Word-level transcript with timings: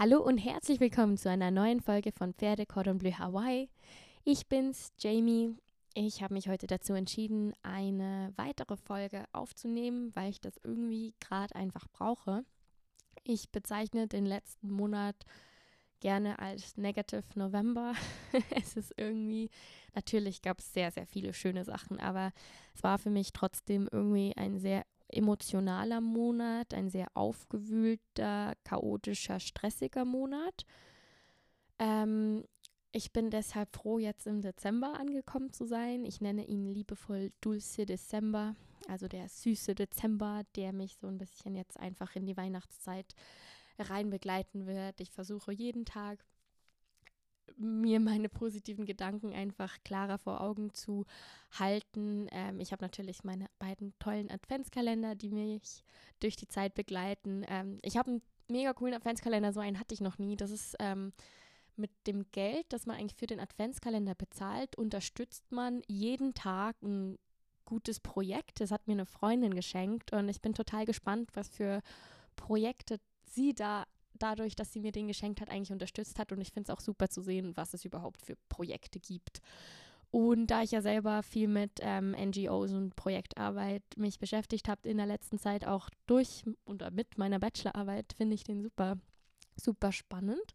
Hallo 0.00 0.20
und 0.20 0.38
herzlich 0.38 0.78
willkommen 0.78 1.16
zu 1.16 1.28
einer 1.28 1.50
neuen 1.50 1.80
Folge 1.80 2.12
von 2.12 2.32
Pferde 2.32 2.66
Cordon 2.66 2.98
Bleu 2.98 3.10
Hawaii. 3.14 3.68
Ich 4.22 4.46
bin's, 4.46 4.92
Jamie. 5.00 5.56
Ich 5.92 6.22
habe 6.22 6.34
mich 6.34 6.48
heute 6.48 6.68
dazu 6.68 6.92
entschieden, 6.92 7.52
eine 7.64 8.32
weitere 8.36 8.76
Folge 8.76 9.24
aufzunehmen, 9.32 10.14
weil 10.14 10.30
ich 10.30 10.40
das 10.40 10.54
irgendwie 10.62 11.14
gerade 11.18 11.52
einfach 11.56 11.88
brauche. 11.88 12.44
Ich 13.24 13.50
bezeichne 13.50 14.06
den 14.06 14.24
letzten 14.24 14.70
Monat 14.70 15.16
gerne 15.98 16.38
als 16.38 16.76
Negative 16.76 17.24
November. 17.34 17.94
es 18.50 18.76
ist 18.76 18.94
irgendwie, 18.96 19.50
natürlich 19.96 20.42
gab 20.42 20.60
es 20.60 20.72
sehr, 20.72 20.92
sehr 20.92 21.08
viele 21.08 21.34
schöne 21.34 21.64
Sachen, 21.64 21.98
aber 21.98 22.30
es 22.72 22.84
war 22.84 22.98
für 22.98 23.10
mich 23.10 23.32
trotzdem 23.32 23.88
irgendwie 23.90 24.32
ein 24.36 24.60
sehr 24.60 24.84
emotionaler 25.08 26.00
Monat, 26.00 26.74
ein 26.74 26.90
sehr 26.90 27.08
aufgewühlter, 27.14 28.54
chaotischer, 28.64 29.40
stressiger 29.40 30.04
Monat. 30.04 30.64
Ähm, 31.78 32.44
ich 32.92 33.12
bin 33.12 33.30
deshalb 33.30 33.74
froh, 33.74 33.98
jetzt 33.98 34.26
im 34.26 34.40
Dezember 34.40 34.98
angekommen 34.98 35.52
zu 35.52 35.66
sein. 35.66 36.04
Ich 36.04 36.20
nenne 36.20 36.46
ihn 36.46 36.66
liebevoll 36.66 37.32
Dulce 37.40 37.84
Dezember, 37.84 38.56
also 38.88 39.08
der 39.08 39.28
süße 39.28 39.74
Dezember, 39.74 40.42
der 40.56 40.72
mich 40.72 40.96
so 40.96 41.06
ein 41.06 41.18
bisschen 41.18 41.54
jetzt 41.54 41.78
einfach 41.78 42.16
in 42.16 42.26
die 42.26 42.36
Weihnachtszeit 42.36 43.14
rein 43.78 44.10
begleiten 44.10 44.66
wird. 44.66 45.00
Ich 45.00 45.10
versuche 45.10 45.52
jeden 45.52 45.84
Tag 45.84 46.24
mir 47.56 48.00
meine 48.00 48.28
positiven 48.28 48.84
Gedanken 48.84 49.32
einfach 49.32 49.76
klarer 49.84 50.18
vor 50.18 50.40
Augen 50.40 50.72
zu 50.72 51.04
halten. 51.58 52.28
Ähm, 52.30 52.60
ich 52.60 52.72
habe 52.72 52.84
natürlich 52.84 53.24
meine 53.24 53.46
beiden 53.58 53.94
tollen 53.98 54.30
Adventskalender, 54.30 55.14
die 55.14 55.30
mich 55.30 55.84
durch 56.20 56.36
die 56.36 56.48
Zeit 56.48 56.74
begleiten. 56.74 57.44
Ähm, 57.48 57.78
ich 57.82 57.96
habe 57.96 58.10
einen 58.10 58.22
mega 58.48 58.72
coolen 58.72 58.94
Adventskalender, 58.94 59.52
so 59.52 59.60
einen 59.60 59.78
hatte 59.78 59.94
ich 59.94 60.00
noch 60.00 60.18
nie. 60.18 60.36
Das 60.36 60.50
ist 60.50 60.76
ähm, 60.78 61.12
mit 61.76 61.90
dem 62.06 62.26
Geld, 62.32 62.66
das 62.70 62.86
man 62.86 62.96
eigentlich 62.96 63.18
für 63.18 63.26
den 63.26 63.40
Adventskalender 63.40 64.14
bezahlt, 64.14 64.76
unterstützt 64.76 65.50
man 65.52 65.82
jeden 65.86 66.34
Tag 66.34 66.76
ein 66.82 67.18
gutes 67.64 68.00
Projekt. 68.00 68.60
Das 68.60 68.70
hat 68.70 68.86
mir 68.86 68.94
eine 68.94 69.06
Freundin 69.06 69.54
geschenkt 69.54 70.12
und 70.12 70.28
ich 70.28 70.40
bin 70.40 70.54
total 70.54 70.86
gespannt, 70.86 71.30
was 71.34 71.48
für 71.48 71.82
Projekte 72.36 72.98
sie 73.26 73.54
da 73.54 73.84
dadurch, 74.18 74.56
dass 74.56 74.72
sie 74.72 74.80
mir 74.80 74.92
den 74.92 75.08
geschenkt 75.08 75.40
hat, 75.40 75.50
eigentlich 75.50 75.72
unterstützt 75.72 76.18
hat. 76.18 76.32
Und 76.32 76.40
ich 76.40 76.52
finde 76.52 76.70
es 76.70 76.76
auch 76.76 76.80
super 76.80 77.08
zu 77.08 77.22
sehen, 77.22 77.56
was 77.56 77.74
es 77.74 77.84
überhaupt 77.84 78.22
für 78.22 78.36
Projekte 78.48 79.00
gibt. 79.00 79.40
Und 80.10 80.46
da 80.46 80.62
ich 80.62 80.70
ja 80.70 80.80
selber 80.80 81.22
viel 81.22 81.48
mit 81.48 81.72
ähm, 81.80 82.12
NGOs 82.12 82.72
und 82.72 82.96
Projektarbeit 82.96 83.82
mich 83.96 84.18
beschäftigt 84.18 84.68
habe 84.68 84.88
in 84.88 84.96
der 84.96 85.06
letzten 85.06 85.38
Zeit, 85.38 85.66
auch 85.66 85.90
durch 86.06 86.44
oder 86.64 86.90
mit 86.90 87.18
meiner 87.18 87.38
Bachelorarbeit, 87.38 88.14
finde 88.14 88.34
ich 88.34 88.44
den 88.44 88.62
super, 88.62 88.96
super 89.56 89.92
spannend. 89.92 90.54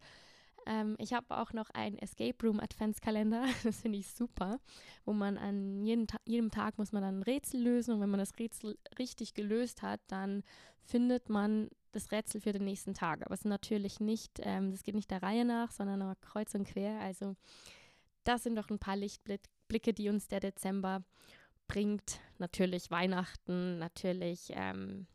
Ähm, 0.66 0.95
ich 0.98 1.14
habe 1.14 1.38
auch 1.38 1.53
noch 1.53 1.70
einen 1.72 2.00
Escape 2.00 2.36
Room 2.44 2.59
Adventskalender, 2.59 3.45
das 3.64 3.81
finde 3.81 4.00
ich 4.00 4.08
super, 4.08 4.59
wo 5.05 5.14
man 5.14 5.38
an 5.38 5.83
jeden 5.83 6.08
Ta 6.08 6.17
jedem 6.25 6.50
Tag 6.50 6.77
muss 6.77 6.92
man 6.92 7.03
dann 7.03 7.20
ein 7.20 7.23
Rätsel 7.23 7.61
lösen 7.61 7.94
und 7.94 8.02
wenn 8.02 8.09
man 8.09 8.20
das 8.20 8.39
Rätsel 8.39 8.77
richtig 8.98 9.33
gelöst 9.36 9.81
hat, 9.81 10.02
dann 10.08 10.44
findet 10.81 11.30
man 11.30 11.70
das 11.94 12.11
Rätsel 12.11 12.41
für 12.41 12.52
den 12.52 12.66
nächsten 12.66 12.94
Tag. 12.94 13.22
Aber 13.25 13.33
es 13.33 13.41
ist 13.41 13.45
natürlich 13.45 13.99
nicht, 13.99 14.39
ähm, 14.41 14.72
das 14.72 14.83
geht 14.83 14.95
nicht 14.95 15.11
der 15.11 15.23
Reihe 15.23 15.45
nach, 15.45 15.72
sondern 15.72 15.99
nur 15.99 16.16
kreuz 16.22 16.53
und 16.55 16.67
quer. 16.67 16.99
Also 16.99 17.36
das 18.23 18.44
sind 18.44 18.55
doch 18.55 18.69
ein 18.69 18.80
paar 18.80 18.97
Lichtblicke, 18.97 19.94
die 19.94 20.09
uns 20.09 20.27
der 20.27 20.39
Dezember 20.39 21.03
bringt. 21.67 22.19
Natürlich 22.39 22.91
Weihnachten, 22.91 23.80
natürlich 23.80 24.52
ähm, 24.53 25.08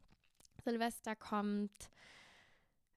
Silvester 0.64 1.16
kommt. 1.16 1.90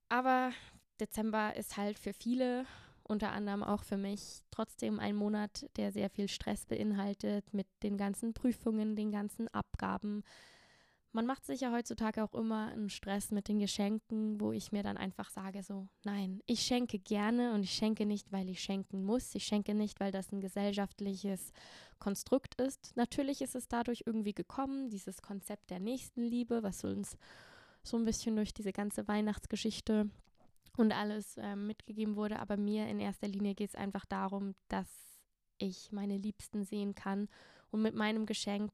Aber 0.09 0.51
Dezember 0.99 1.55
ist 1.55 1.77
halt 1.77 1.97
für 1.97 2.13
viele, 2.13 2.65
unter 3.03 3.31
anderem 3.31 3.63
auch 3.63 3.83
für 3.83 3.97
mich, 3.97 4.41
trotzdem 4.51 4.99
ein 4.99 5.15
Monat, 5.15 5.65
der 5.77 5.91
sehr 5.91 6.09
viel 6.09 6.27
Stress 6.27 6.65
beinhaltet 6.65 7.53
mit 7.53 7.67
den 7.83 7.97
ganzen 7.97 8.33
Prüfungen, 8.33 8.95
den 8.95 9.11
ganzen 9.11 9.47
Abgaben, 9.49 10.23
man 11.13 11.25
macht 11.25 11.45
sich 11.45 11.61
ja 11.61 11.71
heutzutage 11.71 12.23
auch 12.23 12.33
immer 12.33 12.67
einen 12.67 12.89
Stress 12.89 13.31
mit 13.31 13.47
den 13.47 13.59
Geschenken, 13.59 14.39
wo 14.39 14.51
ich 14.51 14.71
mir 14.71 14.81
dann 14.81 14.97
einfach 14.97 15.29
sage 15.29 15.61
so, 15.61 15.87
nein, 16.03 16.41
ich 16.45 16.61
schenke 16.61 16.99
gerne 16.99 17.53
und 17.53 17.63
ich 17.63 17.73
schenke 17.73 18.05
nicht, 18.05 18.31
weil 18.31 18.49
ich 18.49 18.61
schenken 18.61 19.03
muss. 19.03 19.35
Ich 19.35 19.45
schenke 19.45 19.73
nicht, 19.73 19.99
weil 19.99 20.11
das 20.11 20.31
ein 20.31 20.39
gesellschaftliches 20.39 21.51
Konstrukt 21.99 22.55
ist. 22.55 22.95
Natürlich 22.95 23.41
ist 23.41 23.55
es 23.55 23.67
dadurch 23.67 24.03
irgendwie 24.05 24.33
gekommen, 24.33 24.89
dieses 24.89 25.21
Konzept 25.21 25.69
der 25.69 25.79
Nächstenliebe, 25.79 26.63
was 26.63 26.83
uns 26.83 27.17
so 27.83 27.97
ein 27.97 28.05
bisschen 28.05 28.35
durch 28.35 28.53
diese 28.53 28.71
ganze 28.71 29.07
Weihnachtsgeschichte 29.07 30.09
und 30.77 30.93
alles 30.93 31.37
äh, 31.37 31.55
mitgegeben 31.55 32.15
wurde. 32.15 32.39
Aber 32.39 32.55
mir 32.55 32.87
in 32.87 32.99
erster 32.99 33.27
Linie 33.27 33.55
geht 33.55 33.69
es 33.69 33.75
einfach 33.75 34.05
darum, 34.05 34.55
dass 34.69 34.87
ich 35.57 35.91
meine 35.91 36.17
Liebsten 36.17 36.63
sehen 36.63 36.95
kann 36.95 37.27
und 37.69 37.81
mit 37.81 37.95
meinem 37.95 38.25
Geschenk 38.25 38.71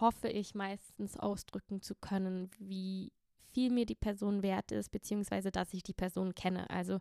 hoffe 0.00 0.28
ich 0.28 0.54
meistens 0.54 1.16
ausdrücken 1.16 1.82
zu 1.82 1.94
können, 1.94 2.50
wie 2.58 3.12
viel 3.52 3.70
mir 3.70 3.86
die 3.86 3.94
Person 3.94 4.42
wert 4.42 4.72
ist, 4.72 4.90
beziehungsweise 4.90 5.50
dass 5.50 5.72
ich 5.72 5.82
die 5.82 5.94
Person 5.94 6.34
kenne. 6.34 6.68
Also 6.70 6.98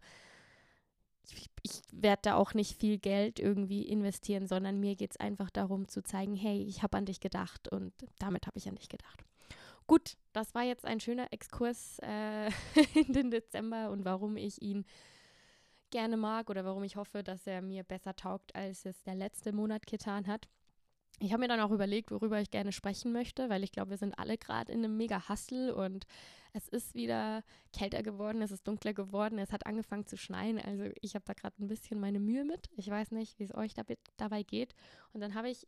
ich, 1.30 1.50
ich 1.64 1.82
werde 1.92 2.22
da 2.24 2.36
auch 2.36 2.54
nicht 2.54 2.80
viel 2.80 2.98
Geld 2.98 3.40
irgendwie 3.40 3.84
investieren, 3.84 4.48
sondern 4.48 4.80
mir 4.80 4.96
geht 4.96 5.12
es 5.12 5.18
einfach 5.18 5.50
darum 5.50 5.88
zu 5.88 6.04
zeigen, 6.04 6.36
hey, 6.36 6.64
ich 6.64 6.84
habe 6.84 6.98
an 6.98 7.06
dich 7.06 7.20
gedacht 7.20 7.68
und 7.68 7.94
damit 8.20 8.48
habe 8.48 8.58
ich 8.58 8.68
an 8.68 8.76
dich 8.76 8.90
gedacht. 8.90 9.24
Gut, 9.88 10.18
das 10.34 10.56
war 10.56 10.64
jetzt 10.64 10.86
ein 10.86 11.00
schöner 11.00 11.32
Exkurs 11.32 12.00
äh, 12.02 12.50
in 12.96 13.14
den 13.14 13.32
Dezember 13.32 13.92
und 13.92 14.06
warum 14.06 14.38
ich 14.38 14.62
ihn 14.62 14.86
gerne 15.92 16.18
mag 16.18 16.50
oder 16.50 16.66
warum 16.66 16.84
ich 16.84 16.96
hoffe, 16.96 17.24
dass 17.24 17.46
er 17.46 17.62
mir 17.62 17.84
besser 17.84 18.16
taugt, 18.16 18.56
als 18.56 18.86
es 18.86 19.04
der 19.04 19.16
letzte 19.16 19.54
Monat 19.54 19.86
getan 19.86 20.28
hat 20.28 20.48
ich 21.20 21.32
habe 21.32 21.42
mir 21.42 21.48
dann 21.48 21.62
auch 21.62 21.72
überlegt, 21.72 22.12
worüber 22.12 22.42
ich 22.42 22.52
gerne 22.52 22.72
sprechen 22.72 23.14
möchte, 23.14 23.50
weil 23.50 23.64
ich 23.64 23.72
glaube, 23.72 23.92
wir 23.92 23.98
sind 23.98 24.18
alle 24.20 24.38
gerade 24.38 24.72
in 24.72 24.84
einem 24.84 24.98
mega 24.98 25.30
Hustle 25.30 25.74
und 25.74 26.06
es 26.52 26.68
ist 26.68 26.94
wieder 26.94 27.44
kälter 27.74 28.04
geworden, 28.04 28.42
es 28.42 28.52
ist 28.52 28.68
dunkler 28.68 28.94
geworden, 28.94 29.40
es 29.40 29.52
hat 29.52 29.66
angefangen 29.66 30.06
zu 30.06 30.18
schneien. 30.18 30.60
Also 30.60 30.86
ich 31.02 31.16
habe 31.16 31.26
da 31.26 31.34
gerade 31.34 31.56
ein 31.60 31.68
bisschen 31.68 32.00
meine 32.00 32.20
Mühe 32.20 32.46
mit. 32.46 32.70
Ich 32.76 32.90
weiß 32.90 33.12
nicht, 33.12 33.40
wie 33.40 33.44
es 33.44 33.56
euch 33.56 33.74
dabei 34.18 34.44
geht. 34.44 34.74
Und 35.14 35.22
dann 35.22 35.36
habe 35.36 35.50
ich 35.50 35.68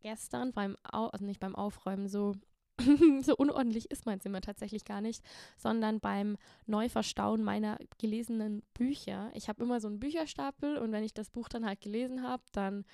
gestern 0.00 0.52
beim, 0.52 0.76
Au 0.90 1.06
also 1.06 1.24
nicht 1.24 1.40
beim 1.40 1.54
Aufräumen, 1.54 2.08
so, 2.08 2.34
so 3.22 3.36
unordentlich 3.36 3.90
ist 3.90 4.06
mein 4.06 4.20
Zimmer 4.20 4.40
tatsächlich 4.40 4.84
gar 4.84 5.00
nicht, 5.00 5.22
sondern 5.56 6.00
beim 6.00 6.36
Neuverstauen 6.66 7.42
meiner 7.42 7.78
gelesenen 7.98 8.62
Bücher. 8.74 9.30
Ich 9.34 9.48
habe 9.48 9.62
immer 9.62 9.80
so 9.80 9.88
einen 9.88 10.00
Bücherstapel 10.00 10.76
und 10.78 10.92
wenn 10.92 11.04
ich 11.04 11.14
das 11.14 11.30
Buch 11.30 11.48
dann 11.48 11.66
halt 11.66 11.80
gelesen 11.80 12.22
habe, 12.22 12.42
dann 12.52 12.84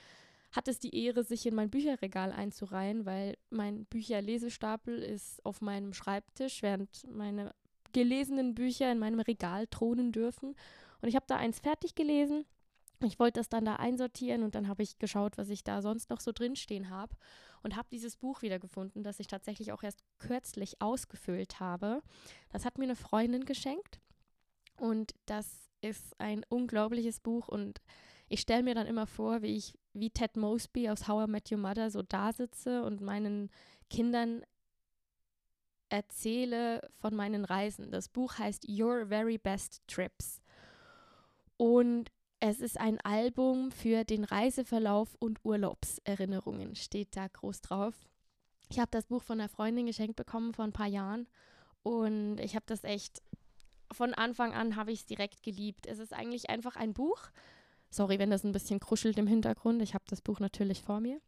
hat 0.53 0.69
es 0.69 0.79
die 0.79 0.95
Ehre, 0.95 1.25
sich 1.25 1.47
in 1.47 1.55
mein 1.55 1.71
Bücherregal 1.71 2.31
einzureihen, 2.31 3.07
weil 3.07 3.37
mein 3.51 3.87
Bücherlesestapel 3.87 4.99
ist 4.99 5.45
auf 5.45 5.61
meinem 5.61 5.95
Schreibtisch, 5.95 6.63
während 6.63 7.07
meine 7.11 7.55
gelesenen 7.93 8.55
Bücher 8.55 8.93
in 8.93 8.99
meinem 8.99 9.21
Regal 9.21 9.67
thronen 9.67 10.13
dürfen. 10.13 10.55
Und 11.01 11.09
ich 11.09 11.17
habe 11.17 11.27
da 11.27 11.37
eins 11.37 11.59
fertig 11.59 11.95
gelesen. 11.95 12.45
Ich 13.05 13.19
wollte 13.19 13.41
das 13.41 13.49
dann 13.49 13.65
da 13.65 13.77
einsortieren 13.77 14.43
und 14.43 14.55
dann 14.55 14.69
habe 14.69 14.83
ich 14.83 14.99
geschaut, 14.99 15.37
was 15.37 15.49
ich 15.49 15.65
da 15.65 15.83
sonst 15.83 16.11
noch 16.11 16.21
so 16.21 16.31
drinstehen 16.33 16.91
habe 16.91 17.17
und 17.63 17.77
habe 17.77 17.89
dieses 17.91 18.17
Buch 18.17 18.43
wiedergefunden, 18.43 19.03
das 19.03 19.19
ich 19.19 19.27
tatsächlich 19.27 19.73
auch 19.73 19.83
erst 19.83 20.05
kürzlich 20.19 20.81
ausgefüllt 20.81 21.59
habe. 21.59 22.03
Das 22.51 22.65
hat 22.65 22.79
mir 22.79 22.85
eine 22.85 22.95
Freundin 22.95 23.45
geschenkt 23.45 24.01
und 24.77 25.15
das 25.27 25.69
ist 25.81 26.19
ein 26.21 26.45
unglaubliches 26.49 27.19
Buch 27.19 27.49
und 27.49 27.81
ich 28.29 28.41
stelle 28.41 28.63
mir 28.63 28.75
dann 28.75 28.87
immer 28.87 29.09
vor, 29.09 29.43
wie 29.43 29.57
ich 29.57 29.75
wie 29.95 30.11
Ted 30.11 30.37
Mosby 30.37 30.89
aus 30.89 31.09
How 31.09 31.27
I 31.27 31.31
Met 31.31 31.51
Your 31.51 31.59
Mother 31.59 31.91
so 31.91 32.03
da 32.03 32.33
sitze 32.33 32.83
und 32.83 33.01
meinen 33.01 33.51
Kindern 33.91 34.45
erzähle 35.89 36.89
von 36.99 37.15
meinen 37.15 37.45
Reisen. 37.45 37.91
Das 37.91 38.09
Buch 38.09 38.39
heißt 38.39 38.67
Your 38.69 39.07
Very 39.07 39.39
Best 39.39 39.83
Trips. 39.87 40.41
Und 41.57 42.11
es 42.41 42.61
ist 42.61 42.81
ein 42.81 43.01
Album 43.03 43.71
für 43.71 44.05
den 44.05 44.25
Reiseverlauf 44.25 45.15
und 45.21 45.45
Urlaubserinnerungen, 45.45 46.75
steht 46.75 47.15
da 47.15 47.29
groß 47.29 47.61
drauf. 47.61 47.95
Ich 48.69 48.81
habe 48.81 48.91
das 48.91 49.07
Buch 49.07 49.23
von 49.23 49.39
einer 49.39 49.49
Freundin 49.49 49.87
geschenkt 49.87 50.17
bekommen 50.17 50.55
vor 50.55 50.65
ein 50.65 50.73
paar 50.73 50.87
Jahren 50.87 51.29
und 51.83 52.41
ich 52.41 52.55
habe 52.57 52.65
das 52.67 52.85
echt 52.85 53.23
von 53.93 54.15
Anfang 54.15 54.55
an 54.55 54.77
habe 54.77 54.93
ich 54.93 55.01
es 55.01 55.07
direkt 55.07 55.43
geliebt. 55.43 55.87
Es 55.87 55.99
ist 55.99 56.13
eigentlich 56.13 56.51
einfach 56.51 56.77
ein 56.77 56.95
Buch, 56.95 57.31
Sorry, 57.93 58.19
wenn 58.19 58.31
das 58.31 58.43
ein 58.43 58.53
bisschen 58.53 58.81
kruschelt 58.81 59.19
im 59.19 59.27
Hintergrund. 59.27 59.83
Ich 59.83 59.93
habe 59.93 60.05
das 60.09 60.23
Buch 60.23 60.41
natürlich 60.41 60.83
vor 60.83 61.01
mir. 61.01 61.21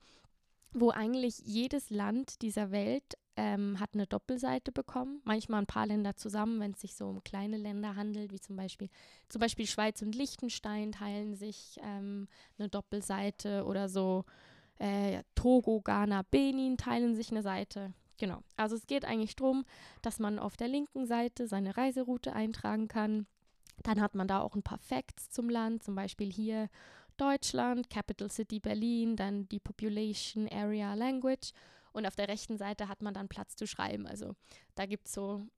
Wo 0.72 0.90
eigentlich 0.90 1.38
jedes 1.40 1.90
Land 1.90 2.40
dieser 2.40 2.70
Welt 2.70 3.05
ähm, 3.37 3.78
hat 3.81 3.90
eine 3.93 4.06
Doppelseite 4.06 4.72
bekommen. 4.72 5.20
Manchmal 5.25 5.61
ein 5.61 5.66
paar 5.66 5.87
Länder 5.87 6.16
zusammen, 6.16 6.58
wenn 6.61 6.72
es 6.72 6.81
sich 6.81 6.96
so 6.96 7.06
um 7.06 7.22
kleine 7.22 7.58
Länder 7.58 7.96
handelt, 7.96 8.32
wie 8.32 8.40
zum 8.40 8.56
Beispiel, 8.56 8.88
zum 9.28 9.40
Beispiel 9.40 9.66
Schweiz 9.66 10.00
und 10.00 10.14
Liechtenstein 10.14 10.93
teilen 10.93 11.34
sich 11.34 11.78
ähm, 11.82 12.28
eine 12.58 12.70
Doppelseite 12.70 13.67
oder 13.67 13.90
so. 13.90 14.25
Äh, 14.78 15.22
Togo, 15.34 15.82
Ghana, 15.82 16.22
Benin 16.31 16.78
teilen 16.78 17.14
sich 17.14 17.31
eine 17.31 17.43
Seite. 17.43 17.93
Genau. 18.17 18.43
Also 18.56 18.75
es 18.75 18.87
geht 18.87 19.05
eigentlich 19.05 19.37
darum, 19.37 19.67
dass 20.00 20.19
man 20.19 20.38
auf 20.38 20.56
der 20.56 20.69
linken 20.69 21.05
Seite 21.05 21.46
seine 21.46 21.76
Reiseroute 21.76 22.32
eintragen 22.32 22.88
kann 22.88 23.26
Dann 23.82 24.00
hat 24.00 24.15
man 24.15 24.29
da 24.29 24.41
auch 24.41 24.55
ein 24.55 24.62
paar 24.62 24.79
Facts 24.79 25.31
zum 25.31 25.49
Land, 25.49 25.82
zum 25.82 25.94
Beispiel 25.94 26.32
hier 26.32 26.69
Deutschland, 27.17 27.91
Capital 27.91 28.31
City 28.31 28.61
Berlin, 28.61 29.17
dann 29.17 29.49
die 29.49 29.61
Population 29.61 30.49
Area 30.49 30.94
Language 30.94 31.53
und 31.93 32.06
auf 32.06 32.17
der 32.17 32.29
rechten 32.29 32.59
Seite 32.59 32.88
hat 32.88 33.03
man 33.03 33.15
dann 33.15 33.29
Platz 33.29 33.56
zu 33.56 33.67
schreiben. 33.67 34.06
Also 34.06 34.35
da 34.75 34.85
gibt 34.87 35.06
es 35.06 35.15
so 35.15 35.38
ein 35.38 35.50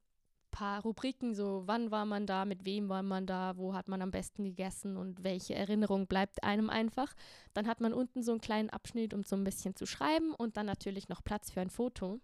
paar 0.51 0.83
Rubriken, 0.83 1.35
so 1.35 1.63
wann 1.67 1.91
war 1.91 2.05
man 2.05 2.27
da, 2.27 2.45
mit 2.45 2.67
wem 2.67 2.89
war 2.89 3.03
man 3.03 3.27
da, 3.27 3.57
wo 3.57 3.75
hat 3.75 3.89
man 3.89 4.03
am 4.03 4.11
besten 4.11 4.45
gegessen 4.45 4.97
und 4.97 5.25
welche 5.25 5.55
Erinnerung 5.55 6.07
bleibt 6.07 6.45
einem 6.45 6.69
einfach. 6.69 7.15
Dann 7.55 7.67
hat 7.67 7.81
man 7.81 7.95
unten 7.95 8.23
so 8.23 8.33
einen 8.33 8.41
kleinen 8.41 8.71
Abschnitt, 8.71 9.15
um 9.15 9.25
so 9.25 9.35
ein 9.35 9.45
bisschen 9.45 9.75
zu 9.77 9.87
schreiben 9.87 10.35
und 10.35 10.59
dann 10.59 10.67
natürlich 10.67 11.09
noch 11.09 11.25
Platz 11.25 11.51
für 11.51 11.62
ein 11.62 11.71
Foto. 11.71 12.21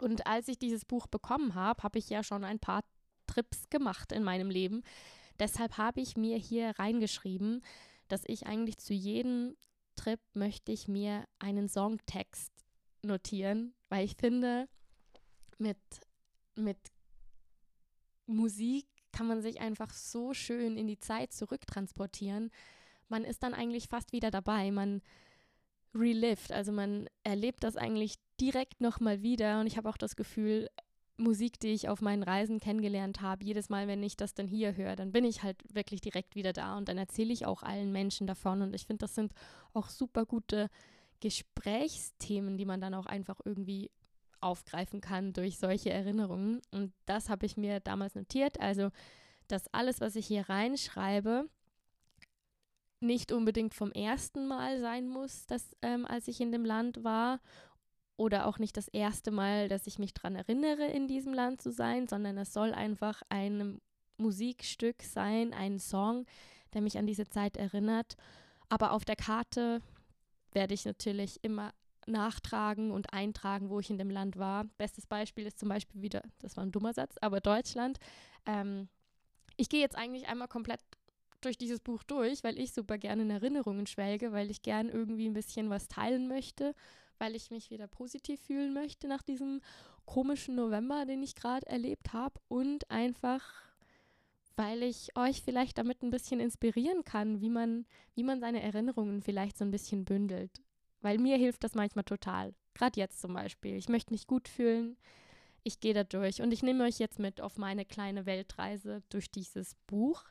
Und 0.00 0.26
als 0.26 0.48
ich 0.48 0.58
dieses 0.58 0.84
Buch 0.84 1.06
bekommen 1.06 1.54
habe, 1.54 1.82
habe 1.82 1.98
ich 1.98 2.08
ja 2.08 2.22
schon 2.22 2.44
ein 2.44 2.58
paar 2.60 2.82
Trips 3.32 3.70
gemacht 3.70 4.12
in 4.12 4.22
meinem 4.22 4.50
Leben. 4.50 4.82
Deshalb 5.38 5.78
habe 5.78 6.00
ich 6.00 6.16
mir 6.16 6.36
hier 6.36 6.78
reingeschrieben, 6.78 7.62
dass 8.08 8.22
ich 8.26 8.46
eigentlich 8.46 8.78
zu 8.78 8.92
jedem 8.92 9.56
Trip 9.96 10.20
möchte 10.34 10.72
ich 10.72 10.88
mir 10.88 11.24
einen 11.38 11.68
Songtext 11.68 12.52
notieren, 13.02 13.74
weil 13.88 14.04
ich 14.04 14.16
finde, 14.16 14.68
mit, 15.58 15.78
mit 16.56 16.78
Musik 18.26 18.86
kann 19.12 19.26
man 19.26 19.42
sich 19.42 19.60
einfach 19.60 19.92
so 19.92 20.34
schön 20.34 20.76
in 20.76 20.86
die 20.86 20.98
Zeit 20.98 21.32
zurücktransportieren. 21.32 22.50
Man 23.08 23.24
ist 23.24 23.42
dann 23.42 23.54
eigentlich 23.54 23.88
fast 23.88 24.12
wieder 24.12 24.30
dabei. 24.30 24.70
Man 24.70 25.02
relived, 25.94 26.52
also 26.52 26.72
man 26.72 27.08
erlebt 27.22 27.64
das 27.64 27.76
eigentlich 27.76 28.16
direkt 28.40 28.80
nochmal 28.80 29.22
wieder. 29.22 29.60
Und 29.60 29.66
ich 29.66 29.76
habe 29.76 29.88
auch 29.88 29.98
das 29.98 30.16
Gefühl, 30.16 30.68
Musik, 31.22 31.58
die 31.60 31.68
ich 31.68 31.88
auf 31.88 32.00
meinen 32.00 32.22
Reisen 32.22 32.60
kennengelernt 32.60 33.20
habe, 33.20 33.44
jedes 33.44 33.68
Mal, 33.68 33.88
wenn 33.88 34.02
ich 34.02 34.16
das 34.16 34.34
dann 34.34 34.46
hier 34.46 34.76
höre, 34.76 34.96
dann 34.96 35.12
bin 35.12 35.24
ich 35.24 35.42
halt 35.42 35.56
wirklich 35.72 36.00
direkt 36.00 36.34
wieder 36.34 36.52
da 36.52 36.76
und 36.76 36.88
dann 36.88 36.98
erzähle 36.98 37.32
ich 37.32 37.46
auch 37.46 37.62
allen 37.62 37.92
Menschen 37.92 38.26
davon. 38.26 38.62
Und 38.62 38.74
ich 38.74 38.86
finde, 38.86 39.04
das 39.04 39.14
sind 39.14 39.32
auch 39.72 39.88
super 39.88 40.26
gute 40.26 40.68
Gesprächsthemen, 41.20 42.56
die 42.56 42.64
man 42.64 42.80
dann 42.80 42.94
auch 42.94 43.06
einfach 43.06 43.40
irgendwie 43.44 43.90
aufgreifen 44.40 45.00
kann 45.00 45.32
durch 45.32 45.58
solche 45.58 45.90
Erinnerungen. 45.90 46.60
Und 46.70 46.92
das 47.06 47.28
habe 47.28 47.46
ich 47.46 47.56
mir 47.56 47.80
damals 47.80 48.14
notiert. 48.14 48.60
Also, 48.60 48.90
dass 49.48 49.72
alles, 49.72 50.00
was 50.00 50.16
ich 50.16 50.26
hier 50.26 50.48
reinschreibe, 50.48 51.48
nicht 53.00 53.32
unbedingt 53.32 53.74
vom 53.74 53.92
ersten 53.92 54.46
Mal 54.46 54.80
sein 54.80 55.08
muss, 55.08 55.46
dass, 55.46 55.76
ähm, 55.82 56.06
als 56.06 56.28
ich 56.28 56.40
in 56.40 56.52
dem 56.52 56.64
Land 56.64 57.04
war 57.04 57.40
oder 58.16 58.46
auch 58.46 58.58
nicht 58.58 58.76
das 58.76 58.88
erste 58.88 59.30
Mal, 59.30 59.68
dass 59.68 59.86
ich 59.86 59.98
mich 59.98 60.14
daran 60.14 60.36
erinnere, 60.36 60.86
in 60.86 61.08
diesem 61.08 61.34
Land 61.34 61.62
zu 61.62 61.72
sein, 61.72 62.06
sondern 62.06 62.38
es 62.38 62.52
soll 62.52 62.72
einfach 62.72 63.22
ein 63.28 63.80
Musikstück 64.16 65.02
sein, 65.02 65.52
ein 65.52 65.78
Song, 65.78 66.26
der 66.74 66.82
mich 66.82 66.98
an 66.98 67.06
diese 67.06 67.28
Zeit 67.28 67.56
erinnert. 67.56 68.16
Aber 68.68 68.92
auf 68.92 69.04
der 69.04 69.16
Karte 69.16 69.80
werde 70.52 70.74
ich 70.74 70.84
natürlich 70.84 71.42
immer 71.42 71.72
nachtragen 72.06 72.90
und 72.90 73.12
eintragen, 73.12 73.70
wo 73.70 73.80
ich 73.80 73.90
in 73.90 73.98
dem 73.98 74.10
Land 74.10 74.38
war. 74.38 74.64
Bestes 74.76 75.06
Beispiel 75.06 75.46
ist 75.46 75.58
zum 75.58 75.68
Beispiel 75.68 76.02
wieder, 76.02 76.22
das 76.40 76.56
war 76.56 76.64
ein 76.64 76.72
dummer 76.72 76.92
Satz, 76.92 77.16
aber 77.20 77.40
Deutschland. 77.40 77.98
Ähm, 78.46 78.88
ich 79.56 79.68
gehe 79.68 79.80
jetzt 79.80 79.96
eigentlich 79.96 80.28
einmal 80.28 80.48
komplett 80.48 80.80
durch 81.40 81.58
dieses 81.58 81.80
Buch 81.80 82.02
durch, 82.02 82.44
weil 82.44 82.58
ich 82.58 82.72
super 82.72 82.98
gerne 82.98 83.22
in 83.22 83.30
Erinnerungen 83.30 83.86
schwelge, 83.86 84.32
weil 84.32 84.50
ich 84.50 84.62
gern 84.62 84.88
irgendwie 84.88 85.26
ein 85.26 85.34
bisschen 85.34 85.70
was 85.70 85.88
teilen 85.88 86.28
möchte 86.28 86.74
weil 87.22 87.36
ich 87.36 87.52
mich 87.52 87.70
wieder 87.70 87.86
positiv 87.86 88.40
fühlen 88.40 88.74
möchte 88.74 89.06
nach 89.06 89.22
diesem 89.22 89.60
komischen 90.06 90.56
November, 90.56 91.06
den 91.06 91.22
ich 91.22 91.36
gerade 91.36 91.64
erlebt 91.68 92.12
habe 92.12 92.40
und 92.48 92.90
einfach 92.90 93.44
weil 94.56 94.82
ich 94.82 95.16
euch 95.16 95.40
vielleicht 95.40 95.78
damit 95.78 96.02
ein 96.02 96.10
bisschen 96.10 96.40
inspirieren 96.40 97.04
kann, 97.04 97.40
wie 97.40 97.48
man, 97.48 97.86
wie 98.14 98.22
man 98.22 98.40
seine 98.40 98.60
Erinnerungen 98.60 99.22
vielleicht 99.22 99.56
so 99.56 99.64
ein 99.64 99.70
bisschen 99.70 100.04
bündelt. 100.04 100.60
Weil 101.00 101.18
mir 101.18 101.36
hilft 101.36 101.64
das 101.64 101.74
manchmal 101.74 102.04
total. 102.04 102.54
Gerade 102.74 103.00
jetzt 103.00 103.20
zum 103.20 103.32
Beispiel. 103.32 103.76
Ich 103.76 103.88
möchte 103.88 104.12
mich 104.12 104.26
gut 104.26 104.48
fühlen. 104.48 104.96
Ich 105.62 105.80
gehe 105.80 105.94
da 105.94 106.04
durch. 106.04 106.42
Und 106.42 106.52
ich 106.52 106.62
nehme 106.62 106.84
euch 106.84 106.98
jetzt 106.98 107.18
mit 107.18 107.40
auf 107.40 107.56
meine 107.56 107.86
kleine 107.86 108.26
Weltreise 108.26 109.02
durch 109.08 109.30
dieses 109.30 109.74
Buch. 109.86 110.22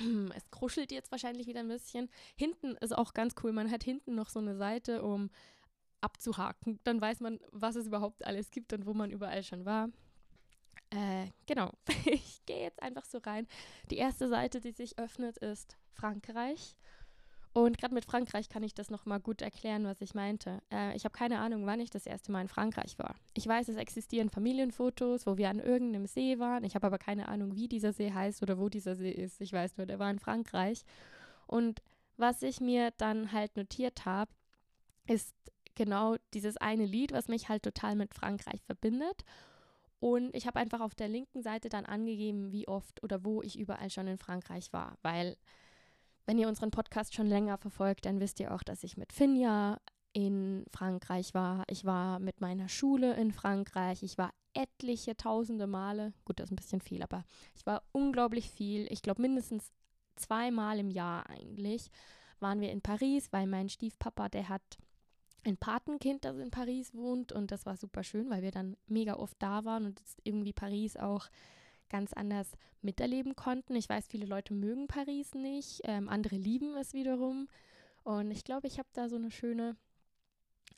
es 0.34 0.50
kruschelt 0.50 0.92
jetzt 0.92 1.10
wahrscheinlich 1.10 1.46
wieder 1.46 1.60
ein 1.60 1.68
bisschen. 1.68 2.08
Hinten 2.36 2.76
ist 2.76 2.96
auch 2.96 3.14
ganz 3.14 3.34
cool. 3.42 3.52
Man 3.52 3.70
hat 3.70 3.84
hinten 3.84 4.14
noch 4.14 4.28
so 4.28 4.40
eine 4.40 4.56
Seite, 4.56 5.02
um 5.02 5.30
abzuhaken. 6.00 6.80
Dann 6.84 7.00
weiß 7.00 7.20
man, 7.20 7.38
was 7.52 7.76
es 7.76 7.86
überhaupt 7.86 8.24
alles 8.24 8.50
gibt 8.50 8.72
und 8.72 8.86
wo 8.86 8.94
man 8.94 9.10
überall 9.10 9.42
schon 9.42 9.64
war. 9.64 9.90
Äh, 10.90 11.26
genau. 11.46 11.72
ich 12.06 12.44
gehe 12.46 12.62
jetzt 12.62 12.82
einfach 12.82 13.04
so 13.04 13.18
rein. 13.18 13.46
Die 13.90 13.98
erste 13.98 14.28
Seite, 14.28 14.60
die 14.60 14.72
sich 14.72 14.98
öffnet, 14.98 15.38
ist 15.38 15.76
Frankreich. 15.92 16.76
Und 17.52 17.78
gerade 17.78 17.94
mit 17.94 18.04
Frankreich 18.04 18.48
kann 18.48 18.62
ich 18.62 18.74
das 18.74 18.90
nochmal 18.90 19.18
gut 19.18 19.42
erklären, 19.42 19.84
was 19.84 20.00
ich 20.00 20.14
meinte. 20.14 20.62
Äh, 20.72 20.94
ich 20.96 21.04
habe 21.04 21.16
keine 21.16 21.40
Ahnung, 21.40 21.66
wann 21.66 21.80
ich 21.80 21.90
das 21.90 22.06
erste 22.06 22.30
Mal 22.30 22.42
in 22.42 22.48
Frankreich 22.48 22.96
war. 22.98 23.16
Ich 23.34 23.46
weiß, 23.46 23.68
es 23.68 23.76
existieren 23.76 24.30
Familienfotos, 24.30 25.26
wo 25.26 25.36
wir 25.36 25.50
an 25.50 25.58
irgendeinem 25.58 26.06
See 26.06 26.38
waren. 26.38 26.62
Ich 26.62 26.76
habe 26.76 26.86
aber 26.86 26.98
keine 26.98 27.28
Ahnung, 27.28 27.56
wie 27.56 27.66
dieser 27.66 27.92
See 27.92 28.12
heißt 28.12 28.42
oder 28.42 28.58
wo 28.58 28.68
dieser 28.68 28.94
See 28.94 29.10
ist. 29.10 29.40
Ich 29.40 29.52
weiß 29.52 29.78
nur, 29.78 29.86
der 29.86 29.98
war 29.98 30.10
in 30.10 30.20
Frankreich. 30.20 30.84
Und 31.48 31.82
was 32.16 32.42
ich 32.42 32.60
mir 32.60 32.92
dann 32.98 33.32
halt 33.32 33.56
notiert 33.56 34.04
habe, 34.04 34.30
ist 35.08 35.34
genau 35.74 36.16
dieses 36.34 36.56
eine 36.56 36.86
Lied, 36.86 37.12
was 37.12 37.26
mich 37.26 37.48
halt 37.48 37.64
total 37.64 37.96
mit 37.96 38.14
Frankreich 38.14 38.62
verbindet. 38.62 39.24
Und 39.98 40.34
ich 40.36 40.46
habe 40.46 40.60
einfach 40.60 40.80
auf 40.80 40.94
der 40.94 41.08
linken 41.08 41.42
Seite 41.42 41.68
dann 41.68 41.84
angegeben, 41.84 42.52
wie 42.52 42.68
oft 42.68 43.02
oder 43.02 43.24
wo 43.24 43.42
ich 43.42 43.58
überall 43.58 43.90
schon 43.90 44.06
in 44.06 44.18
Frankreich 44.18 44.72
war, 44.72 44.98
weil 45.02 45.36
wenn 46.26 46.38
ihr 46.38 46.48
unseren 46.48 46.70
Podcast 46.70 47.14
schon 47.14 47.26
länger 47.26 47.58
verfolgt, 47.58 48.06
dann 48.06 48.20
wisst 48.20 48.40
ihr 48.40 48.54
auch, 48.54 48.62
dass 48.62 48.84
ich 48.84 48.96
mit 48.96 49.12
Finja 49.12 49.78
in 50.12 50.64
Frankreich 50.72 51.34
war. 51.34 51.64
Ich 51.68 51.84
war 51.84 52.18
mit 52.18 52.40
meiner 52.40 52.68
Schule 52.68 53.14
in 53.14 53.32
Frankreich. 53.32 54.02
Ich 54.02 54.18
war 54.18 54.32
etliche 54.54 55.16
tausende 55.16 55.66
Male. 55.66 56.12
Gut, 56.24 56.40
das 56.40 56.46
ist 56.46 56.52
ein 56.52 56.56
bisschen 56.56 56.80
viel, 56.80 57.02
aber 57.02 57.24
ich 57.54 57.64
war 57.66 57.82
unglaublich 57.92 58.50
viel. 58.50 58.86
Ich 58.90 59.02
glaube 59.02 59.22
mindestens 59.22 59.72
zweimal 60.16 60.78
im 60.78 60.90
Jahr 60.90 61.28
eigentlich 61.28 61.90
waren 62.40 62.60
wir 62.60 62.72
in 62.72 62.80
Paris, 62.80 63.32
weil 63.32 63.46
mein 63.46 63.68
Stiefpapa, 63.68 64.28
der 64.28 64.48
hat 64.48 64.62
ein 65.44 65.56
Patenkind, 65.56 66.24
das 66.24 66.38
in 66.38 66.50
Paris 66.50 66.94
wohnt 66.94 67.32
und 67.32 67.50
das 67.50 67.66
war 67.66 67.76
super 67.76 68.02
schön, 68.02 68.30
weil 68.30 68.42
wir 68.42 68.50
dann 68.50 68.76
mega 68.86 69.14
oft 69.14 69.36
da 69.38 69.64
waren 69.64 69.86
und 69.86 70.02
irgendwie 70.24 70.52
Paris 70.52 70.96
auch 70.96 71.28
ganz 71.90 72.12
anders 72.14 72.52
miterleben 72.80 73.36
konnten. 73.36 73.76
Ich 73.76 73.88
weiß, 73.88 74.06
viele 74.08 74.26
Leute 74.26 74.54
mögen 74.54 74.86
Paris 74.86 75.34
nicht, 75.34 75.82
ähm, 75.84 76.08
andere 76.08 76.36
lieben 76.36 76.76
es 76.76 76.94
wiederum. 76.94 77.48
Und 78.02 78.30
ich 78.30 78.44
glaube, 78.44 78.66
ich 78.66 78.78
habe 78.78 78.88
da 78.94 79.08
so 79.08 79.16
eine 79.16 79.30
schöne, 79.30 79.76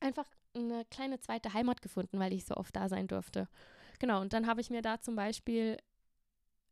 einfach 0.00 0.26
eine 0.54 0.84
kleine 0.86 1.20
zweite 1.20 1.54
Heimat 1.54 1.80
gefunden, 1.80 2.18
weil 2.18 2.32
ich 2.32 2.44
so 2.44 2.56
oft 2.56 2.74
da 2.74 2.88
sein 2.88 3.06
durfte. 3.06 3.48
Genau, 4.00 4.20
und 4.20 4.32
dann 4.32 4.46
habe 4.46 4.60
ich 4.60 4.70
mir 4.70 4.82
da 4.82 5.00
zum 5.00 5.14
Beispiel 5.14 5.76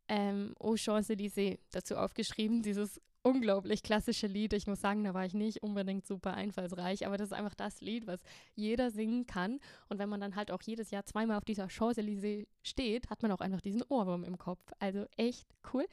ähm, 0.09 0.53
Aux 0.59 0.75
Champs-Élysées 0.75 1.59
dazu 1.71 1.95
aufgeschrieben, 1.95 2.61
dieses 2.61 2.99
unglaublich 3.23 3.83
klassische 3.83 4.27
Lied. 4.27 4.53
Ich 4.53 4.67
muss 4.67 4.81
sagen, 4.81 5.03
da 5.03 5.13
war 5.13 5.25
ich 5.25 5.33
nicht 5.33 5.63
unbedingt 5.63 6.05
super 6.05 6.33
einfallsreich, 6.33 7.05
aber 7.05 7.17
das 7.17 7.27
ist 7.27 7.37
einfach 7.37 7.55
das 7.55 7.81
Lied, 7.81 8.07
was 8.07 8.21
jeder 8.55 8.91
singen 8.91 9.27
kann. 9.27 9.59
Und 9.89 9.99
wenn 9.99 10.09
man 10.09 10.21
dann 10.21 10.35
halt 10.35 10.51
auch 10.51 10.61
jedes 10.61 10.91
Jahr 10.91 11.05
zweimal 11.05 11.37
auf 11.37 11.45
dieser 11.45 11.69
Champs-Élysées 11.69 12.47
steht, 12.63 13.09
hat 13.09 13.21
man 13.21 13.31
auch 13.31 13.41
einfach 13.41 13.61
diesen 13.61 13.83
Ohrwurm 13.83 14.23
im 14.23 14.37
Kopf. 14.37 14.71
Also 14.79 15.05
echt 15.17 15.47
cool. 15.73 15.85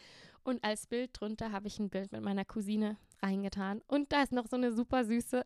Und 0.42 0.64
als 0.64 0.86
Bild 0.86 1.10
drunter 1.12 1.52
habe 1.52 1.66
ich 1.66 1.78
ein 1.78 1.90
Bild 1.90 2.10
mit 2.12 2.22
meiner 2.22 2.44
Cousine 2.44 2.96
reingetan. 3.22 3.82
Und 3.86 4.12
da 4.12 4.22
ist 4.22 4.32
noch 4.32 4.46
so 4.46 4.56
eine 4.56 4.72
super 4.72 5.04
süße 5.04 5.44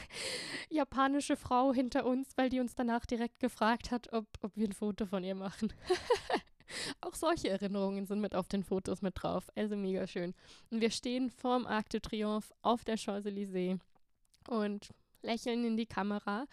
japanische 0.70 1.36
Frau 1.36 1.72
hinter 1.72 2.04
uns, 2.04 2.36
weil 2.36 2.50
die 2.50 2.60
uns 2.60 2.74
danach 2.74 3.06
direkt 3.06 3.40
gefragt 3.40 3.90
hat, 3.90 4.12
ob, 4.12 4.26
ob 4.42 4.56
wir 4.56 4.68
ein 4.68 4.72
Foto 4.72 5.06
von 5.06 5.24
ihr 5.24 5.34
machen. 5.34 5.72
Auch 7.00 7.14
solche 7.14 7.48
Erinnerungen 7.48 8.06
sind 8.06 8.20
mit 8.20 8.34
auf 8.34 8.48
den 8.48 8.64
Fotos 8.64 9.02
mit 9.02 9.14
drauf. 9.22 9.48
Also 9.54 9.76
mega 9.76 10.06
schön. 10.06 10.34
Und 10.70 10.80
wir 10.80 10.90
stehen 10.90 11.30
vorm 11.30 11.66
Arc 11.66 11.90
de 11.90 12.00
Triomphe 12.00 12.52
auf 12.62 12.84
der 12.84 12.96
Champs-Élysées 12.96 13.78
und 14.48 14.92
lächeln 15.22 15.64
in 15.64 15.76
die 15.76 15.86
Kamera. 15.86 16.46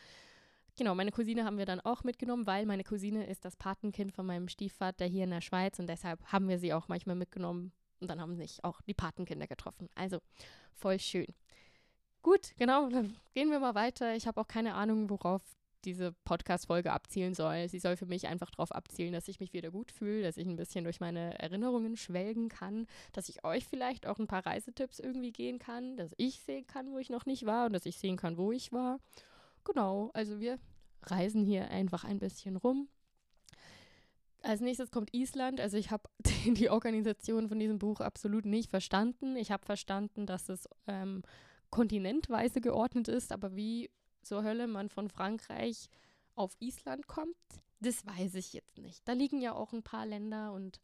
Genau, 0.75 0.95
meine 0.95 1.11
Cousine 1.11 1.45
haben 1.45 1.59
wir 1.59 1.67
dann 1.67 1.81
auch 1.81 2.03
mitgenommen, 2.03 2.47
weil 2.47 2.65
meine 2.65 2.83
Cousine 2.83 3.27
ist 3.27 3.45
das 3.45 3.55
Patenkind 3.55 4.11
von 4.11 4.25
meinem 4.25 4.47
Stiefvater 4.47 5.05
hier 5.05 5.25
in 5.25 5.29
der 5.29 5.41
Schweiz 5.41 5.77
und 5.77 5.87
deshalb 5.87 6.23
haben 6.31 6.49
wir 6.49 6.57
sie 6.57 6.73
auch 6.73 6.87
manchmal 6.87 7.15
mitgenommen 7.15 7.71
und 7.99 8.07
dann 8.07 8.19
haben 8.19 8.35
sich 8.35 8.63
auch 8.63 8.81
die 8.81 8.95
Patenkinder 8.95 9.45
getroffen. 9.45 9.87
Also 9.93 10.19
voll 10.73 10.99
schön. 10.99 11.27
Gut, 12.23 12.53
genau, 12.57 12.89
dann 12.89 13.15
gehen 13.35 13.51
wir 13.51 13.59
mal 13.59 13.75
weiter. 13.75 14.15
Ich 14.15 14.25
habe 14.25 14.41
auch 14.41 14.47
keine 14.47 14.73
Ahnung, 14.73 15.09
worauf 15.09 15.41
diese 15.85 16.13
Podcast-Folge 16.25 16.91
abzielen 16.91 17.33
soll. 17.33 17.67
Sie 17.69 17.79
soll 17.79 17.97
für 17.97 18.05
mich 18.05 18.27
einfach 18.27 18.49
darauf 18.51 18.71
abzielen, 18.71 19.13
dass 19.13 19.27
ich 19.27 19.39
mich 19.39 19.53
wieder 19.53 19.71
gut 19.71 19.91
fühle, 19.91 20.23
dass 20.23 20.37
ich 20.37 20.47
ein 20.47 20.55
bisschen 20.55 20.83
durch 20.83 20.99
meine 20.99 21.39
Erinnerungen 21.39 21.97
schwelgen 21.97 22.49
kann, 22.49 22.87
dass 23.11 23.29
ich 23.29 23.43
euch 23.43 23.65
vielleicht 23.65 24.07
auch 24.07 24.19
ein 24.19 24.27
paar 24.27 24.45
Reisetipps 24.45 24.99
irgendwie 24.99 25.31
gehen 25.31 25.59
kann, 25.59 25.97
dass 25.97 26.13
ich 26.17 26.39
sehen 26.41 26.67
kann, 26.67 26.91
wo 26.91 26.97
ich 26.99 27.09
noch 27.09 27.25
nicht 27.25 27.45
war 27.45 27.65
und 27.65 27.73
dass 27.73 27.85
ich 27.85 27.97
sehen 27.97 28.17
kann, 28.17 28.37
wo 28.37 28.51
ich 28.51 28.71
war. 28.71 28.99
Genau, 29.63 30.11
also 30.13 30.39
wir 30.39 30.59
reisen 31.03 31.45
hier 31.45 31.69
einfach 31.69 32.03
ein 32.03 32.19
bisschen 32.19 32.55
rum. 32.55 32.87
als 34.41 34.61
nächstes 34.61 34.91
kommt 34.91 35.13
Island. 35.13 35.59
Also 35.61 35.77
ich 35.77 35.91
habe 35.91 36.09
die 36.45 36.69
Organisation 36.69 37.47
von 37.47 37.59
diesem 37.59 37.79
Buch 37.79 38.01
absolut 38.01 38.45
nicht 38.45 38.69
verstanden. 38.69 39.35
Ich 39.37 39.51
habe 39.51 39.65
verstanden, 39.65 40.25
dass 40.25 40.49
es 40.49 40.67
ähm, 40.87 41.23
kontinentweise 41.69 42.61
geordnet 42.61 43.07
ist, 43.07 43.31
aber 43.31 43.55
wie 43.55 43.89
zur 44.23 44.43
Hölle 44.43 44.67
man 44.67 44.89
von 44.89 45.09
Frankreich 45.09 45.89
auf 46.35 46.55
Island 46.59 47.07
kommt, 47.07 47.35
das 47.79 48.05
weiß 48.05 48.35
ich 48.35 48.53
jetzt 48.53 48.77
nicht. 48.77 49.07
Da 49.07 49.13
liegen 49.13 49.41
ja 49.41 49.53
auch 49.53 49.73
ein 49.73 49.83
paar 49.83 50.05
Länder 50.05 50.53
und 50.53 50.79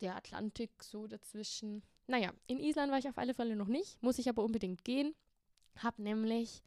der 0.00 0.16
Atlantik 0.16 0.70
so 0.82 1.06
dazwischen. 1.06 1.82
Naja, 2.06 2.32
in 2.46 2.58
Island 2.58 2.92
war 2.92 2.98
ich 2.98 3.08
auf 3.08 3.18
alle 3.18 3.34
Fälle 3.34 3.56
noch 3.56 3.68
nicht, 3.68 4.02
muss 4.02 4.18
ich 4.18 4.28
aber 4.28 4.44
unbedingt 4.44 4.84
gehen. 4.84 5.14
Hab 5.82 5.98
nämlich, 5.98 6.62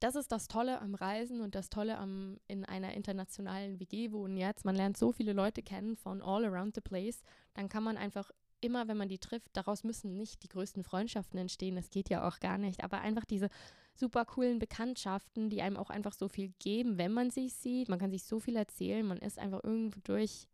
das 0.00 0.14
ist 0.14 0.30
das 0.30 0.48
Tolle 0.48 0.80
am 0.80 0.94
Reisen 0.94 1.40
und 1.40 1.54
das 1.54 1.70
Tolle 1.70 1.96
am 1.96 2.38
in 2.46 2.64
einer 2.64 2.92
internationalen 2.92 3.80
WG 3.80 4.12
wohnen 4.12 4.36
jetzt. 4.36 4.64
Man 4.64 4.76
lernt 4.76 4.98
so 4.98 5.12
viele 5.12 5.32
Leute 5.32 5.62
kennen 5.62 5.96
von 5.96 6.20
all 6.20 6.44
around 6.44 6.74
the 6.74 6.80
place. 6.80 7.22
Dann 7.54 7.68
kann 7.68 7.84
man 7.84 7.96
einfach 7.96 8.30
immer, 8.60 8.88
wenn 8.88 8.96
man 8.96 9.08
die 9.08 9.18
trifft, 9.18 9.48
daraus 9.56 9.84
müssen 9.84 10.16
nicht 10.16 10.42
die 10.42 10.48
größten 10.48 10.84
Freundschaften 10.84 11.38
entstehen. 11.38 11.76
Das 11.76 11.90
geht 11.90 12.10
ja 12.10 12.26
auch 12.26 12.40
gar 12.40 12.58
nicht. 12.58 12.82
Aber 12.82 13.00
einfach 13.00 13.24
diese 13.24 13.48
super 13.94 14.24
coolen 14.24 14.58
Bekanntschaften, 14.58 15.50
die 15.50 15.62
einem 15.62 15.76
auch 15.76 15.90
einfach 15.90 16.12
so 16.12 16.28
viel 16.28 16.52
geben, 16.58 16.98
wenn 16.98 17.12
man 17.12 17.30
sich 17.30 17.54
sieht. 17.54 17.88
Man 17.88 17.98
kann 17.98 18.10
sich 18.10 18.24
so 18.24 18.40
viel 18.40 18.56
erzählen. 18.56 19.06
Man 19.06 19.18
ist 19.18 19.38
einfach 19.38 19.62
irgendwo 19.62 20.00
durch 20.02 20.48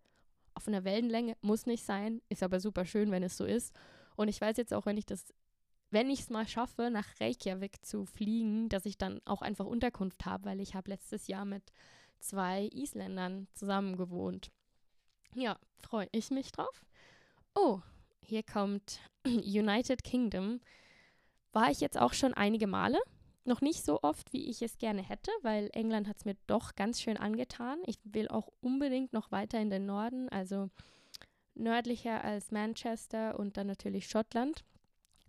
auf 0.54 0.68
einer 0.68 0.84
Wellenlänge. 0.84 1.36
Muss 1.40 1.66
nicht 1.66 1.84
sein. 1.84 2.20
Ist 2.28 2.42
aber 2.42 2.60
super 2.60 2.84
schön, 2.84 3.10
wenn 3.10 3.22
es 3.22 3.36
so 3.36 3.44
ist. 3.44 3.74
Und 4.16 4.28
ich 4.28 4.40
weiß 4.40 4.56
jetzt 4.56 4.74
auch, 4.74 4.86
wenn 4.86 4.98
ich 4.98 5.06
das, 5.06 5.32
wenn 5.90 6.10
ich 6.10 6.20
es 6.20 6.30
mal 6.30 6.46
schaffe, 6.46 6.90
nach 6.90 7.08
Reykjavik 7.20 7.84
zu 7.84 8.04
fliegen, 8.04 8.68
dass 8.68 8.86
ich 8.86 8.98
dann 8.98 9.20
auch 9.24 9.42
einfach 9.42 9.66
Unterkunft 9.66 10.26
habe, 10.26 10.44
weil 10.44 10.60
ich 10.60 10.74
habe 10.74 10.90
letztes 10.90 11.26
Jahr 11.26 11.44
mit 11.44 11.72
zwei 12.18 12.68
Isländern 12.72 13.48
zusammen 13.54 13.96
gewohnt. 13.96 14.50
Ja, 15.34 15.58
freue 15.78 16.08
ich 16.12 16.30
mich 16.30 16.52
drauf. 16.52 16.84
Oh, 17.54 17.80
hier 18.20 18.42
kommt 18.42 19.00
United 19.26 20.04
Kingdom. 20.04 20.60
War 21.52 21.70
ich 21.70 21.80
jetzt 21.80 21.98
auch 21.98 22.12
schon 22.12 22.34
einige 22.34 22.66
Male. 22.66 22.98
Noch 23.44 23.62
nicht 23.62 23.84
so 23.84 24.00
oft, 24.02 24.32
wie 24.32 24.50
ich 24.50 24.60
es 24.60 24.76
gerne 24.78 25.02
hätte, 25.02 25.30
weil 25.42 25.70
England 25.72 26.08
hat 26.08 26.18
es 26.18 26.24
mir 26.24 26.36
doch 26.46 26.74
ganz 26.76 27.00
schön 27.00 27.16
angetan. 27.16 27.78
Ich 27.86 27.98
will 28.04 28.28
auch 28.28 28.48
unbedingt 28.60 29.12
noch 29.12 29.32
weiter 29.32 29.58
in 29.60 29.70
den 29.70 29.86
Norden, 29.86 30.28
also 30.28 30.68
nördlicher 31.54 32.22
als 32.22 32.50
Manchester 32.50 33.38
und 33.38 33.56
dann 33.56 33.66
natürlich 33.66 34.08
Schottland, 34.08 34.64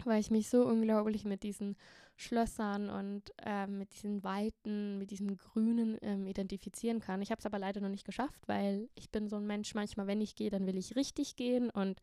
weil 0.03 0.20
ich 0.20 0.30
mich 0.30 0.50
so 0.50 0.65
unglaublich 0.65 1.25
mit 1.25 1.44
diesen 1.44 1.77
Schlössern 2.18 2.89
und 2.89 3.32
äh, 3.44 3.65
mit 3.65 3.94
diesen 3.94 4.24
Weiten, 4.24 4.98
mit 4.98 5.10
diesem 5.12 5.38
Grünen 5.38 5.98
ähm, 6.01 6.27
identifizieren 6.27 7.00
kann. 7.00 7.22
Ich 7.22 7.32
habe 7.32 7.39
es 7.39 7.46
aber 7.46 7.60
leider 7.60 7.82
noch 7.82 7.89
nicht 7.89 8.06
geschafft, 8.06 8.48
weil 8.48 8.89
ich 8.96 9.10
bin 9.10 9.27
so 9.27 9.38
ein 9.38 9.48
Mensch, 9.48 9.74
manchmal, 9.74 10.08
wenn 10.08 10.22
ich 10.22 10.36
gehe, 10.36 10.50
dann 10.50 10.68
will 10.68 10.77
ich 10.77 10.96
richtig 10.96 11.36
gehen 11.36 11.70
und 11.70 12.00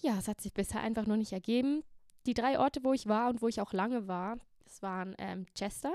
ja, 0.00 0.18
es 0.18 0.28
hat 0.28 0.40
sich 0.40 0.52
bisher 0.52 0.80
einfach 0.80 1.06
noch 1.06 1.16
nicht 1.16 1.32
ergeben. 1.32 1.82
Die 2.26 2.34
drei 2.34 2.58
Orte, 2.58 2.80
wo 2.82 2.92
ich 2.92 3.06
war 3.06 3.30
und 3.30 3.40
wo 3.40 3.48
ich 3.48 3.60
auch 3.60 3.72
lange 3.72 4.08
war, 4.08 4.38
waren 4.82 5.14
ähm, 5.18 5.46
Chester. 5.54 5.94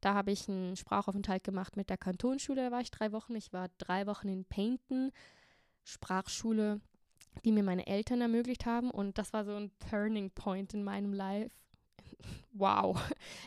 Da 0.00 0.14
habe 0.14 0.30
ich 0.30 0.48
einen 0.48 0.76
Sprachaufenthalt 0.76 1.44
gemacht 1.44 1.76
mit 1.76 1.90
der 1.90 1.98
Kantonsschule, 1.98 2.62
da 2.62 2.70
war 2.70 2.80
ich 2.80 2.90
drei 2.90 3.12
Wochen. 3.12 3.34
Ich 3.34 3.52
war 3.52 3.68
drei 3.78 4.06
Wochen 4.06 4.28
in 4.28 4.44
Paynton, 4.44 5.12
Sprachschule, 5.84 6.80
die 7.44 7.52
mir 7.52 7.62
meine 7.62 7.86
Eltern 7.86 8.20
ermöglicht 8.22 8.64
haben. 8.64 8.90
Und 8.90 9.18
das 9.18 9.32
war 9.32 9.44
so 9.44 9.54
ein 9.54 9.70
Turning 9.90 10.30
Point 10.30 10.72
in 10.74 10.84
meinem 10.84 11.12
Life. 11.12 11.54
wow, 12.52 12.98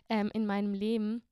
ähm, 0.10 0.30
in 0.34 0.46
meinem 0.46 0.74
Leben. 0.74 1.24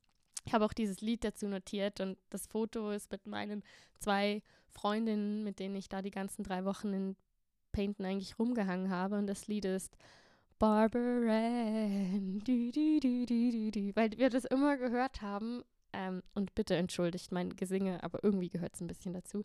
Ich 0.45 0.53
habe 0.53 0.65
auch 0.65 0.73
dieses 0.73 1.01
Lied 1.01 1.23
dazu 1.23 1.47
notiert 1.47 1.99
und 1.99 2.17
das 2.31 2.47
Foto 2.47 2.89
ist 2.89 3.11
mit 3.11 3.27
meinen 3.27 3.63
zwei 3.99 4.41
Freundinnen, 4.69 5.43
mit 5.43 5.59
denen 5.59 5.75
ich 5.75 5.87
da 5.87 6.01
die 6.01 6.09
ganzen 6.09 6.43
drei 6.43 6.65
Wochen 6.65 6.93
in 6.93 7.15
Painten 7.71 8.05
eigentlich 8.05 8.39
rumgehangen 8.39 8.89
habe. 8.89 9.17
Und 9.17 9.27
das 9.27 9.47
Lied 9.47 9.65
ist 9.65 9.95
Barbara, 10.61 11.39
du, 12.45 12.71
du, 12.71 12.99
du, 12.99 13.71
du, 13.71 13.95
weil 13.95 14.11
wir 14.11 14.29
das 14.29 14.45
immer 14.45 14.77
gehört 14.77 15.23
haben. 15.23 15.63
Ähm, 15.91 16.21
und 16.35 16.53
bitte 16.53 16.75
entschuldigt 16.75 17.31
mein 17.31 17.55
Gesinge, 17.55 18.03
aber 18.03 18.23
irgendwie 18.23 18.49
gehört 18.49 18.75
es 18.75 18.81
ein 18.81 18.85
bisschen 18.85 19.11
dazu. 19.11 19.41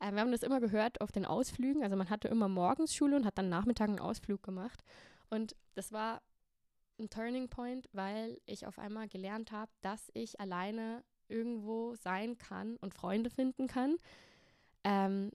Ähm, 0.00 0.14
wir 0.16 0.22
haben 0.22 0.32
das 0.32 0.42
immer 0.42 0.58
gehört 0.58 1.00
auf 1.00 1.12
den 1.12 1.24
Ausflügen. 1.24 1.84
Also 1.84 1.94
man 1.94 2.10
hatte 2.10 2.26
immer 2.26 2.48
morgens 2.48 2.96
Schule 2.96 3.14
und 3.14 3.24
hat 3.24 3.38
dann 3.38 3.48
Nachmittag 3.48 3.90
einen 3.90 4.00
Ausflug 4.00 4.42
gemacht. 4.42 4.82
Und 5.30 5.54
das 5.76 5.92
war 5.92 6.20
ein 6.98 7.10
Turning 7.10 7.48
Point, 7.48 7.88
weil 7.92 8.40
ich 8.44 8.66
auf 8.66 8.80
einmal 8.80 9.06
gelernt 9.06 9.52
habe, 9.52 9.70
dass 9.82 10.10
ich 10.14 10.40
alleine 10.40 11.04
irgendwo 11.28 11.94
sein 11.94 12.38
kann 12.38 12.74
und 12.78 12.92
Freunde 12.92 13.30
finden 13.30 13.68
kann. 13.68 13.98
Ähm, 14.82 15.30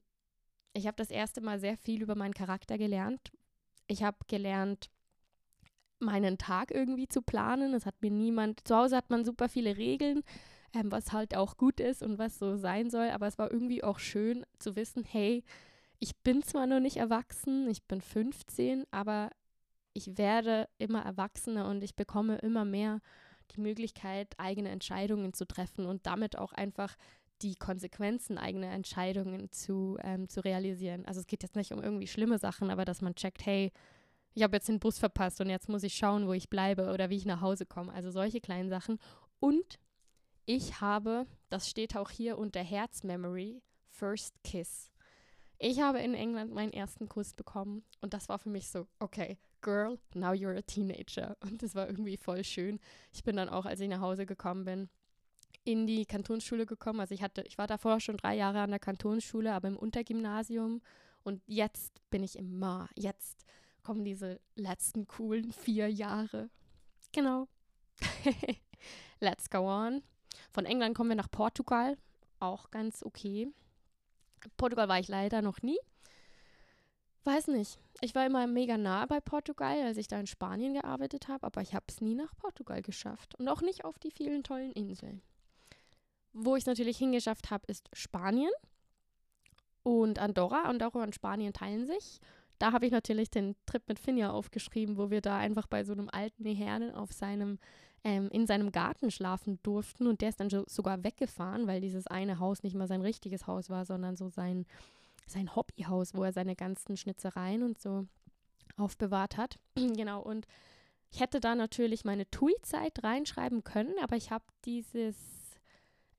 ich 0.73 0.87
habe 0.87 0.97
das 0.97 1.09
erste 1.09 1.39
Mal 1.39 1.61
sehr 1.61 1.77
viel 1.77 2.01
über 2.01 2.15
meinen 2.15 2.33
Charakter 2.33 2.77
gelernt. 2.77 3.31
Ich 3.87 4.03
habe 4.03 4.17
gelernt, 4.27 4.89
meinen 6.01 6.37
Tag 6.37 6.71
irgendwie 6.71 7.07
zu 7.07 7.21
planen. 7.21 7.73
Es 7.73 7.85
hat 7.85 8.01
mir 8.01 8.11
niemand, 8.11 8.67
zu 8.67 8.75
Hause 8.75 8.97
hat 8.97 9.09
man 9.09 9.25
super 9.25 9.49
viele 9.49 9.77
Regeln, 9.77 10.21
ähm, 10.73 10.91
was 10.91 11.11
halt 11.11 11.35
auch 11.35 11.57
gut 11.57 11.79
ist 11.79 12.03
und 12.03 12.17
was 12.17 12.39
so 12.39 12.57
sein 12.57 12.89
soll, 12.89 13.09
aber 13.09 13.27
es 13.27 13.37
war 13.37 13.51
irgendwie 13.51 13.83
auch 13.83 13.99
schön 13.99 14.45
zu 14.59 14.75
wissen, 14.75 15.03
hey, 15.03 15.43
ich 15.99 16.15
bin 16.17 16.41
zwar 16.41 16.65
noch 16.65 16.79
nicht 16.79 16.97
erwachsen, 16.97 17.69
ich 17.69 17.83
bin 17.83 18.01
15, 18.01 18.85
aber 18.91 19.29
ich 19.93 20.17
werde 20.17 20.67
immer 20.77 21.03
erwachsener 21.03 21.67
und 21.67 21.83
ich 21.83 21.95
bekomme 21.95 22.37
immer 22.37 22.65
mehr 22.65 23.01
die 23.55 23.61
Möglichkeit, 23.61 24.33
eigene 24.37 24.69
Entscheidungen 24.69 25.33
zu 25.33 25.45
treffen 25.45 25.85
und 25.85 26.05
damit 26.05 26.37
auch 26.37 26.53
einfach 26.53 26.95
die 27.41 27.55
Konsequenzen 27.55 28.37
eigener 28.37 28.71
Entscheidungen 28.71 29.51
zu, 29.51 29.97
ähm, 30.03 30.29
zu 30.29 30.41
realisieren. 30.41 31.05
Also 31.05 31.19
es 31.19 31.27
geht 31.27 31.43
jetzt 31.43 31.55
nicht 31.55 31.71
um 31.71 31.81
irgendwie 31.81 32.07
schlimme 32.07 32.37
Sachen, 32.37 32.69
aber 32.69 32.85
dass 32.85 33.01
man 33.01 33.15
checkt, 33.15 33.45
hey, 33.45 33.71
ich 34.33 34.43
habe 34.43 34.55
jetzt 34.55 34.69
den 34.69 34.79
Bus 34.79 34.97
verpasst 34.97 35.41
und 35.41 35.49
jetzt 35.49 35.69
muss 35.69 35.83
ich 35.83 35.95
schauen, 35.95 36.27
wo 36.27 36.33
ich 36.33 36.49
bleibe 36.49 36.91
oder 36.91 37.09
wie 37.09 37.17
ich 37.17 37.25
nach 37.25 37.41
Hause 37.41 37.65
komme. 37.65 37.93
Also 37.93 38.11
solche 38.11 38.41
kleinen 38.41 38.69
Sachen. 38.69 38.97
Und 39.39 39.79
ich 40.45 40.81
habe, 40.81 41.25
das 41.49 41.69
steht 41.69 41.95
auch 41.95 42.09
hier 42.09 42.37
unter 42.37 42.61
Herz 42.61 43.03
Memory, 43.03 43.61
First 43.89 44.43
Kiss. 44.43 44.91
Ich 45.57 45.79
habe 45.79 45.99
in 45.99 46.15
England 46.15 46.53
meinen 46.53 46.73
ersten 46.73 47.07
Kuss 47.07 47.33
bekommen 47.33 47.83
und 48.01 48.13
das 48.13 48.29
war 48.29 48.39
für 48.39 48.49
mich 48.49 48.69
so, 48.69 48.87
okay, 48.99 49.37
Girl, 49.61 49.99
now 50.15 50.31
you're 50.31 50.57
a 50.57 50.61
teenager. 50.61 51.37
Und 51.43 51.61
das 51.61 51.75
war 51.75 51.87
irgendwie 51.87 52.17
voll 52.17 52.43
schön. 52.43 52.79
Ich 53.13 53.23
bin 53.23 53.35
dann 53.35 53.49
auch, 53.49 53.65
als 53.65 53.79
ich 53.79 53.89
nach 53.89 54.01
Hause 54.01 54.25
gekommen 54.25 54.65
bin, 54.65 54.89
in 55.63 55.85
die 55.85 56.05
Kantonsschule 56.05 56.65
gekommen. 56.65 56.99
Also 56.99 57.13
ich 57.13 57.21
hatte, 57.21 57.43
ich 57.43 57.57
war 57.57 57.67
davor 57.67 57.99
schon 57.99 58.17
drei 58.17 58.35
Jahre 58.35 58.61
an 58.61 58.71
der 58.71 58.79
Kantonsschule, 58.79 59.53
aber 59.53 59.67
im 59.67 59.77
Untergymnasium. 59.77 60.81
Und 61.23 61.43
jetzt 61.45 62.01
bin 62.09 62.23
ich 62.23 62.37
im 62.37 62.57
Ma. 62.57 62.89
Jetzt 62.95 63.45
kommen 63.83 64.03
diese 64.03 64.39
letzten 64.55 65.07
coolen 65.07 65.51
vier 65.51 65.89
Jahre. 65.89 66.49
Genau. 67.11 67.47
Let's 69.19 69.49
go 69.49 69.69
on. 69.69 70.03
Von 70.51 70.65
England 70.65 70.95
kommen 70.95 71.09
wir 71.09 71.15
nach 71.15 71.31
Portugal. 71.31 71.97
Auch 72.39 72.71
ganz 72.71 73.03
okay. 73.03 73.47
Portugal 74.57 74.89
war 74.89 74.99
ich 74.99 75.07
leider 75.07 75.41
noch 75.41 75.61
nie. 75.61 75.77
Weiß 77.23 77.47
nicht. 77.47 77.79
Ich 78.01 78.15
war 78.15 78.25
immer 78.25 78.47
mega 78.47 78.77
nah 78.77 79.05
bei 79.05 79.19
Portugal, 79.19 79.79
als 79.83 79.97
ich 79.97 80.07
da 80.07 80.19
in 80.19 80.25
Spanien 80.25 80.73
gearbeitet 80.73 81.27
habe, 81.27 81.45
aber 81.45 81.61
ich 81.61 81.75
habe 81.75 81.85
es 81.87 82.01
nie 82.01 82.15
nach 82.15 82.35
Portugal 82.35 82.81
geschafft. 82.81 83.35
Und 83.35 83.47
auch 83.47 83.61
nicht 83.61 83.85
auf 83.85 83.99
die 83.99 84.09
vielen 84.09 84.43
tollen 84.43 84.71
Inseln. 84.71 85.21
Wo 86.33 86.55
ich 86.55 86.63
es 86.63 86.67
natürlich 86.67 86.97
hingeschafft 86.97 87.51
habe, 87.51 87.67
ist 87.67 87.89
Spanien 87.93 88.51
und 89.83 90.17
Andorra. 90.17 90.63
Andorra 90.63 91.03
und 91.03 91.13
Spanien 91.13 91.53
teilen 91.53 91.85
sich. 91.85 92.19
Da 92.61 92.73
habe 92.73 92.85
ich 92.85 92.91
natürlich 92.91 93.31
den 93.31 93.55
Trip 93.65 93.81
mit 93.87 93.97
Finja 93.97 94.29
aufgeschrieben, 94.29 94.95
wo 94.95 95.09
wir 95.09 95.21
da 95.21 95.35
einfach 95.35 95.65
bei 95.65 95.83
so 95.83 95.93
einem 95.93 96.09
alten 96.11 96.45
Herrn 96.45 96.91
auf 96.91 97.11
seinem, 97.11 97.57
ähm, 98.03 98.29
in 98.29 98.45
seinem 98.45 98.71
Garten 98.71 99.09
schlafen 99.09 99.57
durften. 99.63 100.05
Und 100.05 100.21
der 100.21 100.29
ist 100.29 100.39
dann 100.39 100.51
so, 100.51 100.63
sogar 100.67 101.03
weggefahren, 101.03 101.65
weil 101.65 101.81
dieses 101.81 102.05
eine 102.05 102.37
Haus 102.37 102.61
nicht 102.61 102.75
mal 102.75 102.87
sein 102.87 103.01
richtiges 103.01 103.47
Haus 103.47 103.71
war, 103.71 103.85
sondern 103.85 104.15
so 104.15 104.29
sein, 104.29 104.67
sein 105.25 105.55
Hobbyhaus, 105.55 106.13
wo 106.13 106.23
er 106.23 106.33
seine 106.33 106.55
ganzen 106.55 106.97
Schnitzereien 106.97 107.63
und 107.63 107.81
so 107.81 108.05
aufbewahrt 108.77 109.37
hat. 109.37 109.57
genau, 109.75 110.21
und 110.21 110.45
ich 111.09 111.19
hätte 111.19 111.39
da 111.39 111.55
natürlich 111.55 112.05
meine 112.05 112.29
TUI-Zeit 112.29 113.03
reinschreiben 113.03 113.63
können, 113.63 113.95
aber 114.03 114.17
ich 114.17 114.29
habe 114.29 114.45
dieses 114.65 115.15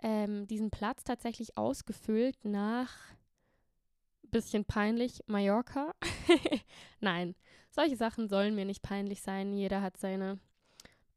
ähm, 0.02 0.49
diesen 0.49 0.70
Platz 0.70 1.04
tatsächlich 1.04 1.56
ausgefüllt 1.56 2.44
nach 2.44 2.92
bisschen 4.32 4.64
peinlich 4.64 5.22
Mallorca. 5.26 5.94
Nein, 7.00 7.36
solche 7.70 7.96
Sachen 7.96 8.28
sollen 8.28 8.54
mir 8.54 8.64
nicht 8.64 8.82
peinlich 8.82 9.22
sein. 9.22 9.52
Jeder 9.52 9.80
hat 9.82 9.96
seine 9.96 10.40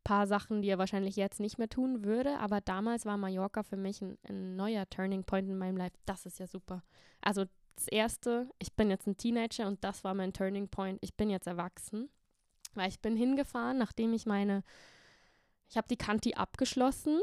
paar 0.04 0.28
Sachen, 0.28 0.62
die 0.62 0.70
er 0.70 0.78
wahrscheinlich 0.78 1.16
jetzt 1.16 1.40
nicht 1.40 1.58
mehr 1.58 1.68
tun 1.68 2.06
würde. 2.06 2.38
Aber 2.40 2.62
damals 2.62 3.06
war 3.06 3.18
Mallorca 3.18 3.64
für 3.64 3.78
mich 3.78 4.02
ein, 4.02 4.18
ein 4.30 4.56
neuer 4.56 4.88
Turning 4.90 5.24
Point 5.24 5.50
in 5.50 5.58
meinem 5.58 5.78
Life. 5.78 5.98
Das 6.06 6.26
ist 6.26 6.40
ja 6.40 6.48
super. 6.48 6.84
Also 7.22 7.46
das 7.76 7.88
erste, 7.90 8.48
ich 8.60 8.74
bin 8.74 8.90
jetzt 8.90 9.08
ein 9.08 9.18
Teenager 9.18 9.68
und 9.68 9.84
das 9.84 10.04
war 10.04 10.14
mein 10.14 10.32
Turning 10.32 10.70
Point. 10.70 11.00
Ich 11.02 11.16
bin 11.16 11.30
jetzt 11.30 11.48
erwachsen, 11.48 12.10
weil 12.76 12.88
ich 12.90 13.02
bin 13.02 13.18
hingefahren, 13.18 13.78
nachdem 13.78 14.14
ich 14.14 14.26
meine, 14.26 14.64
ich 15.70 15.76
habe 15.76 15.88
die 15.90 15.98
Kanti 15.98 16.36
abgeschlossen 16.36 17.20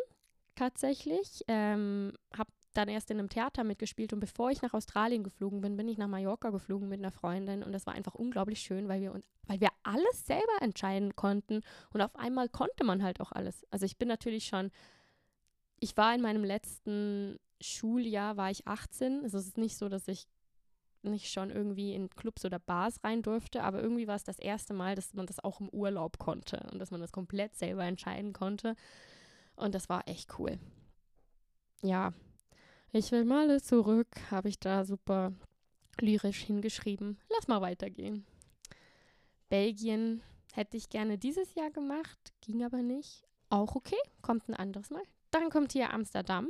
tatsächlich. 0.54 1.44
Ähm, 1.48 2.12
habe 2.36 2.50
dann 2.72 2.88
erst 2.88 3.10
in 3.10 3.18
einem 3.18 3.28
Theater 3.28 3.64
mitgespielt 3.64 4.12
und 4.12 4.20
bevor 4.20 4.50
ich 4.50 4.62
nach 4.62 4.74
Australien 4.74 5.22
geflogen 5.22 5.60
bin, 5.60 5.76
bin 5.76 5.88
ich 5.88 5.98
nach 5.98 6.08
Mallorca 6.08 6.50
geflogen 6.50 6.88
mit 6.88 7.00
einer 7.00 7.10
Freundin 7.10 7.62
und 7.62 7.72
das 7.72 7.86
war 7.86 7.94
einfach 7.94 8.14
unglaublich 8.14 8.60
schön, 8.60 8.88
weil 8.88 9.00
wir, 9.00 9.12
weil 9.46 9.60
wir 9.60 9.70
alles 9.82 10.26
selber 10.26 10.60
entscheiden 10.60 11.14
konnten 11.16 11.60
und 11.92 12.00
auf 12.00 12.16
einmal 12.16 12.48
konnte 12.48 12.84
man 12.84 13.02
halt 13.02 13.20
auch 13.20 13.32
alles. 13.32 13.66
Also 13.70 13.84
ich 13.84 13.98
bin 13.98 14.08
natürlich 14.08 14.46
schon, 14.46 14.70
ich 15.80 15.96
war 15.96 16.14
in 16.14 16.22
meinem 16.22 16.44
letzten 16.44 17.38
Schuljahr, 17.60 18.36
war 18.36 18.50
ich 18.50 18.66
18, 18.66 19.22
also 19.22 19.38
es 19.38 19.46
ist 19.46 19.58
nicht 19.58 19.76
so, 19.76 19.88
dass 19.88 20.08
ich 20.08 20.26
nicht 21.02 21.32
schon 21.32 21.50
irgendwie 21.50 21.94
in 21.94 22.10
Clubs 22.10 22.44
oder 22.44 22.58
Bars 22.58 23.02
rein 23.02 23.22
durfte, 23.22 23.64
aber 23.64 23.82
irgendwie 23.82 24.06
war 24.06 24.16
es 24.16 24.24
das 24.24 24.38
erste 24.38 24.72
Mal, 24.72 24.94
dass 24.94 25.14
man 25.14 25.26
das 25.26 25.42
auch 25.42 25.60
im 25.60 25.68
Urlaub 25.68 26.18
konnte 26.18 26.66
und 26.72 26.78
dass 26.78 26.90
man 26.90 27.00
das 27.00 27.12
komplett 27.12 27.56
selber 27.56 27.84
entscheiden 27.84 28.32
konnte 28.32 28.76
und 29.56 29.74
das 29.74 29.88
war 29.88 30.06
echt 30.08 30.38
cool. 30.38 30.58
Ja, 31.82 32.12
ich 32.92 33.10
will 33.10 33.24
mal 33.24 33.60
zurück, 33.62 34.08
habe 34.30 34.48
ich 34.48 34.58
da 34.58 34.84
super 34.84 35.32
lyrisch 36.00 36.40
hingeschrieben. 36.42 37.18
Lass 37.30 37.48
mal 37.48 37.60
weitergehen. 37.60 38.26
Belgien 39.48 40.22
hätte 40.52 40.76
ich 40.76 40.88
gerne 40.88 41.18
dieses 41.18 41.54
Jahr 41.54 41.70
gemacht, 41.70 42.32
ging 42.40 42.64
aber 42.64 42.82
nicht. 42.82 43.24
Auch 43.50 43.74
okay, 43.74 43.98
kommt 44.22 44.48
ein 44.48 44.54
anderes 44.54 44.90
Mal. 44.90 45.02
Dann 45.30 45.50
kommt 45.50 45.72
hier 45.72 45.92
Amsterdam. 45.92 46.48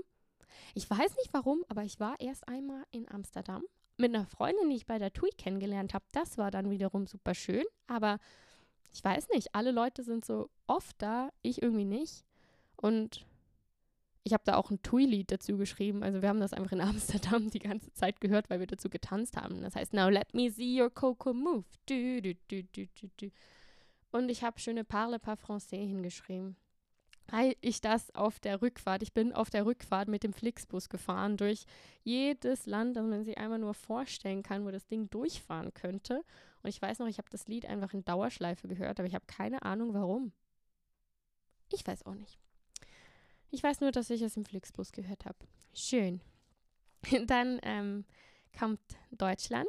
Ich 0.74 0.88
weiß 0.88 1.16
nicht 1.16 1.32
warum, 1.32 1.64
aber 1.68 1.82
ich 1.84 1.98
war 2.00 2.20
erst 2.20 2.46
einmal 2.46 2.84
in 2.90 3.08
Amsterdam 3.10 3.62
mit 3.96 4.14
einer 4.14 4.26
Freundin, 4.26 4.70
die 4.70 4.76
ich 4.76 4.86
bei 4.86 4.98
der 4.98 5.12
TUI 5.12 5.30
kennengelernt 5.36 5.94
habe. 5.94 6.04
Das 6.12 6.38
war 6.38 6.50
dann 6.50 6.70
wiederum 6.70 7.06
super 7.06 7.34
schön, 7.34 7.64
aber 7.86 8.18
ich 8.92 9.02
weiß 9.02 9.28
nicht, 9.30 9.54
alle 9.54 9.70
Leute 9.70 10.02
sind 10.02 10.24
so 10.24 10.50
oft 10.66 11.00
da, 11.00 11.30
ich 11.42 11.62
irgendwie 11.62 11.84
nicht. 11.84 12.24
Und 12.76 13.26
ich 14.24 14.32
habe 14.32 14.44
da 14.44 14.56
auch 14.56 14.70
ein 14.70 14.82
TUI-Lied 14.82 15.32
dazu 15.32 15.56
geschrieben. 15.56 16.02
Also 16.02 16.22
wir 16.22 16.28
haben 16.28 16.40
das 16.40 16.52
einfach 16.52 16.72
in 16.72 16.80
Amsterdam 16.80 17.50
die 17.50 17.58
ganze 17.58 17.92
Zeit 17.92 18.20
gehört, 18.20 18.50
weil 18.50 18.60
wir 18.60 18.66
dazu 18.66 18.88
getanzt 18.88 19.36
haben. 19.36 19.62
Das 19.62 19.74
heißt, 19.74 19.92
Now 19.92 20.08
let 20.08 20.32
me 20.34 20.50
see 20.50 20.80
your 20.80 20.90
coco 20.90 21.32
move. 21.32 21.64
Du, 21.86 22.22
du, 22.22 22.32
du. 22.32 23.30
Und 24.12 24.28
ich 24.28 24.44
habe 24.44 24.60
schöne 24.60 24.84
Parle 24.84 25.18
pas 25.18 25.38
français 25.38 25.86
hingeschrieben. 25.86 26.56
Weil 27.28 27.56
ich 27.60 27.80
das 27.80 28.14
auf 28.14 28.40
der 28.40 28.60
Rückfahrt, 28.60 29.02
ich 29.02 29.12
bin 29.12 29.32
auf 29.32 29.48
der 29.48 29.64
Rückfahrt 29.64 30.08
mit 30.08 30.22
dem 30.22 30.32
Flixbus 30.32 30.88
gefahren 30.88 31.36
durch 31.36 31.64
jedes 32.02 32.66
Land, 32.66 32.96
das 32.96 33.06
man 33.06 33.24
sich 33.24 33.38
einmal 33.38 33.58
nur 33.58 33.74
vorstellen 33.74 34.42
kann, 34.42 34.64
wo 34.64 34.70
das 34.70 34.86
Ding 34.86 35.08
durchfahren 35.08 35.72
könnte. 35.72 36.24
Und 36.62 36.68
ich 36.68 36.82
weiß 36.82 36.98
noch, 36.98 37.06
ich 37.06 37.18
habe 37.18 37.30
das 37.30 37.46
Lied 37.46 37.64
einfach 37.66 37.94
in 37.94 38.04
Dauerschleife 38.04 38.68
gehört, 38.68 38.98
aber 38.98 39.08
ich 39.08 39.14
habe 39.14 39.24
keine 39.26 39.62
Ahnung 39.62 39.94
warum. 39.94 40.32
Ich 41.72 41.86
weiß 41.86 42.04
auch 42.04 42.14
nicht. 42.14 42.38
Ich 43.52 43.62
weiß 43.62 43.80
nur, 43.82 43.92
dass 43.92 44.10
ich 44.10 44.22
es 44.22 44.36
im 44.36 44.46
Flixbus 44.46 44.92
gehört 44.92 45.26
habe. 45.26 45.38
Schön. 45.74 46.20
Dann 47.26 47.60
ähm, 47.62 48.04
kommt 48.58 48.80
Deutschland. 49.10 49.68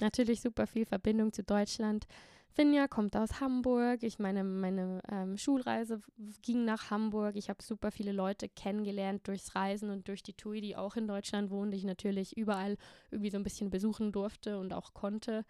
Natürlich 0.00 0.40
super 0.40 0.66
viel 0.66 0.86
Verbindung 0.86 1.32
zu 1.32 1.42
Deutschland. 1.42 2.06
Finja 2.50 2.88
kommt 2.88 3.16
aus 3.16 3.40
Hamburg. 3.40 4.02
Ich 4.02 4.18
meine, 4.18 4.42
meine 4.42 5.02
ähm, 5.12 5.36
Schulreise 5.36 6.00
ging 6.42 6.64
nach 6.64 6.90
Hamburg. 6.90 7.36
Ich 7.36 7.50
habe 7.50 7.62
super 7.62 7.90
viele 7.90 8.12
Leute 8.12 8.48
kennengelernt 8.48 9.28
durchs 9.28 9.54
Reisen 9.54 9.90
und 9.90 10.08
durch 10.08 10.22
die 10.22 10.32
TUI, 10.32 10.62
die 10.62 10.76
auch 10.76 10.96
in 10.96 11.06
Deutschland 11.06 11.50
wohnen, 11.50 11.70
die 11.70 11.76
ich 11.76 11.84
natürlich 11.84 12.36
überall 12.36 12.76
irgendwie 13.10 13.30
so 13.30 13.36
ein 13.36 13.44
bisschen 13.44 13.70
besuchen 13.70 14.10
durfte 14.10 14.58
und 14.58 14.72
auch 14.72 14.94
konnte. 14.94 15.44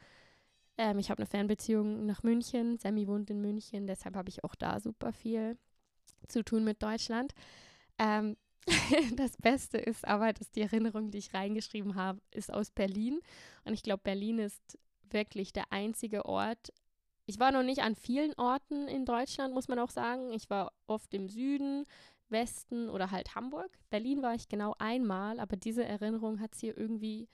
Ähm, 0.77 0.99
ich 0.99 1.11
habe 1.11 1.21
eine 1.21 1.31
Fernbeziehung 1.31 2.07
nach 2.07 2.25
München. 2.25 2.77
Sammy 2.79 3.07
wohnt 3.07 3.31
in 3.31 3.41
München, 3.41 3.87
deshalb 3.87 4.17
habe 4.17 4.29
ich 4.29 4.43
auch 4.43 4.57
da 4.57 4.81
super 4.81 5.13
viel 5.13 5.57
zu 6.27 6.43
tun 6.43 6.65
mit 6.65 6.83
Deutschland. 6.83 7.33
Ähm, 7.99 8.37
das 9.17 9.37
Beste 9.37 9.79
ist 9.79 10.07
aber, 10.07 10.33
dass 10.33 10.51
die 10.51 10.63
Erinnerung, 10.63 11.11
die 11.11 11.19
ich 11.19 11.35
reingeschrieben 11.35 11.95
habe, 11.95 12.21
ist 12.31 12.53
aus 12.53 12.71
Berlin. 12.71 13.21
Und 13.65 13.75
ich 13.75 13.83
glaube, 13.83 14.03
Berlin 14.03 14.39
ist 14.39 14.79
wirklich 15.11 15.53
der 15.53 15.73
einzige 15.73 16.25
Ort. 16.27 16.73
Ich 17.27 17.39
war 17.39 17.53
noch 17.53 17.63
nicht 17.63 17.83
an 17.83 17.95
vielen 17.95 18.35
Orten 18.35 18.89
in 18.89 19.05
Deutschland, 19.05 19.55
muss 19.55 19.69
man 19.69 19.79
auch 19.79 19.91
sagen. 19.91 20.33
Ich 20.33 20.49
war 20.51 20.73
oft 20.87 21.13
im 21.15 21.29
Süden, 21.29 21.85
Westen 22.31 22.89
oder 22.89 23.11
halt 23.11 23.35
Hamburg. 23.35 23.71
Berlin 23.91 24.23
war 24.23 24.35
ich 24.35 24.49
genau 24.49 24.75
einmal, 24.79 25.41
aber 25.41 25.57
diese 25.57 25.85
Erinnerung 25.85 26.41
hat 26.41 26.55
es 26.55 26.61
hier 26.61 26.77
irgendwie 26.77 27.29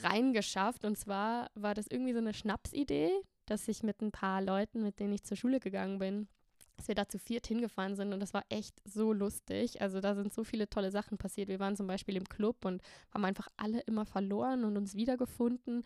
reingeschafft. 0.00 0.84
Und 0.84 0.96
zwar 0.96 1.50
war 1.54 1.74
das 1.74 1.86
irgendwie 1.86 2.12
so 2.12 2.18
eine 2.18 2.34
Schnapsidee, 2.34 3.10
dass 3.46 3.68
ich 3.68 3.82
mit 3.82 4.00
ein 4.00 4.12
paar 4.12 4.42
Leuten, 4.42 4.82
mit 4.82 4.98
denen 4.98 5.12
ich 5.12 5.24
zur 5.24 5.36
Schule 5.36 5.60
gegangen 5.60 5.98
bin, 5.98 6.28
dass 6.76 6.88
wir 6.88 6.94
da 6.94 7.08
zu 7.08 7.18
viert 7.18 7.46
hingefahren 7.46 7.96
sind 7.96 8.12
und 8.12 8.20
das 8.20 8.34
war 8.34 8.44
echt 8.48 8.80
so 8.84 9.12
lustig. 9.12 9.80
Also 9.80 10.00
da 10.00 10.14
sind 10.14 10.32
so 10.32 10.44
viele 10.44 10.68
tolle 10.68 10.90
Sachen 10.90 11.18
passiert. 11.18 11.48
Wir 11.48 11.60
waren 11.60 11.76
zum 11.76 11.86
Beispiel 11.86 12.16
im 12.16 12.28
Club 12.28 12.64
und 12.64 12.82
haben 13.12 13.24
einfach 13.24 13.48
alle 13.56 13.80
immer 13.80 14.06
verloren 14.06 14.64
und 14.64 14.76
uns 14.76 14.94
wiedergefunden. 14.94 15.84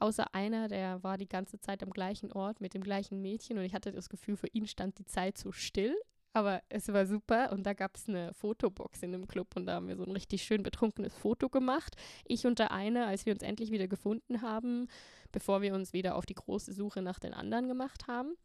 Außer 0.00 0.32
einer, 0.34 0.68
der 0.68 1.02
war 1.02 1.18
die 1.18 1.28
ganze 1.28 1.58
Zeit 1.58 1.82
am 1.82 1.90
gleichen 1.90 2.32
Ort 2.32 2.60
mit 2.60 2.74
dem 2.74 2.82
gleichen 2.82 3.20
Mädchen 3.20 3.58
und 3.58 3.64
ich 3.64 3.74
hatte 3.74 3.90
das 3.90 4.08
Gefühl, 4.08 4.36
für 4.36 4.46
ihn 4.48 4.66
stand 4.66 4.98
die 4.98 5.06
Zeit 5.06 5.36
so 5.36 5.50
still. 5.52 5.96
Aber 6.34 6.62
es 6.68 6.86
war 6.92 7.06
super 7.06 7.50
und 7.52 7.64
da 7.64 7.72
gab 7.72 7.96
es 7.96 8.08
eine 8.08 8.32
Fotobox 8.34 9.02
in 9.02 9.12
dem 9.12 9.26
Club 9.26 9.56
und 9.56 9.66
da 9.66 9.74
haben 9.74 9.88
wir 9.88 9.96
so 9.96 10.04
ein 10.04 10.12
richtig 10.12 10.42
schön 10.42 10.62
betrunkenes 10.62 11.14
Foto 11.14 11.48
gemacht. 11.48 11.96
Ich 12.26 12.46
und 12.46 12.58
der 12.58 12.70
eine, 12.70 13.06
als 13.06 13.26
wir 13.26 13.32
uns 13.32 13.42
endlich 13.42 13.72
wieder 13.72 13.88
gefunden 13.88 14.40
haben, 14.40 14.88
bevor 15.32 15.62
wir 15.62 15.74
uns 15.74 15.92
wieder 15.92 16.14
auf 16.14 16.26
die 16.26 16.34
große 16.34 16.72
Suche 16.72 17.02
nach 17.02 17.18
den 17.18 17.34
anderen 17.34 17.66
gemacht 17.66 18.06
haben. 18.06 18.36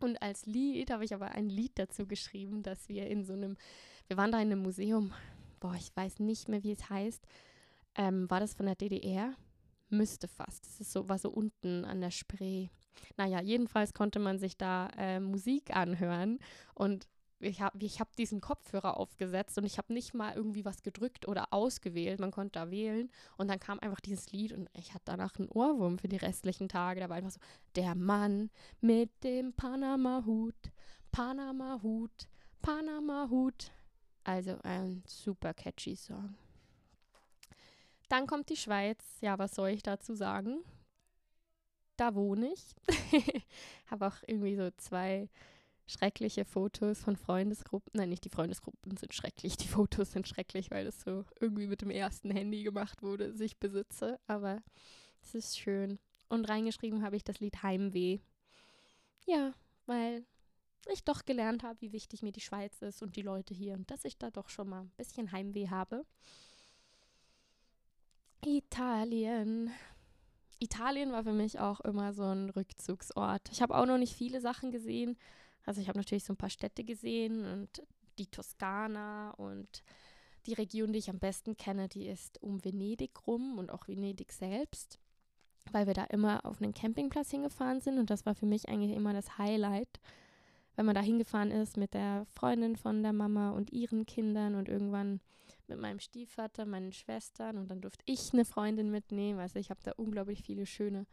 Und 0.00 0.20
als 0.22 0.46
Lied 0.46 0.90
habe 0.90 1.04
ich 1.04 1.14
aber 1.14 1.32
ein 1.32 1.48
Lied 1.48 1.72
dazu 1.76 2.06
geschrieben, 2.06 2.62
dass 2.62 2.88
wir 2.88 3.06
in 3.06 3.24
so 3.24 3.32
einem, 3.32 3.56
wir 4.08 4.16
waren 4.16 4.32
da 4.32 4.38
in 4.38 4.52
einem 4.52 4.62
Museum, 4.62 5.12
boah, 5.60 5.74
ich 5.74 5.94
weiß 5.94 6.20
nicht 6.20 6.48
mehr, 6.48 6.62
wie 6.62 6.72
es 6.72 6.88
heißt. 6.90 7.26
Ähm, 7.96 8.30
war 8.30 8.40
das 8.40 8.54
von 8.54 8.66
der 8.66 8.74
DDR? 8.74 9.34
Müsste 9.88 10.28
fast. 10.28 10.66
Das 10.66 10.80
ist 10.80 10.92
so, 10.92 11.08
war 11.08 11.18
so 11.18 11.30
unten 11.30 11.84
an 11.84 12.00
der 12.00 12.10
Spree. 12.10 12.68
Naja, 13.16 13.40
jedenfalls 13.40 13.94
konnte 13.94 14.18
man 14.18 14.38
sich 14.38 14.56
da 14.56 14.88
äh, 14.96 15.20
Musik 15.20 15.74
anhören 15.74 16.38
und 16.74 17.08
ich 17.38 17.60
habe 17.60 17.84
ich 17.84 18.00
hab 18.00 18.16
diesen 18.16 18.40
Kopfhörer 18.40 18.96
aufgesetzt 18.96 19.58
und 19.58 19.64
ich 19.64 19.78
habe 19.78 19.92
nicht 19.92 20.14
mal 20.14 20.34
irgendwie 20.34 20.64
was 20.64 20.82
gedrückt 20.82 21.28
oder 21.28 21.52
ausgewählt. 21.52 22.18
Man 22.18 22.30
konnte 22.30 22.58
da 22.58 22.70
wählen 22.70 23.10
und 23.36 23.48
dann 23.48 23.60
kam 23.60 23.78
einfach 23.80 24.00
dieses 24.00 24.32
Lied 24.32 24.52
und 24.52 24.70
ich 24.72 24.94
hatte 24.94 25.04
danach 25.06 25.36
einen 25.38 25.48
Ohrwurm 25.48 25.98
für 25.98 26.08
die 26.08 26.16
restlichen 26.16 26.68
Tage. 26.68 27.00
Da 27.00 27.08
war 27.08 27.16
einfach 27.16 27.30
so, 27.30 27.40
der 27.74 27.94
Mann 27.94 28.50
mit 28.80 29.10
dem 29.22 29.52
Panama-Hut, 29.52 30.54
Panama-Hut, 31.12 32.28
Panama-Hut. 32.62 33.70
Also 34.24 34.58
ein 34.64 35.04
super 35.06 35.54
catchy 35.54 35.94
Song. 35.94 36.34
Dann 38.08 38.26
kommt 38.26 38.48
die 38.50 38.56
Schweiz. 38.56 39.04
Ja, 39.20 39.38
was 39.38 39.54
soll 39.54 39.68
ich 39.70 39.82
dazu 39.82 40.14
sagen? 40.14 40.64
Da 41.96 42.14
wohne 42.14 42.52
ich. 42.52 42.74
habe 43.86 44.06
auch 44.06 44.16
irgendwie 44.26 44.56
so 44.56 44.70
zwei 44.78 45.28
schreckliche 45.86 46.44
Fotos 46.44 47.00
von 47.00 47.16
Freundesgruppen. 47.16 47.92
Nein, 47.94 48.08
nicht 48.08 48.24
die 48.24 48.30
Freundesgruppen 48.30 48.96
sind 48.96 49.14
schrecklich, 49.14 49.56
die 49.56 49.68
Fotos 49.68 50.12
sind 50.12 50.26
schrecklich, 50.26 50.70
weil 50.70 50.84
das 50.84 51.00
so 51.00 51.24
irgendwie 51.40 51.66
mit 51.66 51.82
dem 51.82 51.90
ersten 51.90 52.30
Handy 52.30 52.62
gemacht 52.62 53.02
wurde, 53.02 53.30
das 53.30 53.40
ich 53.40 53.58
besitze. 53.58 54.18
Aber 54.26 54.62
es 55.22 55.34
ist 55.34 55.58
schön. 55.58 55.98
Und 56.28 56.48
reingeschrieben 56.48 57.02
habe 57.02 57.16
ich 57.16 57.24
das 57.24 57.40
Lied 57.40 57.62
Heimweh. 57.62 58.18
Ja, 59.26 59.54
weil 59.86 60.24
ich 60.92 61.04
doch 61.04 61.24
gelernt 61.24 61.62
habe, 61.62 61.80
wie 61.80 61.92
wichtig 61.92 62.22
mir 62.22 62.32
die 62.32 62.40
Schweiz 62.40 62.80
ist 62.82 63.02
und 63.02 63.16
die 63.16 63.22
Leute 63.22 63.54
hier 63.54 63.74
und 63.74 63.90
dass 63.90 64.04
ich 64.04 64.18
da 64.18 64.30
doch 64.30 64.48
schon 64.48 64.68
mal 64.68 64.82
ein 64.82 64.92
bisschen 64.96 65.32
Heimweh 65.32 65.68
habe. 65.68 66.04
Italien. 68.44 69.70
Italien 70.58 71.12
war 71.12 71.24
für 71.24 71.32
mich 71.32 71.58
auch 71.58 71.80
immer 71.80 72.12
so 72.12 72.22
ein 72.22 72.50
Rückzugsort. 72.50 73.50
Ich 73.50 73.60
habe 73.62 73.76
auch 73.76 73.86
noch 73.86 73.98
nicht 73.98 74.14
viele 74.14 74.40
Sachen 74.40 74.70
gesehen, 74.70 75.18
also 75.66 75.80
ich 75.80 75.88
habe 75.88 75.98
natürlich 75.98 76.24
so 76.24 76.32
ein 76.32 76.38
paar 76.38 76.50
Städte 76.50 76.84
gesehen 76.84 77.44
und 77.44 77.82
die 78.18 78.28
Toskana 78.28 79.32
und 79.32 79.82
die 80.46 80.54
Region, 80.54 80.92
die 80.92 81.00
ich 81.00 81.10
am 81.10 81.18
besten 81.18 81.56
kenne, 81.56 81.88
die 81.88 82.06
ist 82.06 82.42
um 82.42 82.64
Venedig 82.64 83.26
rum 83.26 83.58
und 83.58 83.70
auch 83.70 83.88
Venedig 83.88 84.32
selbst, 84.32 84.98
weil 85.72 85.88
wir 85.88 85.94
da 85.94 86.04
immer 86.04 86.46
auf 86.46 86.62
einen 86.62 86.72
Campingplatz 86.72 87.30
hingefahren 87.30 87.80
sind 87.80 87.98
und 87.98 88.10
das 88.10 88.24
war 88.24 88.34
für 88.34 88.46
mich 88.46 88.68
eigentlich 88.68 88.96
immer 88.96 89.12
das 89.12 89.38
Highlight, 89.38 90.00
wenn 90.76 90.86
man 90.86 90.94
da 90.94 91.00
hingefahren 91.00 91.50
ist 91.50 91.76
mit 91.76 91.94
der 91.94 92.26
Freundin 92.26 92.76
von 92.76 93.02
der 93.02 93.12
Mama 93.12 93.50
und 93.50 93.72
ihren 93.72 94.06
Kindern 94.06 94.54
und 94.54 94.68
irgendwann 94.68 95.20
mit 95.66 95.80
meinem 95.80 95.98
Stiefvater, 95.98 96.64
meinen 96.64 96.92
Schwestern 96.92 97.58
und 97.58 97.68
dann 97.68 97.80
durfte 97.80 98.04
ich 98.06 98.32
eine 98.32 98.44
Freundin 98.44 98.90
mitnehmen. 98.90 99.40
Also 99.40 99.58
ich 99.58 99.70
habe 99.70 99.80
da 99.82 99.92
unglaublich 99.96 100.42
viele 100.42 100.64
schöne 100.64 101.06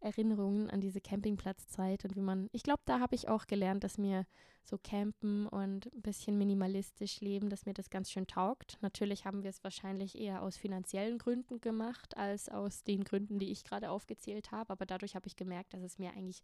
Erinnerungen 0.00 0.70
an 0.70 0.80
diese 0.80 1.00
Campingplatzzeit 1.00 2.04
und 2.04 2.16
wie 2.16 2.20
man, 2.20 2.48
ich 2.52 2.62
glaube, 2.62 2.82
da 2.84 3.00
habe 3.00 3.14
ich 3.14 3.28
auch 3.28 3.46
gelernt, 3.46 3.84
dass 3.84 3.98
mir 3.98 4.26
so 4.62 4.78
campen 4.78 5.46
und 5.46 5.92
ein 5.92 6.02
bisschen 6.02 6.38
minimalistisch 6.38 7.20
leben, 7.20 7.48
dass 7.48 7.66
mir 7.66 7.74
das 7.74 7.90
ganz 7.90 8.10
schön 8.10 8.26
taugt. 8.26 8.78
Natürlich 8.80 9.24
haben 9.24 9.42
wir 9.42 9.50
es 9.50 9.64
wahrscheinlich 9.64 10.18
eher 10.18 10.42
aus 10.42 10.56
finanziellen 10.56 11.18
Gründen 11.18 11.60
gemacht, 11.60 12.16
als 12.16 12.48
aus 12.48 12.84
den 12.84 13.04
Gründen, 13.04 13.38
die 13.38 13.50
ich 13.50 13.64
gerade 13.64 13.90
aufgezählt 13.90 14.52
habe, 14.52 14.72
aber 14.72 14.86
dadurch 14.86 15.14
habe 15.14 15.26
ich 15.26 15.36
gemerkt, 15.36 15.74
dass 15.74 15.82
es 15.82 15.98
mir 15.98 16.10
eigentlich 16.10 16.42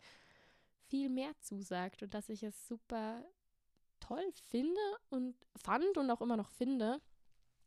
viel 0.89 1.09
mehr 1.09 1.33
zusagt 1.41 2.03
und 2.03 2.15
dass 2.15 2.29
ich 2.29 2.43
es 2.43 2.67
super 2.67 3.25
toll 4.01 4.25
finde 4.47 4.81
und 5.11 5.35
fand 5.57 5.97
und 5.97 6.11
auch 6.11 6.21
immer 6.21 6.37
noch 6.37 6.51
finde, 6.51 7.01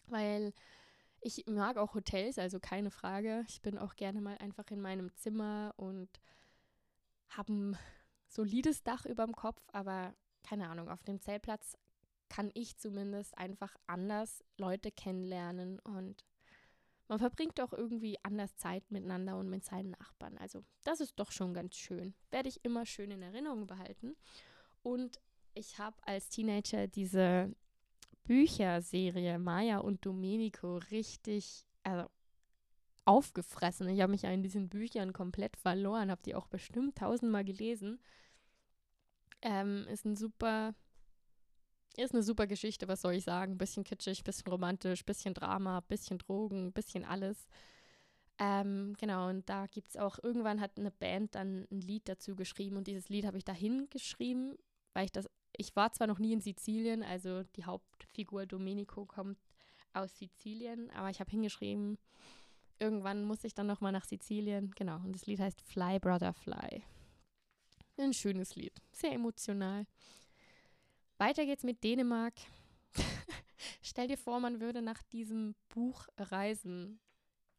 weil 0.08 0.54
Ich 1.22 1.46
mag 1.48 1.78
auch 1.78 1.94
Hotels, 1.94 2.38
also 2.38 2.60
keine 2.60 2.92
Frage. 2.92 3.44
Ich 3.48 3.62
bin 3.62 3.78
auch 3.78 3.96
gerne 3.96 4.22
mal 4.22 4.38
einfach 4.38 4.70
in 4.70 4.82
meinem 4.82 5.14
Zimmer 5.16 5.74
und 5.78 6.10
habe 7.30 7.54
ein 7.54 7.78
solides 8.28 8.84
Dach 8.84 9.06
über 9.06 9.26
dem 9.26 9.36
Kopf, 9.36 9.62
aber 9.72 10.14
keine 10.44 10.70
Ahnung, 10.70 10.90
auf 10.90 11.04
dem 11.04 11.20
Zeltplatz 11.20 11.78
kann 12.30 12.52
ich 12.54 12.78
zumindest 12.78 13.38
einfach 13.38 13.76
anders 13.88 14.44
Leute 14.58 14.92
kennenlernen 14.92 15.80
und 15.80 16.24
man 17.08 17.20
verbringt 17.20 17.62
auch 17.62 17.72
irgendwie 17.72 18.18
anders 18.24 18.56
Zeit 18.58 18.92
miteinander 18.92 19.38
und 19.38 19.50
mit 19.50 19.64
seinen 19.64 19.92
Nachbarn. 19.92 20.38
Also 20.38 20.64
das 20.84 21.00
ist 21.00 21.18
doch 21.18 21.32
schon 21.32 21.54
ganz 21.54 21.76
schön. 21.76 22.14
Werde 22.32 22.50
ich 22.50 22.66
immer 22.66 22.86
schön 22.86 23.12
in 23.12 23.22
Erinnerung 23.22 23.66
behalten. 23.66 24.18
Und 24.84 25.22
ich 25.54 25.80
habe 25.80 25.96
als 26.06 26.28
Teenager 26.28 26.88
diese 26.88 27.56
Bücherserie 28.28 29.40
Maya 29.40 29.80
und 29.80 30.06
Domenico 30.06 30.78
richtig 30.92 31.66
also, 31.84 32.10
aufgefressen. 33.06 33.88
Ich 33.90 34.02
habe 34.02 34.12
mich 34.12 34.24
ja 34.24 34.32
in 34.32 34.44
diesen 34.44 34.70
Büchern 34.70 35.14
komplett 35.14 35.56
verloren, 35.56 36.12
habe 36.12 36.22
die 36.24 36.36
auch 36.36 36.48
bestimmt 36.48 36.98
tausendmal 36.98 37.46
gelesen. 37.46 38.00
Ähm, 39.42 39.88
ist 39.90 40.06
ein 40.06 40.16
super 40.16 40.76
ist 41.96 42.14
eine 42.14 42.22
super 42.22 42.46
Geschichte, 42.46 42.88
was 42.88 43.02
soll 43.02 43.16
ich 43.16 43.24
sagen? 43.24 43.58
Bisschen 43.58 43.84
kitschig, 43.84 44.24
bisschen 44.24 44.52
romantisch, 44.52 45.04
bisschen 45.04 45.34
Drama, 45.34 45.80
bisschen 45.80 46.20
Drogen, 46.20 46.72
bisschen 46.72 47.04
alles. 47.04 47.48
Ähm, 48.40 48.94
genau, 49.00 49.30
und 49.30 49.50
da 49.50 49.66
gibt 49.66 49.90
es 49.90 49.98
auch, 49.98 50.20
irgendwann 50.22 50.62
hat 50.62 50.78
eine 50.78 50.92
Band 50.92 51.34
dann 51.34 51.68
ein 51.72 51.82
Lied 51.82 52.08
dazu 52.08 52.36
geschrieben 52.36 52.78
und 52.78 52.86
dieses 52.86 53.10
Lied 53.10 53.26
habe 53.26 53.40
ich 53.40 53.46
dahin 53.46 53.90
geschrieben, 53.90 54.58
weil 54.94 55.06
ich 55.06 55.12
das, 55.12 55.28
ich 55.54 55.76
war 55.76 55.92
zwar 55.92 56.06
noch 56.06 56.20
nie 56.20 56.34
in 56.34 56.42
Sizilien, 56.42 57.02
also 57.02 57.42
die 57.56 57.66
Hauptfigur 58.18 58.48
Domenico 58.48 59.06
kommt 59.06 59.38
aus 59.94 60.18
Sizilien, 60.18 60.90
aber 60.92 61.12
ich 61.12 61.20
habe 61.20 61.30
hingeschrieben, 61.30 62.00
irgendwann 62.80 63.24
muss 63.24 63.44
ich 63.44 63.54
dann 63.54 63.68
nochmal 63.68 63.92
nach 63.92 64.06
Sizilien, 64.06 64.72
genau, 64.72 64.96
und 65.04 65.14
das 65.14 65.28
Lied 65.28 65.40
heißt 65.40 65.62
Fly 65.62 66.00
Brother 66.00 66.34
Fly. 66.34 66.82
Ein 67.98 68.14
schönes 68.14 68.56
Lied, 68.56 68.82
sehr 68.92 69.12
emotional. 69.12 69.86
Weiter 71.20 71.46
geht's 71.46 71.64
mit 71.64 71.84
Dänemark. 71.84 72.34
Stell 73.84 74.08
dir 74.08 74.18
vor, 74.18 74.40
man 74.40 74.60
würde 74.62 74.82
nach 74.82 75.04
diesem 75.04 75.54
Buch 75.70 76.08
reisen. 76.18 77.00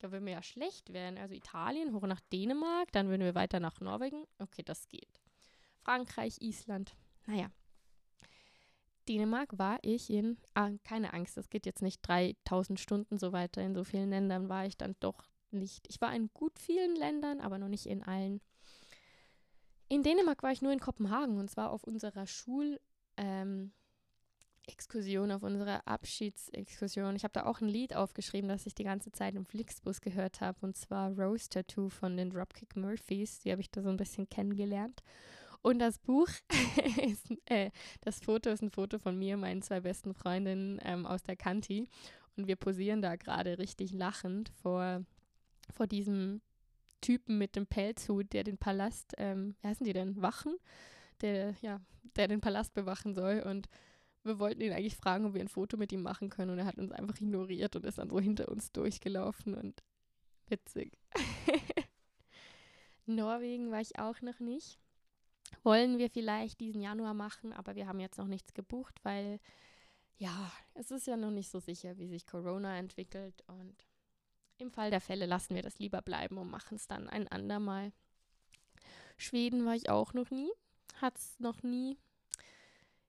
Da 0.00 0.10
würden 0.10 0.26
wir 0.26 0.32
ja 0.32 0.42
schlecht 0.42 0.92
werden. 0.92 1.18
Also 1.18 1.34
Italien, 1.34 1.94
hoch 1.94 2.02
nach 2.02 2.20
Dänemark, 2.32 2.90
dann 2.90 3.08
würden 3.08 3.22
wir 3.22 3.36
weiter 3.36 3.60
nach 3.60 3.80
Norwegen. 3.80 4.24
Okay, 4.40 4.62
das 4.64 4.88
geht. 4.88 5.20
Frankreich, 5.82 6.40
Island. 6.40 6.96
Naja. 7.26 7.48
Dänemark 9.08 9.58
war 9.58 9.78
ich 9.82 10.10
in, 10.10 10.36
ah, 10.54 10.70
keine 10.84 11.12
Angst, 11.14 11.36
das 11.36 11.48
geht 11.48 11.66
jetzt 11.66 11.82
nicht 11.82 12.00
3000 12.02 12.78
Stunden 12.78 13.18
so 13.18 13.32
weiter. 13.32 13.62
In 13.62 13.74
so 13.74 13.84
vielen 13.84 14.10
Ländern 14.10 14.48
war 14.48 14.66
ich 14.66 14.76
dann 14.76 14.96
doch 15.00 15.24
nicht. 15.50 15.86
Ich 15.88 16.00
war 16.00 16.14
in 16.14 16.30
gut 16.34 16.58
vielen 16.58 16.94
Ländern, 16.94 17.40
aber 17.40 17.58
noch 17.58 17.68
nicht 17.68 17.86
in 17.86 18.02
allen. 18.02 18.40
In 19.88 20.02
Dänemark 20.02 20.42
war 20.42 20.52
ich 20.52 20.60
nur 20.60 20.72
in 20.72 20.80
Kopenhagen 20.80 21.38
und 21.38 21.50
zwar 21.50 21.70
auf 21.70 21.84
unserer 21.84 22.26
Schul- 22.26 22.80
ähm, 23.16 23.72
auf 25.30 25.42
unserer 25.42 25.86
Abschiedsexkursion. 25.86 27.16
Ich 27.16 27.24
habe 27.24 27.32
da 27.32 27.46
auch 27.46 27.62
ein 27.62 27.68
Lied 27.68 27.96
aufgeschrieben, 27.96 28.48
das 28.48 28.66
ich 28.66 28.74
die 28.74 28.84
ganze 28.84 29.10
Zeit 29.12 29.34
im 29.34 29.46
Flixbus 29.46 30.02
gehört 30.02 30.42
habe, 30.42 30.58
und 30.60 30.76
zwar 30.76 31.10
Rose 31.18 31.48
Tattoo 31.48 31.88
von 31.88 32.16
den 32.16 32.30
Dropkick 32.30 32.76
Murphys. 32.76 33.38
Die 33.40 33.50
habe 33.50 33.62
ich 33.62 33.70
da 33.70 33.80
so 33.80 33.88
ein 33.88 33.96
bisschen 33.96 34.28
kennengelernt. 34.28 35.02
Und 35.62 35.80
das 35.80 35.98
Buch 35.98 36.28
ist, 37.02 37.26
äh, 37.46 37.70
das 38.00 38.20
Foto 38.20 38.50
ist 38.50 38.62
ein 38.62 38.70
Foto 38.70 38.98
von 38.98 39.18
mir, 39.18 39.36
meinen 39.36 39.62
zwei 39.62 39.80
besten 39.80 40.14
Freundinnen 40.14 40.80
ähm, 40.84 41.06
aus 41.06 41.22
der 41.22 41.36
Kanti. 41.36 41.88
Und 42.36 42.46
wir 42.46 42.56
posieren 42.56 43.02
da 43.02 43.16
gerade 43.16 43.58
richtig 43.58 43.92
lachend 43.92 44.50
vor, 44.62 45.04
vor 45.70 45.86
diesem 45.86 46.40
Typen 47.00 47.38
mit 47.38 47.56
dem 47.56 47.66
Pelzhut, 47.66 48.32
der 48.32 48.44
den 48.44 48.58
Palast, 48.58 49.14
ähm, 49.18 49.56
wie 49.60 49.68
heißen 49.68 49.84
die 49.84 49.92
denn, 49.92 50.20
Wachen? 50.22 50.56
der, 51.20 51.54
ja, 51.60 51.80
der 52.16 52.28
den 52.28 52.40
Palast 52.40 52.74
bewachen 52.74 53.14
soll. 53.14 53.40
Und 53.40 53.68
wir 54.24 54.38
wollten 54.38 54.60
ihn 54.60 54.72
eigentlich 54.72 54.96
fragen, 54.96 55.26
ob 55.26 55.34
wir 55.34 55.40
ein 55.40 55.48
Foto 55.48 55.76
mit 55.76 55.92
ihm 55.92 56.02
machen 56.02 56.30
können. 56.30 56.50
Und 56.50 56.58
er 56.58 56.66
hat 56.66 56.78
uns 56.78 56.92
einfach 56.92 57.20
ignoriert 57.20 57.76
und 57.76 57.84
ist 57.84 57.98
dann 57.98 58.10
so 58.10 58.20
hinter 58.20 58.48
uns 58.48 58.72
durchgelaufen 58.72 59.54
und 59.54 59.82
witzig. 60.48 60.98
Norwegen 63.06 63.70
war 63.70 63.80
ich 63.80 63.98
auch 63.98 64.20
noch 64.22 64.38
nicht. 64.40 64.78
Wollen 65.62 65.98
wir 65.98 66.10
vielleicht 66.10 66.60
diesen 66.60 66.80
Januar 66.80 67.14
machen, 67.14 67.52
aber 67.52 67.74
wir 67.74 67.86
haben 67.86 68.00
jetzt 68.00 68.18
noch 68.18 68.26
nichts 68.26 68.54
gebucht, 68.54 68.98
weil 69.02 69.40
ja, 70.16 70.52
es 70.74 70.90
ist 70.90 71.06
ja 71.06 71.16
noch 71.16 71.30
nicht 71.30 71.50
so 71.50 71.60
sicher, 71.60 71.96
wie 71.98 72.08
sich 72.08 72.26
Corona 72.26 72.76
entwickelt. 72.76 73.42
Und 73.46 73.86
im 74.58 74.70
Fall 74.70 74.90
der 74.90 75.00
Fälle 75.00 75.26
lassen 75.26 75.54
wir 75.54 75.62
das 75.62 75.78
lieber 75.78 76.02
bleiben 76.02 76.38
und 76.38 76.50
machen 76.50 76.76
es 76.76 76.86
dann 76.86 77.08
ein 77.08 77.28
andermal. 77.28 77.92
Schweden 79.16 79.64
war 79.64 79.74
ich 79.74 79.88
auch 79.90 80.14
noch 80.14 80.30
nie 80.30 80.50
hat 81.00 81.16
es 81.16 81.38
noch 81.38 81.62
nie 81.62 81.98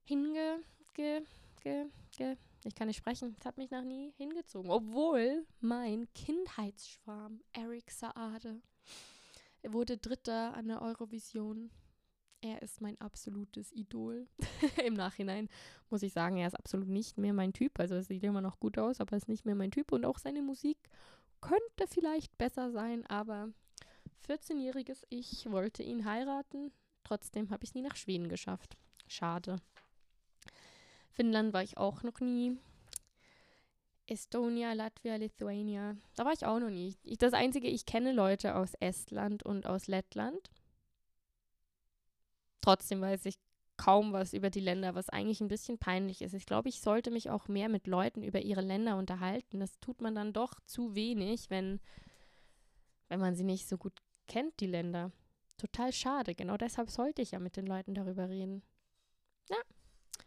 hinge, 0.03 0.61
ge, 0.93 1.21
ge, 1.61 1.85
ge, 2.15 2.37
ich 2.63 2.75
kann 2.75 2.87
nicht 2.87 2.97
sprechen, 2.97 3.35
es 3.39 3.45
hat 3.45 3.57
mich 3.57 3.71
noch 3.71 3.83
nie 3.83 4.11
hingezogen. 4.17 4.69
Obwohl 4.69 5.45
mein 5.59 6.11
Kindheitsschwarm, 6.13 7.41
Eric 7.53 7.91
Saade, 7.91 8.61
wurde 9.63 9.97
Dritter 9.97 10.53
an 10.53 10.67
der 10.67 10.81
Eurovision. 10.81 11.71
Er 12.41 12.61
ist 12.61 12.79
mein 12.79 12.99
absolutes 13.01 13.71
Idol. 13.73 14.27
Im 14.85 14.93
Nachhinein 14.93 15.49
muss 15.89 16.03
ich 16.03 16.13
sagen, 16.13 16.37
er 16.37 16.47
ist 16.47 16.55
absolut 16.55 16.87
nicht 16.87 17.17
mehr 17.17 17.33
mein 17.33 17.51
Typ. 17.51 17.79
Also 17.79 17.95
es 17.95 18.07
sieht 18.07 18.23
immer 18.23 18.41
noch 18.41 18.59
gut 18.59 18.77
aus, 18.77 19.01
aber 19.01 19.13
er 19.13 19.17
ist 19.17 19.27
nicht 19.27 19.45
mehr 19.45 19.55
mein 19.55 19.71
Typ. 19.71 19.91
Und 19.91 20.05
auch 20.05 20.19
seine 20.19 20.41
Musik 20.41 20.77
könnte 21.41 21.87
vielleicht 21.87 22.37
besser 22.37 22.71
sein, 22.71 23.05
aber 23.07 23.49
14-jähriges 24.27 25.03
Ich 25.09 25.49
wollte 25.51 25.83
ihn 25.83 26.05
heiraten. 26.05 26.71
Trotzdem 27.03 27.49
habe 27.49 27.63
ich 27.63 27.71
es 27.71 27.75
nie 27.75 27.81
nach 27.81 27.95
Schweden 27.95 28.29
geschafft. 28.29 28.77
Schade. 29.07 29.57
Finnland 31.11 31.51
war 31.53 31.63
ich 31.63 31.77
auch 31.77 32.03
noch 32.03 32.21
nie. 32.21 32.57
Estonia, 34.07 34.73
Latvia, 34.73 35.17
Lithuania. 35.17 35.97
Da 36.15 36.25
war 36.25 36.33
ich 36.33 36.45
auch 36.45 36.59
noch 36.59 36.69
nie. 36.69 36.95
Ich, 37.03 37.17
das 37.17 37.33
Einzige, 37.33 37.67
ich 37.67 37.85
kenne 37.85 38.11
Leute 38.11 38.55
aus 38.55 38.73
Estland 38.79 39.43
und 39.43 39.67
aus 39.67 39.87
Lettland. 39.87 40.49
Trotzdem 42.61 43.01
weiß 43.01 43.25
ich 43.25 43.35
kaum 43.77 44.11
was 44.11 44.33
über 44.33 44.49
die 44.49 44.59
Länder, 44.59 44.93
was 44.93 45.09
eigentlich 45.09 45.39
ein 45.39 45.47
bisschen 45.47 45.77
peinlich 45.77 46.21
ist. 46.21 46.33
Ich 46.33 46.45
glaube, 46.45 46.67
ich 46.67 46.81
sollte 46.81 47.11
mich 47.11 47.29
auch 47.29 47.47
mehr 47.47 47.69
mit 47.69 47.87
Leuten 47.87 48.23
über 48.23 48.41
ihre 48.41 48.61
Länder 48.61 48.97
unterhalten. 48.97 49.61
Das 49.61 49.79
tut 49.79 50.01
man 50.01 50.15
dann 50.15 50.33
doch 50.33 50.59
zu 50.65 50.95
wenig, 50.95 51.49
wenn, 51.49 51.79
wenn 53.07 53.21
man 53.21 53.35
sie 53.35 53.45
nicht 53.45 53.69
so 53.69 53.77
gut 53.77 53.93
kennt, 54.27 54.59
die 54.59 54.67
Länder 54.67 55.11
total 55.57 55.93
schade. 55.93 56.35
Genau 56.35 56.57
deshalb 56.57 56.89
sollte 56.89 57.21
ich 57.21 57.31
ja 57.31 57.39
mit 57.39 57.55
den 57.55 57.65
Leuten 57.65 57.93
darüber 57.93 58.27
reden. 58.27 58.63
Ja, 59.49 59.57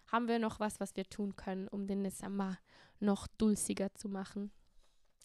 haben 0.06 0.28
wir 0.28 0.38
noch 0.38 0.58
was, 0.58 0.80
was 0.80 0.96
wir 0.96 1.04
tun 1.04 1.36
können, 1.36 1.68
um 1.68 1.86
den 1.86 2.04
Dezember 2.04 2.58
noch 3.00 3.26
dulziger 3.38 3.94
zu 3.94 4.08
machen. 4.08 4.50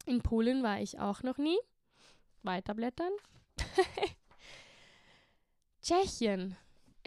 In 0.05 0.21
Polen 0.21 0.63
war 0.63 0.81
ich 0.81 0.99
auch 0.99 1.23
noch 1.23 1.37
nie. 1.37 1.57
Weiterblättern. 2.43 3.11
Tschechien. 5.81 6.57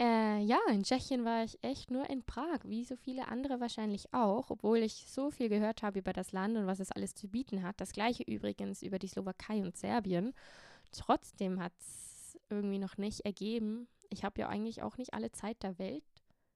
Äh, 0.01 0.39
ja, 0.39 0.57
in 0.71 0.81
Tschechien 0.81 1.25
war 1.25 1.43
ich 1.43 1.63
echt 1.63 1.91
nur 1.91 2.09
in 2.09 2.23
Prag, 2.23 2.61
wie 2.63 2.83
so 2.83 2.95
viele 2.95 3.27
andere 3.27 3.59
wahrscheinlich 3.59 4.11
auch, 4.15 4.49
obwohl 4.49 4.79
ich 4.79 5.05
so 5.07 5.29
viel 5.29 5.47
gehört 5.47 5.83
habe 5.83 5.99
über 5.99 6.11
das 6.11 6.31
Land 6.31 6.57
und 6.57 6.65
was 6.65 6.79
es 6.79 6.91
alles 6.91 7.13
zu 7.13 7.27
bieten 7.27 7.61
hat. 7.61 7.79
Das 7.79 7.91
gleiche 7.91 8.23
übrigens 8.23 8.81
über 8.81 8.97
die 8.97 9.07
Slowakei 9.07 9.61
und 9.61 9.77
Serbien. 9.77 10.33
Trotzdem 10.91 11.61
hat 11.61 11.73
es 11.77 12.35
irgendwie 12.49 12.79
noch 12.79 12.97
nicht 12.97 13.21
ergeben. 13.25 13.87
Ich 14.09 14.23
habe 14.23 14.41
ja 14.41 14.49
eigentlich 14.49 14.81
auch 14.81 14.97
nicht 14.97 15.13
alle 15.13 15.31
Zeit 15.33 15.61
der 15.61 15.77
Welt. 15.77 16.03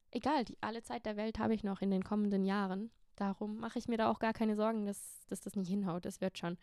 Egal, 0.10 0.44
die 0.44 0.58
alle 0.62 0.82
Zeit 0.82 1.06
der 1.06 1.16
Welt 1.16 1.38
habe 1.38 1.54
ich 1.54 1.64
noch 1.64 1.84
in 1.84 1.92
den 1.92 2.04
kommenden 2.04 2.46
Jahren. 2.46 2.90
Darum 3.16 3.58
mache 3.58 3.78
ich 3.78 3.88
mir 3.88 3.98
da 3.98 4.10
auch 4.10 4.18
gar 4.18 4.34
keine 4.34 4.56
Sorgen, 4.56 4.88
dass, 4.88 5.24
dass 5.30 5.42
das 5.42 5.56
nicht 5.56 5.70
hinhaut. 5.70 6.06
Das 6.06 6.20
wird 6.20 6.40
schon. 6.40 6.58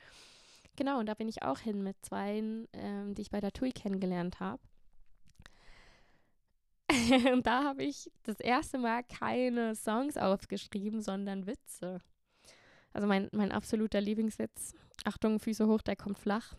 Genau, 0.74 0.98
und 0.98 1.06
da 1.06 1.14
bin 1.14 1.28
ich 1.28 1.44
auch 1.44 1.60
hin 1.60 1.84
mit 1.84 2.04
zwei, 2.04 2.42
ähm, 2.72 3.14
die 3.14 3.22
ich 3.22 3.30
bei 3.30 3.40
der 3.40 3.52
TUI 3.52 3.70
kennengelernt 3.70 4.40
habe. 4.40 4.60
und 7.32 7.46
da 7.46 7.64
habe 7.64 7.84
ich 7.84 8.10
das 8.22 8.40
erste 8.40 8.78
Mal 8.78 9.02
keine 9.04 9.74
Songs 9.74 10.16
aufgeschrieben, 10.16 11.00
sondern 11.00 11.46
Witze. 11.46 12.00
Also 12.92 13.06
mein, 13.06 13.28
mein 13.32 13.52
absoluter 13.52 14.00
Lieblingswitz. 14.00 14.74
Achtung, 15.04 15.40
Füße 15.40 15.66
hoch, 15.66 15.82
der 15.82 15.96
kommt 15.96 16.18
flach. 16.18 16.54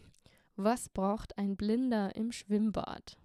Was 0.56 0.90
braucht 0.90 1.38
ein 1.38 1.56
Blinder 1.56 2.16
im 2.16 2.32
Schwimmbad? 2.32 3.18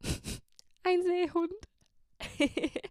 ein 0.82 1.02
Seehund. 1.02 1.52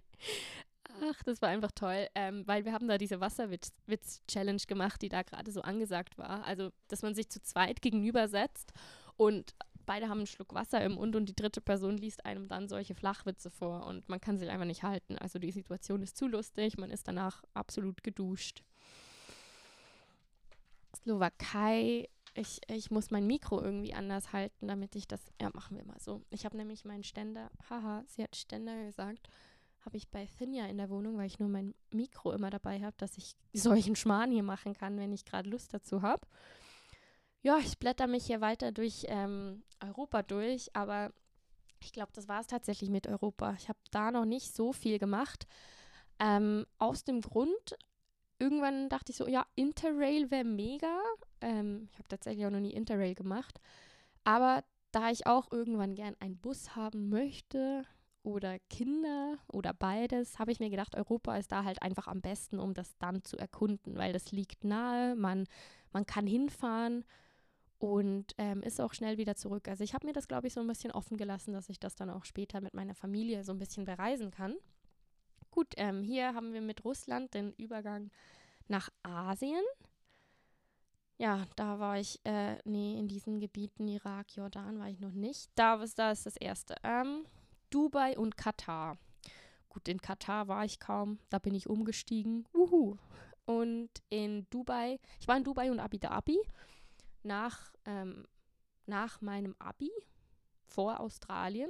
Ach, 1.01 1.23
das 1.23 1.41
war 1.41 1.49
einfach 1.49 1.71
toll, 1.71 2.07
ähm, 2.15 2.43
weil 2.45 2.65
wir 2.65 2.73
haben 2.73 2.87
da 2.87 2.97
diese 2.97 3.19
Wasserwitz-Challenge 3.19 4.61
gemacht, 4.67 5.01
die 5.01 5.09
da 5.09 5.23
gerade 5.23 5.51
so 5.51 5.61
angesagt 5.61 6.17
war. 6.17 6.45
Also, 6.45 6.69
dass 6.87 7.01
man 7.01 7.15
sich 7.15 7.29
zu 7.29 7.41
zweit 7.41 7.81
gegenübersetzt 7.81 8.71
und 9.17 9.55
beide 9.85 10.09
haben 10.09 10.19
einen 10.19 10.27
Schluck 10.27 10.53
Wasser 10.53 10.83
im 10.83 10.93
Mund 10.93 11.15
und 11.15 11.27
die 11.27 11.35
dritte 11.35 11.61
Person 11.61 11.97
liest 11.97 12.25
einem 12.25 12.47
dann 12.47 12.67
solche 12.67 12.95
Flachwitze 12.95 13.49
vor 13.49 13.85
und 13.85 14.07
man 14.09 14.21
kann 14.21 14.37
sich 14.37 14.49
einfach 14.49 14.65
nicht 14.65 14.83
halten. 14.83 15.17
Also 15.17 15.39
die 15.39 15.51
Situation 15.51 16.01
ist 16.01 16.17
zu 16.17 16.27
lustig, 16.27 16.77
man 16.77 16.91
ist 16.91 17.07
danach 17.07 17.43
absolut 17.53 18.03
geduscht. 18.03 18.63
Slowakei. 20.95 22.09
Ich, 22.35 22.61
ich 22.67 22.89
muss 22.89 23.11
mein 23.11 23.27
Mikro 23.27 23.61
irgendwie 23.61 23.93
anders 23.93 24.33
halten, 24.33 24.67
damit 24.67 24.95
ich 24.95 25.07
das. 25.07 25.21
Ja, 25.39 25.51
machen 25.53 25.77
wir 25.77 25.85
mal 25.85 25.99
so. 25.99 26.23
Ich 26.31 26.45
habe 26.45 26.57
nämlich 26.57 26.83
meinen 26.83 27.03
Ständer. 27.03 27.51
Haha, 27.69 28.03
sie 28.07 28.23
hat 28.23 28.35
Ständer 28.35 28.85
gesagt. 28.85 29.29
Habe 29.85 29.97
ich 29.97 30.07
bei 30.07 30.25
Finja 30.25 30.65
in 30.65 30.77
der 30.77 30.89
Wohnung, 30.89 31.17
weil 31.17 31.27
ich 31.27 31.39
nur 31.39 31.49
mein 31.49 31.75
Mikro 31.91 32.31
immer 32.31 32.49
dabei 32.49 32.81
habe, 32.81 32.95
dass 32.97 33.17
ich 33.17 33.35
solchen 33.53 33.95
Schmarrn 33.95 34.31
hier 34.31 34.43
machen 34.43 34.73
kann, 34.73 34.97
wenn 34.97 35.13
ich 35.13 35.25
gerade 35.25 35.49
Lust 35.49 35.73
dazu 35.73 36.01
habe. 36.01 36.25
Ja, 37.43 37.57
ich 37.57 37.77
blätter 37.77 38.07
mich 38.07 38.25
hier 38.25 38.39
weiter 38.39 38.71
durch 38.71 39.05
ähm, 39.09 39.63
Europa 39.81 40.23
durch, 40.23 40.73
aber 40.73 41.11
ich 41.81 41.91
glaube, 41.91 42.13
das 42.13 42.29
war 42.29 42.39
es 42.39 42.47
tatsächlich 42.47 42.89
mit 42.89 43.05
Europa. 43.05 43.53
Ich 43.57 43.67
habe 43.67 43.79
da 43.91 44.11
noch 44.11 44.23
nicht 44.23 44.55
so 44.55 44.71
viel 44.71 44.97
gemacht. 44.97 45.45
Ähm, 46.19 46.65
aus 46.77 47.03
dem 47.03 47.19
Grund, 47.19 47.75
irgendwann 48.39 48.87
dachte 48.87 49.11
ich 49.11 49.17
so, 49.17 49.27
ja, 49.27 49.45
Interrail 49.55 50.31
wäre 50.31 50.45
mega. 50.45 50.97
Ähm, 51.41 51.89
ich 51.91 51.99
habe 51.99 52.07
tatsächlich 52.07 52.45
auch 52.45 52.49
noch 52.49 52.61
nie 52.61 52.71
Interrail 52.71 53.13
gemacht. 53.13 53.59
Aber 54.23 54.63
da 54.91 55.11
ich 55.11 55.27
auch 55.27 55.51
irgendwann 55.51 55.95
gern 55.95 56.15
einen 56.21 56.37
Bus 56.37 56.77
haben 56.77 57.09
möchte 57.09 57.83
oder 58.23 58.57
Kinder 58.69 59.37
oder 59.51 59.73
beides, 59.73 60.39
habe 60.39 60.53
ich 60.53 60.61
mir 60.61 60.69
gedacht, 60.69 60.95
Europa 60.95 61.35
ist 61.35 61.51
da 61.51 61.65
halt 61.65 61.81
einfach 61.81 62.07
am 62.07 62.21
besten, 62.21 62.57
um 62.57 62.73
das 62.73 62.97
dann 62.99 63.21
zu 63.25 63.35
erkunden, 63.37 63.97
weil 63.97 64.13
das 64.13 64.31
liegt 64.31 64.63
nahe, 64.63 65.15
man, 65.17 65.45
man 65.91 66.05
kann 66.05 66.25
hinfahren 66.25 67.03
und 67.83 68.33
ähm, 68.37 68.63
ist 68.63 68.79
auch 68.79 68.93
schnell 68.93 69.17
wieder 69.17 69.35
zurück. 69.35 69.67
Also 69.67 69.83
ich 69.83 69.93
habe 69.93 70.07
mir 70.07 70.13
das, 70.13 70.29
glaube 70.29 70.47
ich, 70.47 70.53
so 70.53 70.61
ein 70.61 70.67
bisschen 70.67 70.91
offen 70.91 71.17
gelassen, 71.17 71.51
dass 71.51 71.67
ich 71.67 71.81
das 71.81 71.95
dann 71.95 72.09
auch 72.09 72.23
später 72.23 72.61
mit 72.61 72.73
meiner 72.73 72.95
Familie 72.95 73.43
so 73.43 73.51
ein 73.51 73.59
bisschen 73.59 73.83
bereisen 73.83 74.31
kann. 74.31 74.55
Gut, 75.51 75.73
ähm, 75.75 76.01
hier 76.01 76.33
haben 76.33 76.53
wir 76.53 76.61
mit 76.61 76.85
Russland 76.85 77.33
den 77.33 77.51
Übergang 77.51 78.09
nach 78.69 78.89
Asien. 79.03 79.61
Ja, 81.17 81.45
da 81.57 81.77
war 81.77 81.99
ich, 81.99 82.21
äh, 82.23 82.57
nee, 82.63 82.97
in 82.97 83.09
diesen 83.09 83.41
Gebieten, 83.41 83.85
Irak, 83.89 84.33
Jordan 84.33 84.79
war 84.79 84.87
ich 84.87 85.01
noch 85.01 85.11
nicht. 85.11 85.51
Da, 85.55 85.81
was, 85.81 85.93
da 85.93 86.11
ist 86.11 86.25
das 86.25 86.37
erste. 86.37 86.75
Ähm, 86.83 87.25
Dubai 87.69 88.17
und 88.17 88.37
Katar. 88.37 88.97
Gut, 89.67 89.89
in 89.89 89.99
Katar 89.99 90.47
war 90.47 90.63
ich 90.63 90.79
kaum, 90.79 91.19
da 91.29 91.37
bin 91.37 91.53
ich 91.53 91.67
umgestiegen. 91.67 92.47
Wuhu. 92.53 92.95
Und 93.45 93.89
in 94.09 94.47
Dubai, 94.51 95.01
ich 95.19 95.27
war 95.27 95.35
in 95.35 95.43
Dubai 95.43 95.69
und 95.69 95.81
Abu 95.81 95.97
Dhabi 95.97 96.39
nach, 97.23 97.73
ähm, 97.85 98.25
nach 98.85 99.21
meinem 99.21 99.55
Abi 99.59 99.91
vor 100.65 100.99
Australien. 100.99 101.69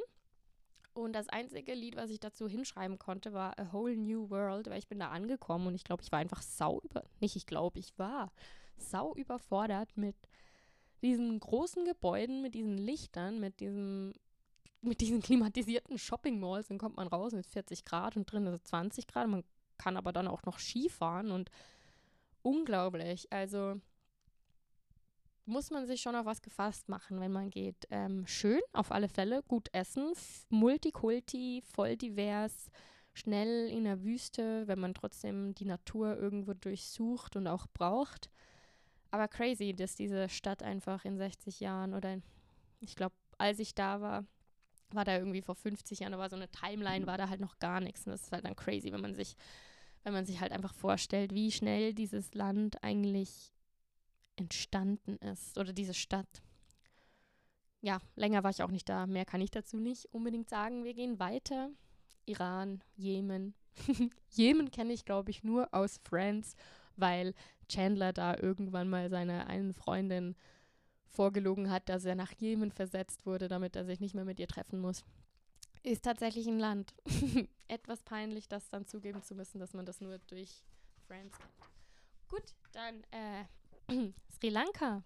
Und 0.93 1.13
das 1.13 1.27
einzige 1.29 1.73
Lied, 1.73 1.95
was 1.95 2.11
ich 2.11 2.19
dazu 2.19 2.47
hinschreiben 2.47 2.99
konnte, 2.99 3.33
war 3.33 3.57
A 3.57 3.73
Whole 3.73 3.97
New 3.97 4.29
World, 4.29 4.69
weil 4.69 4.77
ich 4.77 4.87
bin 4.87 4.99
da 4.99 5.09
angekommen 5.09 5.67
und 5.67 5.75
ich 5.75 5.83
glaube, 5.83 6.03
ich 6.03 6.11
war 6.11 6.19
einfach 6.19 6.43
sau 6.43 6.81
über, 6.81 7.03
nicht 7.19 7.35
ich 7.35 7.47
glaube, 7.47 7.79
ich 7.79 7.97
war 7.97 8.31
sau 8.77 9.15
überfordert 9.15 9.97
mit 9.97 10.15
diesen 11.01 11.39
großen 11.39 11.83
Gebäuden, 11.85 12.41
mit 12.41 12.53
diesen 12.53 12.77
Lichtern, 12.77 13.39
mit 13.39 13.59
diesem 13.59 14.13
mit 14.83 14.99
diesen 14.99 15.21
klimatisierten 15.21 15.97
Shopping 15.97 16.39
Malls, 16.39 16.67
dann 16.67 16.77
kommt 16.77 16.97
man 16.97 17.07
raus 17.07 17.31
mit 17.33 17.47
40 17.47 17.85
Grad 17.85 18.17
und 18.17 18.29
drin 18.29 18.45
ist 18.47 18.67
20 18.67 19.07
Grad. 19.07 19.27
Man 19.29 19.43
kann 19.77 19.97
aber 19.97 20.11
dann 20.11 20.27
auch 20.27 20.43
noch 20.43 20.59
Ski 20.59 20.89
fahren 20.89 21.31
und 21.31 21.49
unglaublich. 22.41 23.31
Also 23.31 23.79
muss 25.45 25.71
man 25.71 25.85
sich 25.85 26.01
schon 26.01 26.15
auf 26.15 26.25
was 26.25 26.41
gefasst 26.41 26.89
machen, 26.89 27.19
wenn 27.19 27.31
man 27.31 27.49
geht. 27.49 27.87
Ähm, 27.89 28.25
schön, 28.27 28.61
auf 28.71 28.91
alle 28.91 29.09
Fälle, 29.09 29.43
gut 29.43 29.69
essen, 29.73 30.13
Multikulti, 30.49 31.61
voll 31.73 31.97
divers, 31.97 32.69
schnell 33.13 33.69
in 33.69 33.83
der 33.83 34.03
Wüste, 34.03 34.67
wenn 34.67 34.79
man 34.79 34.93
trotzdem 34.93 35.53
die 35.55 35.65
Natur 35.65 36.17
irgendwo 36.17 36.53
durchsucht 36.53 37.35
und 37.35 37.47
auch 37.47 37.67
braucht. 37.67 38.29
Aber 39.11 39.27
crazy, 39.27 39.73
dass 39.73 39.95
diese 39.95 40.29
Stadt 40.29 40.63
einfach 40.63 41.05
in 41.05 41.17
60 41.17 41.59
Jahren 41.59 41.93
oder 41.93 42.17
ich 42.79 42.95
glaube, 42.95 43.15
als 43.37 43.59
ich 43.59 43.75
da 43.75 44.01
war, 44.01 44.25
war 44.91 45.05
da 45.05 45.17
irgendwie 45.17 45.41
vor 45.41 45.55
50 45.55 45.99
Jahren, 45.99 46.13
da 46.13 46.17
war 46.17 46.29
so 46.29 46.35
eine 46.35 46.49
Timeline, 46.49 47.05
war 47.05 47.17
da 47.17 47.29
halt 47.29 47.39
noch 47.39 47.59
gar 47.59 47.79
nichts. 47.79 48.05
Und 48.05 48.11
das 48.11 48.23
ist 48.23 48.31
halt 48.31 48.45
dann 48.45 48.55
crazy, 48.55 48.91
wenn 48.91 49.01
man 49.01 49.13
sich, 49.13 49.35
wenn 50.03 50.13
man 50.13 50.25
sich 50.25 50.39
halt 50.39 50.51
einfach 50.51 50.73
vorstellt, 50.73 51.33
wie 51.33 51.51
schnell 51.51 51.93
dieses 51.93 52.33
Land 52.33 52.83
eigentlich 52.83 53.52
entstanden 54.35 55.17
ist 55.17 55.57
oder 55.57 55.73
diese 55.73 55.93
Stadt. 55.93 56.41
Ja, 57.81 57.99
länger 58.15 58.43
war 58.43 58.51
ich 58.51 58.63
auch 58.63 58.71
nicht 58.71 58.87
da. 58.87 59.05
Mehr 59.07 59.25
kann 59.25 59.41
ich 59.41 59.51
dazu 59.51 59.77
nicht 59.77 60.05
unbedingt 60.13 60.49
sagen. 60.49 60.83
Wir 60.83 60.93
gehen 60.93 61.19
weiter. 61.19 61.69
Iran, 62.25 62.81
Jemen. 62.95 63.55
Jemen 64.29 64.71
kenne 64.71 64.93
ich, 64.93 65.03
glaube 65.03 65.31
ich, 65.31 65.43
nur 65.43 65.73
aus 65.73 65.99
Friends, 66.03 66.55
weil 66.95 67.33
Chandler 67.67 68.13
da 68.13 68.37
irgendwann 68.37 68.89
mal 68.89 69.09
seiner 69.09 69.47
einen 69.47 69.73
Freundin 69.73 70.35
vorgelogen 71.07 71.69
hat, 71.69 71.89
dass 71.89 72.05
er 72.05 72.15
nach 72.15 72.31
Jemen 72.31 72.71
versetzt 72.71 73.25
wurde, 73.25 73.47
damit 73.47 73.75
er 73.75 73.85
sich 73.85 73.99
nicht 73.99 74.15
mehr 74.15 74.25
mit 74.25 74.39
ihr 74.39 74.47
treffen 74.47 74.79
muss. 74.79 75.03
Ist 75.83 76.05
tatsächlich 76.05 76.47
ein 76.47 76.59
Land. 76.59 76.93
Etwas 77.67 78.03
peinlich, 78.03 78.47
das 78.47 78.69
dann 78.69 78.85
zugeben 78.85 79.21
zu 79.21 79.35
müssen, 79.35 79.59
dass 79.59 79.73
man 79.73 79.85
das 79.85 79.99
nur 79.99 80.17
durch 80.19 80.63
Friends 81.07 81.37
kennt. 81.37 82.29
Gut, 82.29 82.55
dann 82.71 83.03
äh, 83.11 83.43
Sri 84.29 84.49
Lanka. 84.49 85.03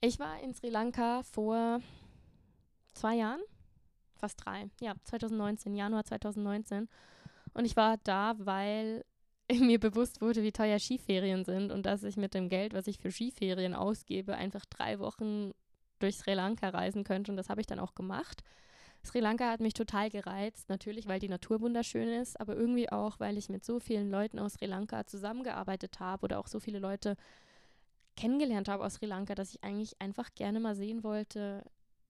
Ich 0.00 0.18
war 0.18 0.40
in 0.40 0.54
Sri 0.54 0.68
Lanka 0.68 1.22
vor 1.22 1.80
zwei 2.92 3.16
Jahren, 3.16 3.40
fast 4.16 4.44
drei, 4.44 4.68
ja, 4.80 4.94
2019, 5.04 5.74
Januar 5.74 6.04
2019. 6.04 6.88
Und 7.54 7.64
ich 7.64 7.76
war 7.76 7.98
da, 7.98 8.34
weil 8.38 9.04
mir 9.52 9.78
bewusst 9.78 10.20
wurde, 10.20 10.42
wie 10.42 10.52
teuer 10.52 10.78
Skiferien 10.78 11.44
sind 11.44 11.70
und 11.70 11.86
dass 11.86 12.02
ich 12.02 12.16
mit 12.16 12.34
dem 12.34 12.48
Geld, 12.48 12.74
was 12.74 12.86
ich 12.86 12.98
für 12.98 13.10
Skiferien 13.10 13.74
ausgebe, 13.74 14.34
einfach 14.34 14.64
drei 14.66 14.98
Wochen 14.98 15.52
durch 15.98 16.16
Sri 16.16 16.34
Lanka 16.34 16.68
reisen 16.68 17.04
könnte. 17.04 17.32
Und 17.32 17.36
das 17.36 17.48
habe 17.48 17.60
ich 17.60 17.66
dann 17.66 17.78
auch 17.78 17.94
gemacht. 17.94 18.42
Sri 19.04 19.18
Lanka 19.18 19.50
hat 19.50 19.60
mich 19.60 19.74
total 19.74 20.10
gereizt, 20.10 20.68
natürlich, 20.68 21.08
weil 21.08 21.18
die 21.18 21.28
Natur 21.28 21.60
wunderschön 21.60 22.08
ist, 22.08 22.38
aber 22.40 22.54
irgendwie 22.54 22.90
auch, 22.90 23.18
weil 23.18 23.36
ich 23.36 23.48
mit 23.48 23.64
so 23.64 23.80
vielen 23.80 24.10
Leuten 24.10 24.38
aus 24.38 24.54
Sri 24.54 24.66
Lanka 24.66 25.06
zusammengearbeitet 25.06 25.98
habe 25.98 26.24
oder 26.24 26.38
auch 26.38 26.46
so 26.46 26.60
viele 26.60 26.78
Leute 26.78 27.16
kennengelernt 28.16 28.68
habe 28.68 28.84
aus 28.84 28.94
Sri 28.94 29.06
Lanka, 29.06 29.34
dass 29.34 29.54
ich 29.54 29.64
eigentlich 29.64 30.00
einfach 30.00 30.34
gerne 30.34 30.60
mal 30.60 30.76
sehen 30.76 31.02
wollte, 31.02 31.64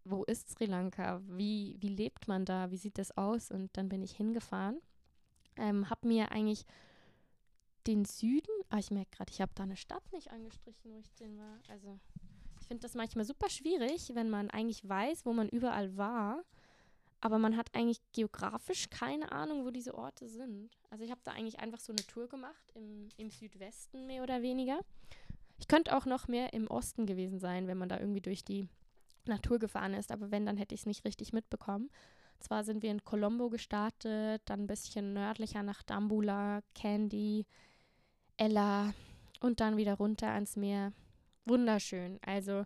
wo 0.04 0.24
ist 0.24 0.50
Sri 0.50 0.66
Lanka, 0.66 1.22
wie, 1.26 1.76
wie 1.80 1.88
lebt 1.88 2.28
man 2.28 2.44
da, 2.44 2.70
wie 2.70 2.76
sieht 2.76 2.98
das 2.98 3.16
aus? 3.16 3.50
Und 3.50 3.76
dann 3.76 3.88
bin 3.88 4.02
ich 4.02 4.12
hingefahren, 4.12 4.78
ähm, 5.56 5.88
habe 5.88 6.08
mir 6.08 6.30
eigentlich 6.30 6.66
den 7.86 8.04
Süden, 8.04 8.50
ah, 8.68 8.78
ich 8.78 8.90
merke 8.90 9.10
gerade, 9.12 9.32
ich 9.32 9.40
habe 9.40 9.52
da 9.54 9.62
eine 9.62 9.76
Stadt 9.76 10.12
nicht 10.12 10.30
angestrichen, 10.30 10.92
wo 10.92 10.98
ich 10.98 11.10
drin 11.14 11.38
war. 11.38 11.58
Also 11.68 11.98
ich 12.60 12.66
finde 12.66 12.82
das 12.82 12.94
manchmal 12.94 13.24
super 13.24 13.48
schwierig, 13.48 14.10
wenn 14.14 14.28
man 14.28 14.50
eigentlich 14.50 14.86
weiß, 14.86 15.24
wo 15.24 15.32
man 15.32 15.48
überall 15.48 15.96
war 15.96 16.44
aber 17.22 17.38
man 17.38 17.56
hat 17.56 17.68
eigentlich 17.72 18.00
geografisch 18.12 18.90
keine 18.90 19.30
Ahnung, 19.30 19.64
wo 19.64 19.70
diese 19.70 19.94
Orte 19.94 20.28
sind. 20.28 20.70
Also 20.90 21.04
ich 21.04 21.10
habe 21.12 21.20
da 21.22 21.30
eigentlich 21.30 21.60
einfach 21.60 21.78
so 21.78 21.92
eine 21.92 22.04
Tour 22.04 22.28
gemacht 22.28 22.72
im, 22.74 23.08
im 23.16 23.30
Südwesten 23.30 24.08
mehr 24.08 24.24
oder 24.24 24.42
weniger. 24.42 24.80
Ich 25.58 25.68
könnte 25.68 25.96
auch 25.96 26.04
noch 26.04 26.26
mehr 26.26 26.52
im 26.52 26.66
Osten 26.66 27.06
gewesen 27.06 27.38
sein, 27.38 27.68
wenn 27.68 27.78
man 27.78 27.88
da 27.88 28.00
irgendwie 28.00 28.20
durch 28.20 28.44
die 28.44 28.68
Natur 29.24 29.60
gefahren 29.60 29.94
ist, 29.94 30.10
aber 30.10 30.32
wenn, 30.32 30.44
dann 30.46 30.56
hätte 30.56 30.74
ich 30.74 30.80
es 30.80 30.86
nicht 30.86 31.04
richtig 31.04 31.32
mitbekommen. 31.32 31.90
Zwar 32.40 32.64
sind 32.64 32.82
wir 32.82 32.90
in 32.90 33.04
Colombo 33.04 33.50
gestartet, 33.50 34.42
dann 34.46 34.62
ein 34.62 34.66
bisschen 34.66 35.12
nördlicher 35.12 35.62
nach 35.62 35.84
Dambula, 35.84 36.60
Candy, 36.74 37.46
Ella 38.36 38.94
und 39.38 39.60
dann 39.60 39.76
wieder 39.76 39.94
runter 39.94 40.30
ans 40.30 40.56
Meer. 40.56 40.92
Wunderschön. 41.44 42.18
Also 42.26 42.64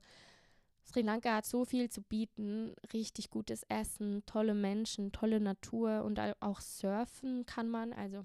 Sri 0.97 1.03
Lanka 1.03 1.35
hat 1.35 1.45
so 1.45 1.67
viel 1.67 1.91
zu 1.91 2.01
bieten, 2.01 2.75
richtig 2.95 3.29
gutes 3.29 3.65
Essen, 3.65 4.25
tolle 4.25 4.55
Menschen, 4.55 5.13
tolle 5.13 5.41
Natur 5.41 6.03
und 6.05 6.19
auch 6.41 6.63
surfen 6.63 7.45
kann 7.45 7.69
man, 7.69 7.93
also 7.93 8.25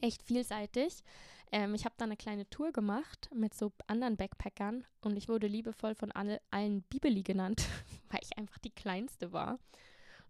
echt 0.00 0.24
vielseitig. 0.24 1.04
Ähm, 1.52 1.72
ich 1.76 1.84
habe 1.84 1.94
da 1.96 2.04
eine 2.04 2.16
kleine 2.16 2.50
Tour 2.50 2.72
gemacht 2.72 3.30
mit 3.32 3.54
so 3.54 3.70
anderen 3.86 4.16
Backpackern 4.16 4.84
und 5.02 5.16
ich 5.16 5.28
wurde 5.28 5.46
liebevoll 5.46 5.94
von 5.94 6.10
alle, 6.10 6.40
allen 6.50 6.82
Bibeli 6.82 7.22
genannt, 7.22 7.64
weil 8.10 8.18
ich 8.24 8.36
einfach 8.38 8.58
die 8.58 8.74
kleinste 8.74 9.32
war. 9.32 9.60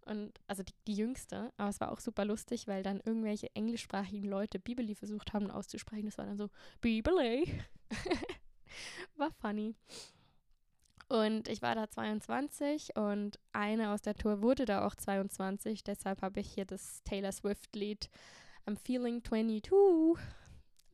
Und 0.05 0.39
also 0.45 0.61
die, 0.61 0.75
die, 0.85 0.93
jüngste, 0.93 1.51
aber 1.57 1.69
es 1.69 1.79
war 1.79 1.91
auch 1.91 1.99
super 1.99 2.25
lustig, 2.25 2.67
weil 2.67 2.83
dann 2.83 3.01
irgendwelche 3.03 3.49
englischsprachigen 3.55 4.29
Leute 4.29 4.59
Bibeli 4.59 4.93
versucht 4.93 5.33
haben 5.33 5.49
auszusprechen. 5.49 6.05
Das 6.05 6.19
war 6.19 6.27
dann 6.27 6.37
so 6.37 6.51
Bibeli. 6.79 7.51
war 9.15 9.31
funny. 9.31 9.73
Und 11.07 11.47
ich 11.47 11.61
war 11.61 11.75
da 11.75 11.87
22 11.87 12.95
und 12.95 13.39
eine 13.53 13.91
aus 13.91 14.01
der 14.01 14.15
Tour 14.15 14.41
wurde 14.41 14.65
da 14.65 14.87
auch 14.87 14.95
22. 14.95 15.83
Deshalb 15.83 16.21
habe 16.21 16.39
ich 16.39 16.51
hier 16.51 16.65
das 16.65 17.03
Taylor 17.03 17.31
Swift-Lied 17.31 18.09
I'm 18.65 18.75
Feeling 18.75 19.23
22 19.23 20.19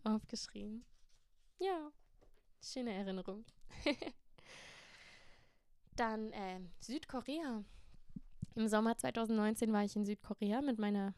aufgeschrieben. 0.03 0.83
Ja, 1.59 1.91
schöne 2.61 2.91
Erinnerung. 2.93 3.45
Dann 5.95 6.31
äh, 6.33 6.59
Südkorea. 6.79 7.63
Im 8.55 8.67
Sommer 8.67 8.97
2019 8.97 9.71
war 9.71 9.85
ich 9.85 9.95
in 9.95 10.03
Südkorea 10.03 10.61
mit 10.61 10.77
meiner 10.77 11.13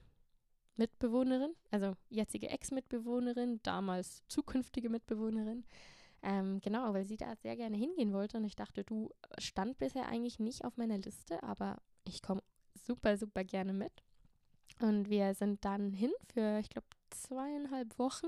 Mitbewohnerin, 0.75 1.55
also 1.71 1.95
jetzige 2.09 2.49
Ex-Mitbewohnerin, 2.49 3.59
damals 3.63 4.23
zukünftige 4.27 4.89
Mitbewohnerin. 4.89 5.65
Ähm, 6.23 6.61
genau, 6.61 6.93
weil 6.93 7.03
sie 7.03 7.17
da 7.17 7.35
sehr 7.35 7.57
gerne 7.57 7.75
hingehen 7.75 8.13
wollte 8.13 8.37
und 8.37 8.45
ich 8.45 8.55
dachte, 8.55 8.85
du 8.85 9.09
stand 9.37 9.77
bisher 9.77 10.07
eigentlich 10.07 10.39
nicht 10.39 10.63
auf 10.63 10.77
meiner 10.77 10.97
Liste, 10.97 11.43
aber 11.43 11.81
ich 12.05 12.21
komme 12.21 12.41
super, 12.73 13.17
super 13.17 13.43
gerne 13.43 13.73
mit. 13.73 13.91
Und 14.79 15.09
wir 15.09 15.33
sind 15.35 15.63
dann 15.65 15.91
hin 15.91 16.11
für, 16.33 16.59
ich 16.59 16.69
glaube, 16.69 16.87
zweieinhalb 17.09 17.99
Wochen. 17.99 18.27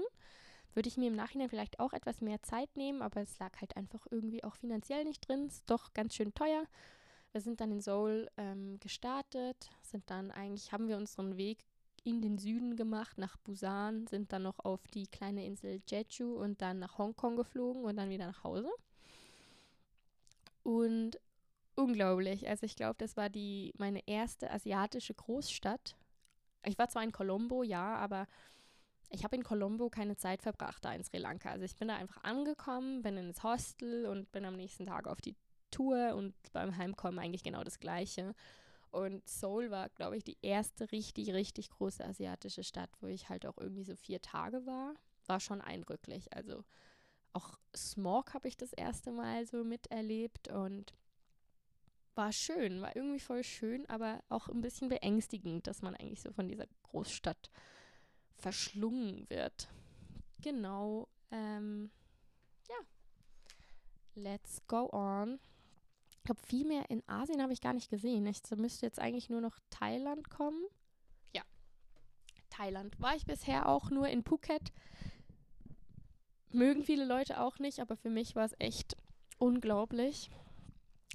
Würde 0.73 0.89
ich 0.89 0.97
mir 0.97 1.07
im 1.07 1.15
Nachhinein 1.15 1.49
vielleicht 1.49 1.79
auch 1.79 1.93
etwas 1.93 2.19
mehr 2.19 2.43
Zeit 2.43 2.75
nehmen, 2.75 3.01
aber 3.01 3.21
es 3.21 3.39
lag 3.39 3.59
halt 3.61 3.77
einfach 3.77 4.05
irgendwie 4.11 4.43
auch 4.43 4.55
finanziell 4.55 5.05
nicht 5.05 5.27
drin. 5.27 5.47
Ist 5.47 5.69
doch 5.69 5.93
ganz 5.93 6.15
schön 6.15 6.33
teuer. 6.33 6.65
Wir 7.31 7.41
sind 7.41 7.61
dann 7.61 7.71
in 7.71 7.81
Seoul 7.81 8.29
ähm, 8.35 8.77
gestartet, 8.79 9.69
sind 9.81 10.09
dann 10.09 10.31
eigentlich, 10.31 10.71
haben 10.73 10.89
wir 10.89 10.97
unseren 10.97 11.37
Weg 11.37 11.65
in 12.05 12.21
den 12.21 12.37
Süden 12.37 12.75
gemacht, 12.75 13.17
nach 13.17 13.35
Busan, 13.37 14.05
sind 14.07 14.31
dann 14.31 14.43
noch 14.43 14.59
auf 14.59 14.87
die 14.93 15.07
kleine 15.07 15.43
Insel 15.43 15.81
Jeju 15.89 16.35
und 16.35 16.61
dann 16.61 16.79
nach 16.79 16.99
Hongkong 16.99 17.35
geflogen 17.35 17.83
und 17.83 17.97
dann 17.97 18.09
wieder 18.09 18.27
nach 18.27 18.43
Hause. 18.43 18.69
Und 20.61 21.19
unglaublich. 21.75 22.47
Also 22.47 22.65
ich 22.65 22.75
glaube, 22.75 22.95
das 22.99 23.17
war 23.17 23.29
die 23.29 23.73
meine 23.77 24.07
erste 24.07 24.51
asiatische 24.51 25.15
Großstadt. 25.15 25.95
Ich 26.63 26.77
war 26.77 26.89
zwar 26.89 27.03
in 27.03 27.11
Colombo, 27.11 27.63
ja, 27.63 27.95
aber 27.95 28.27
ich 29.09 29.23
habe 29.23 29.35
in 29.35 29.43
Colombo 29.43 29.89
keine 29.89 30.15
Zeit 30.15 30.43
verbracht 30.43 30.85
da 30.85 30.93
in 30.93 31.03
Sri 31.03 31.17
Lanka. 31.17 31.49
Also 31.49 31.65
ich 31.65 31.75
bin 31.75 31.87
da 31.87 31.95
einfach 31.95 32.23
angekommen, 32.23 33.01
bin 33.01 33.17
ins 33.17 33.43
Hostel 33.43 34.05
und 34.05 34.31
bin 34.31 34.45
am 34.45 34.55
nächsten 34.55 34.85
Tag 34.85 35.07
auf 35.07 35.21
die 35.21 35.35
Tour 35.71 36.13
und 36.15 36.35
beim 36.53 36.77
Heimkommen 36.77 37.19
eigentlich 37.19 37.43
genau 37.43 37.63
das 37.63 37.79
gleiche. 37.79 38.35
Und 38.95 39.27
Seoul 39.27 39.71
war, 39.71 39.89
glaube 39.89 40.15
ich, 40.15 40.23
die 40.23 40.37
erste 40.41 40.89
richtig, 40.93 41.33
richtig 41.33 41.69
große 41.69 42.05
asiatische 42.05 42.63
Stadt, 42.63 42.89
wo 43.01 43.07
ich 43.07 43.27
halt 43.27 43.45
auch 43.45 43.57
irgendwie 43.57 43.83
so 43.83 43.93
vier 43.97 44.21
Tage 44.21 44.65
war. 44.65 44.93
War 45.25 45.41
schon 45.41 45.59
eindrücklich. 45.59 46.33
Also 46.33 46.63
auch 47.33 47.59
Smog 47.75 48.33
habe 48.33 48.47
ich 48.47 48.55
das 48.55 48.71
erste 48.71 49.11
Mal 49.11 49.45
so 49.45 49.65
miterlebt 49.65 50.47
und 50.47 50.93
war 52.15 52.31
schön, 52.31 52.81
war 52.81 52.95
irgendwie 52.95 53.19
voll 53.19 53.43
schön, 53.43 53.85
aber 53.89 54.23
auch 54.29 54.47
ein 54.47 54.61
bisschen 54.61 54.87
beängstigend, 54.87 55.67
dass 55.67 55.81
man 55.81 55.93
eigentlich 55.97 56.21
so 56.21 56.31
von 56.31 56.47
dieser 56.47 56.67
Großstadt 56.83 57.51
verschlungen 58.37 59.29
wird. 59.29 59.67
Genau. 60.41 61.09
Ähm, 61.31 61.91
ja. 62.69 62.77
Let's 64.13 64.65
go 64.67 64.89
on. 64.93 65.37
Ich 66.25 66.27
glaube, 66.27 66.41
viel 66.41 66.65
mehr 66.65 66.89
in 66.89 67.07
Asien 67.07 67.39
habe 67.39 67.53
ich 67.53 67.61
gar 67.61 67.73
nicht 67.73 67.87
gesehen. 67.87 68.25
Ich 68.25 68.41
müsste 68.57 68.87
jetzt 68.87 68.97
eigentlich 68.97 69.29
nur 69.29 69.41
noch 69.41 69.59
Thailand 69.69 70.31
kommen. 70.31 70.59
Ja, 71.35 71.43
Thailand. 72.49 72.99
War 72.99 73.15
ich 73.15 73.27
bisher 73.27 73.69
auch 73.69 73.91
nur 73.91 74.07
in 74.07 74.23
Phuket. 74.23 74.73
Mögen 76.49 76.81
viele 76.81 77.05
Leute 77.05 77.39
auch 77.39 77.59
nicht, 77.59 77.79
aber 77.79 77.95
für 77.95 78.09
mich 78.09 78.35
war 78.35 78.43
es 78.43 78.55
echt 78.57 78.97
unglaublich. 79.37 80.31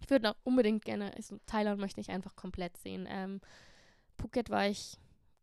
Ich 0.00 0.08
würde 0.10 0.30
auch 0.30 0.36
unbedingt 0.44 0.84
gerne, 0.84 1.12
also 1.16 1.40
Thailand 1.44 1.80
möchte 1.80 2.00
ich 2.00 2.10
einfach 2.12 2.36
komplett 2.36 2.76
sehen. 2.76 3.08
Ähm, 3.10 3.40
Phuket 4.16 4.48
war 4.48 4.68
ich, 4.68 4.96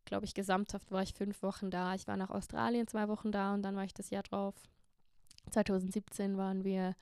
glaube 0.05 0.23
ich, 0.23 0.33
gesamthaft 0.33 0.91
war 0.91 1.03
ich 1.03 1.13
fünf 1.13 1.43
Wochen 1.43 1.71
da. 1.71 1.93
Ich 1.93 2.07
war 2.07 2.15
nach 2.15 2.29
Australien 2.29 2.87
zwei 2.87 3.09
Wochen 3.09 3.33
da 3.33 3.53
und 3.53 3.63
dann 3.63 3.75
war 3.75 3.83
ich 3.83 3.93
das 3.93 4.11
Jahr 4.11 4.23
drauf. 4.23 4.55
2017 5.51 6.37
waren 6.37 6.63
wir 6.63 6.95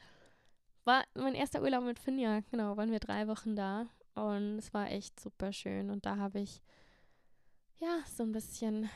war 0.85 1.03
mein 1.13 1.35
erster 1.35 1.61
Urlaub 1.61 1.83
mit 1.83 1.99
Finja, 1.99 2.41
genau, 2.51 2.77
waren 2.77 2.91
wir 2.91 2.99
drei 2.99 3.27
Wochen 3.27 3.55
da 3.55 3.87
und 4.13 4.57
es 4.57 4.73
war 4.73 4.91
echt 4.91 5.19
super 5.19 5.51
schön 5.51 5.89
und 5.89 6.05
da 6.05 6.17
habe 6.17 6.39
ich 6.39 6.61
ja 7.79 7.99
so 8.07 8.23
ein 8.23 8.31
bisschen 8.31 8.89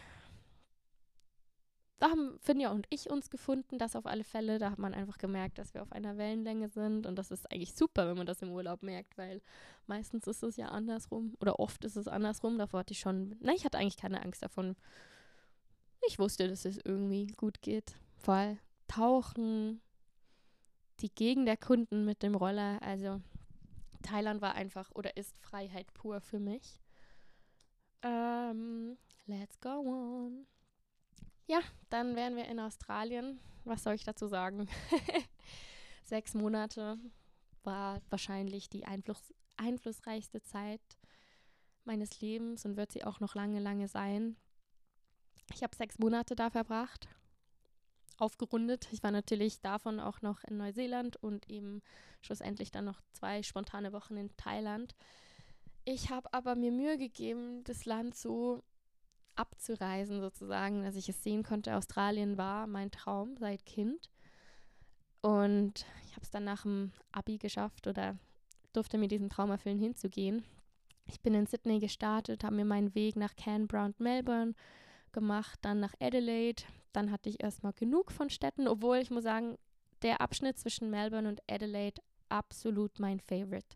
da 2.00 2.10
haben 2.10 2.40
Finja 2.40 2.72
und 2.72 2.88
ich 2.90 3.10
uns 3.10 3.30
gefunden, 3.30 3.78
das 3.78 3.96
auf 3.96 4.06
alle 4.06 4.24
Fälle. 4.24 4.58
Da 4.58 4.72
hat 4.72 4.80
man 4.80 4.94
einfach 4.94 5.18
gemerkt, 5.18 5.58
dass 5.58 5.74
wir 5.74 5.82
auf 5.82 5.92
einer 5.92 6.18
Wellenlänge 6.18 6.70
sind. 6.70 7.06
Und 7.06 7.18
das 7.18 7.30
ist 7.30 7.52
eigentlich 7.52 7.76
super, 7.76 8.08
wenn 8.08 8.18
man 8.18 8.26
das 8.26 8.42
im 8.42 8.52
Urlaub 8.52 8.84
merkt, 8.84 9.18
weil 9.18 9.42
meistens 9.86 10.26
ist 10.26 10.42
es 10.42 10.56
ja 10.56 10.68
andersrum. 10.68 11.36
Oder 11.42 11.60
oft 11.60 11.84
ist 11.84 11.98
es 11.98 12.08
andersrum. 12.08 12.58
Davor 12.58 12.82
hatte 12.82 12.94
ich 12.94 13.00
schon, 13.00 13.36
na, 13.42 13.52
ich 13.54 13.66
hatte 13.66 13.78
eigentlich 13.78 13.98
keine 13.98 14.22
Angst 14.22 14.42
davon. 14.42 14.78
Ich 16.08 16.20
wusste, 16.20 16.48
dass 16.48 16.64
es 16.64 16.80
irgendwie 16.86 17.28
gut 17.28 17.62
geht. 17.62 17.96
Vor 18.16 18.34
allem 18.34 18.60
Tauchen, 18.88 19.82
die 21.02 21.14
Gegend 21.14 21.48
der 21.48 21.58
Kunden 21.58 22.06
mit 22.06 22.24
dem 22.24 22.36
Roller. 22.36 22.82
Also 22.82 23.22
Thailand 24.02 24.42
war 24.42 24.56
einfach 24.56 24.92
oder 24.92 25.18
ist 25.18 25.38
Freiheit 25.40 25.94
pur 25.94 26.22
für 26.22 26.40
mich. 26.40 26.80
Ähm, 28.02 28.98
let's 29.26 29.60
go 29.60 29.70
on. 29.70 30.48
Ja, 31.48 31.60
dann 31.90 32.16
wären 32.16 32.36
wir 32.36 32.46
in 32.46 32.60
Australien. 32.60 33.40
Was 33.66 33.84
soll 33.84 33.96
ich 33.96 34.04
dazu 34.04 34.28
sagen? 34.28 34.68
Sechs 36.04 36.34
Monate 36.34 36.98
war 37.64 38.02
wahrscheinlich 38.10 38.70
die 38.70 38.86
Einfluss 38.86 39.34
einflussreichste 39.58 40.42
Zeit 40.42 40.82
meines 41.84 42.22
Lebens 42.22 42.66
und 42.66 42.78
wird 42.78 42.94
sie 42.94 43.04
auch 43.04 43.20
noch 43.20 43.36
lange, 43.36 43.60
lange 43.60 43.90
sein. 43.90 44.38
Ich 45.54 45.64
habe 45.64 45.76
sechs 45.76 46.00
Monate 46.00 46.36
da 46.36 46.50
verbracht 46.50 47.10
aufgerundet. 48.22 48.88
Ich 48.92 49.04
war 49.04 49.12
natürlich 49.12 49.62
davon 49.62 50.00
auch 50.00 50.22
noch 50.22 50.44
in 50.44 50.58
Neuseeland 50.58 51.16
und 51.18 51.50
eben 51.50 51.82
schlussendlich 52.22 52.72
dann 52.72 52.86
noch 52.86 53.02
zwei 53.14 53.44
spontane 53.44 53.94
Wochen 53.94 54.18
in 54.18 54.36
Thailand. 54.38 54.96
Ich 55.86 56.10
habe 56.10 56.34
aber 56.34 56.56
mir 56.56 56.72
Mühe 56.72 56.98
gegeben, 56.98 57.64
das 57.64 57.86
Land 57.86 58.16
so 58.16 58.64
abzureisen 59.36 60.20
sozusagen, 60.20 60.84
dass 60.84 60.96
ich 60.96 61.10
es 61.10 61.24
sehen 61.24 61.44
konnte. 61.44 61.76
Australien 61.76 62.38
war 62.38 62.68
mein 62.68 62.92
Traum 62.92 63.38
seit 63.38 63.66
Kind. 63.66 64.10
Und 65.22 65.86
ich 66.06 66.12
habe 66.12 66.24
es 66.24 66.30
dann 66.30 66.44
nach 66.44 66.64
dem 66.64 66.92
Abi 67.12 67.38
geschafft 67.38 67.88
oder 67.88 68.18
durfte 68.74 68.98
mir 68.98 69.08
diesen 69.08 69.30
Traum 69.30 69.50
erfüllen, 69.52 69.80
hinzugehen. 69.80 70.44
Ich 71.08 71.22
bin 71.22 71.34
in 71.34 71.48
Sydney 71.48 71.80
gestartet, 71.80 72.44
habe 72.44 72.56
mir 72.56 72.66
meinen 72.66 72.94
Weg 72.94 73.16
nach 73.16 73.36
Canberra 73.36 73.86
und 73.86 74.00
Melbourne 74.00 74.54
gemacht, 75.12 75.60
dann 75.64 75.80
nach 75.80 75.94
Adelaide. 76.00 76.64
Dann 76.94 77.12
hatte 77.12 77.30
ich 77.30 77.44
erstmal 77.44 77.74
genug 77.74 78.12
von 78.12 78.30
Städten, 78.30 78.68
obwohl 78.68 78.98
ich 78.98 79.12
muss 79.12 79.24
sagen, 79.24 79.58
der 80.02 80.22
Abschnitt 80.22 80.58
zwischen 80.58 80.90
Melbourne 80.90 81.28
und 81.28 81.42
Adelaide 81.50 82.02
absolut 82.30 83.00
mein 83.00 83.20
Favorite. 83.20 83.76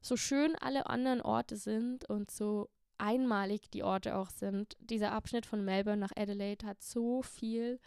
So 0.00 0.16
schön 0.16 0.54
alle 0.56 0.86
anderen 0.86 1.20
Orte 1.20 1.56
sind 1.56 2.08
und 2.08 2.30
so 2.30 2.68
einmalig 2.98 3.70
die 3.70 3.82
Orte 3.82 4.16
auch 4.16 4.30
sind, 4.30 4.76
dieser 4.80 5.12
Abschnitt 5.12 5.46
von 5.46 5.64
Melbourne 5.64 6.00
nach 6.00 6.12
Adelaide 6.16 6.66
hat 6.66 6.82
so 6.82 7.22
viel 7.22 7.80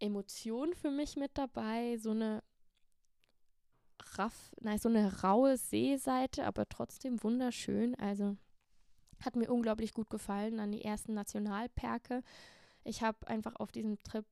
Emotion 0.00 0.74
für 0.74 0.90
mich 0.90 1.16
mit 1.16 1.36
dabei, 1.38 1.96
so 1.98 2.10
eine 2.10 2.42
raff, 4.16 4.52
nein, 4.60 4.78
so 4.78 4.88
eine 4.88 5.22
raue 5.22 5.56
Seeseite, 5.56 6.44
aber 6.46 6.68
trotzdem 6.68 7.22
wunderschön. 7.22 7.94
Also 7.96 8.36
hat 9.24 9.36
mir 9.36 9.50
unglaublich 9.50 9.92
gut 9.94 10.10
gefallen 10.10 10.60
an 10.60 10.72
die 10.72 10.84
ersten 10.84 11.14
Nationalparke. 11.14 12.22
Ich 12.88 13.02
habe 13.02 13.26
einfach 13.28 13.56
auf 13.56 13.70
diesem 13.70 13.98
Trip 14.02 14.26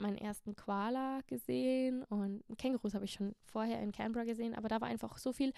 meinen 0.00 0.18
ersten 0.18 0.56
Koala 0.56 1.20
gesehen 1.26 2.02
und 2.04 2.42
Kängurus 2.58 2.94
habe 2.94 3.04
ich 3.04 3.12
schon 3.12 3.34
vorher 3.44 3.80
in 3.80 3.92
Canberra 3.92 4.24
gesehen, 4.24 4.54
aber 4.54 4.68
da 4.68 4.80
war 4.80 4.88
einfach 4.88 5.16
so 5.18 5.32
viel 5.32 5.52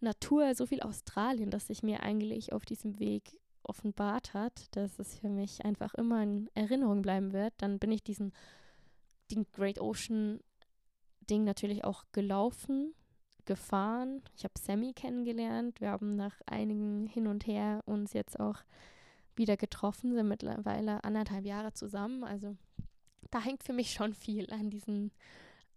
Natur, 0.00 0.54
so 0.54 0.66
viel 0.66 0.80
Australien, 0.82 1.50
dass 1.50 1.66
sich 1.66 1.82
mir 1.82 2.02
eigentlich 2.02 2.52
auf 2.52 2.64
diesem 2.64 3.00
Weg 3.00 3.40
offenbart 3.64 4.34
hat, 4.34 4.76
dass 4.76 4.98
es 4.98 5.18
für 5.18 5.28
mich 5.28 5.64
einfach 5.64 5.94
immer 5.94 6.22
in 6.22 6.48
Erinnerung 6.54 7.02
bleiben 7.02 7.32
wird. 7.32 7.54
Dann 7.58 7.78
bin 7.78 7.90
ich 7.90 8.04
diesen 8.04 8.32
den 9.30 9.46
Great 9.52 9.80
Ocean 9.80 10.40
Ding 11.28 11.44
natürlich 11.44 11.84
auch 11.84 12.04
gelaufen 12.12 12.94
gefahren. 13.46 14.22
Ich 14.36 14.44
habe 14.44 14.54
Sammy 14.58 14.92
kennengelernt. 14.92 15.80
Wir 15.80 15.90
haben 15.90 16.16
nach 16.16 16.40
einigen 16.46 17.06
Hin 17.06 17.26
und 17.26 17.46
Her 17.46 17.82
uns 17.86 18.12
jetzt 18.12 18.38
auch 18.40 18.56
wieder 19.36 19.56
getroffen, 19.56 20.14
sind 20.14 20.28
mittlerweile 20.28 21.02
anderthalb 21.04 21.44
Jahre 21.44 21.72
zusammen. 21.72 22.24
Also 22.24 22.56
da 23.30 23.40
hängt 23.40 23.64
für 23.64 23.72
mich 23.72 23.92
schon 23.92 24.14
viel 24.14 24.52
an, 24.52 24.70
diesen, 24.70 25.12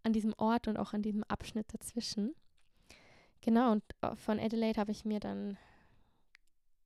an 0.03 0.13
diesem 0.13 0.33
Ort 0.37 0.67
und 0.67 0.77
auch 0.77 0.93
an 0.93 1.01
diesem 1.01 1.23
Abschnitt 1.23 1.73
dazwischen. 1.73 2.35
Genau, 3.41 3.71
und 3.71 3.83
äh, 4.01 4.15
von 4.15 4.39
Adelaide 4.39 4.79
habe 4.79 4.91
ich 4.91 5.05
mir 5.05 5.19
dann 5.19 5.57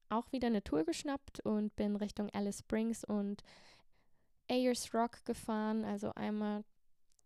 auch 0.09 0.31
wieder 0.31 0.47
eine 0.47 0.63
Tour 0.63 0.83
geschnappt 0.83 1.39
und 1.41 1.75
bin 1.75 1.95
Richtung 1.95 2.29
Alice 2.33 2.59
Springs 2.59 3.03
und 3.03 3.43
Ayers 4.49 4.93
Rock 4.93 5.23
gefahren, 5.25 5.85
also 5.85 6.13
einmal 6.13 6.63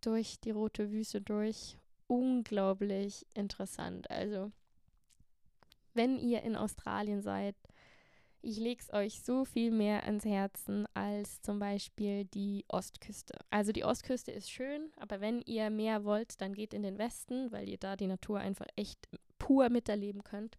durch 0.00 0.40
die 0.40 0.52
rote 0.52 0.92
Wüste 0.92 1.20
durch 1.20 1.76
unglaublich 2.06 3.26
interessant. 3.34 4.08
Also, 4.10 4.52
wenn 5.94 6.18
ihr 6.18 6.42
in 6.42 6.54
Australien 6.54 7.22
seid, 7.22 7.56
ich 8.46 8.58
lege 8.58 8.80
es 8.80 8.92
euch 8.92 9.22
so 9.22 9.44
viel 9.44 9.72
mehr 9.72 10.04
ans 10.04 10.24
Herzen 10.24 10.86
als 10.94 11.42
zum 11.42 11.58
Beispiel 11.58 12.26
die 12.26 12.64
Ostküste. 12.68 13.34
Also 13.50 13.72
die 13.72 13.84
Ostküste 13.84 14.30
ist 14.30 14.50
schön, 14.50 14.92
aber 14.98 15.20
wenn 15.20 15.42
ihr 15.42 15.68
mehr 15.68 16.04
wollt, 16.04 16.40
dann 16.40 16.54
geht 16.54 16.72
in 16.72 16.84
den 16.84 16.96
Westen, 16.96 17.50
weil 17.50 17.68
ihr 17.68 17.76
da 17.76 17.96
die 17.96 18.06
Natur 18.06 18.38
einfach 18.38 18.66
echt 18.76 19.08
pur 19.38 19.68
miterleben 19.68 20.22
könnt. 20.22 20.56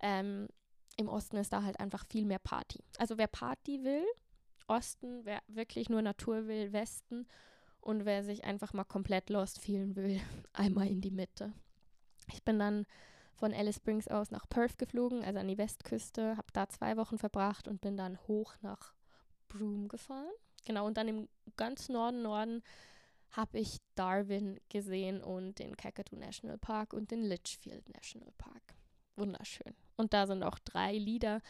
Ähm, 0.00 0.48
Im 0.96 1.08
Osten 1.08 1.36
ist 1.36 1.52
da 1.52 1.62
halt 1.62 1.78
einfach 1.78 2.04
viel 2.04 2.24
mehr 2.24 2.40
Party. 2.40 2.82
Also 2.98 3.16
wer 3.16 3.28
Party 3.28 3.84
will, 3.84 4.04
Osten, 4.66 5.24
wer 5.24 5.40
wirklich 5.46 5.88
nur 5.88 6.02
Natur 6.02 6.48
will, 6.48 6.72
Westen. 6.72 7.28
Und 7.80 8.06
wer 8.06 8.24
sich 8.24 8.44
einfach 8.44 8.72
mal 8.72 8.84
komplett 8.84 9.30
lost 9.30 9.60
fühlen 9.60 9.94
will, 9.94 10.20
einmal 10.52 10.88
in 10.88 11.00
die 11.00 11.10
Mitte. 11.12 11.52
Ich 12.32 12.42
bin 12.42 12.58
dann 12.58 12.86
von 13.34 13.52
Alice 13.52 13.76
Springs 13.76 14.08
aus 14.08 14.30
nach 14.30 14.48
Perth 14.48 14.78
geflogen, 14.78 15.24
also 15.24 15.38
an 15.38 15.48
die 15.48 15.58
Westküste, 15.58 16.36
habe 16.36 16.48
da 16.52 16.68
zwei 16.68 16.96
Wochen 16.96 17.18
verbracht 17.18 17.68
und 17.68 17.80
bin 17.80 17.96
dann 17.96 18.18
hoch 18.26 18.54
nach 18.62 18.94
Broome 19.48 19.88
gefahren. 19.88 20.32
Genau, 20.64 20.86
und 20.86 20.96
dann 20.96 21.08
im 21.08 21.28
ganz 21.56 21.88
Norden, 21.88 22.22
Norden 22.22 22.62
habe 23.32 23.58
ich 23.58 23.78
Darwin 23.96 24.60
gesehen 24.68 25.22
und 25.22 25.58
den 25.58 25.76
Kakadu 25.76 26.16
National 26.16 26.58
Park 26.58 26.92
und 26.92 27.10
den 27.10 27.22
Litchfield 27.22 27.88
National 27.88 28.32
Park. 28.38 28.62
Wunderschön. 29.16 29.74
Und 29.96 30.12
da 30.12 30.26
sind 30.26 30.42
auch 30.42 30.58
drei 30.60 30.96
Lieder 30.96 31.40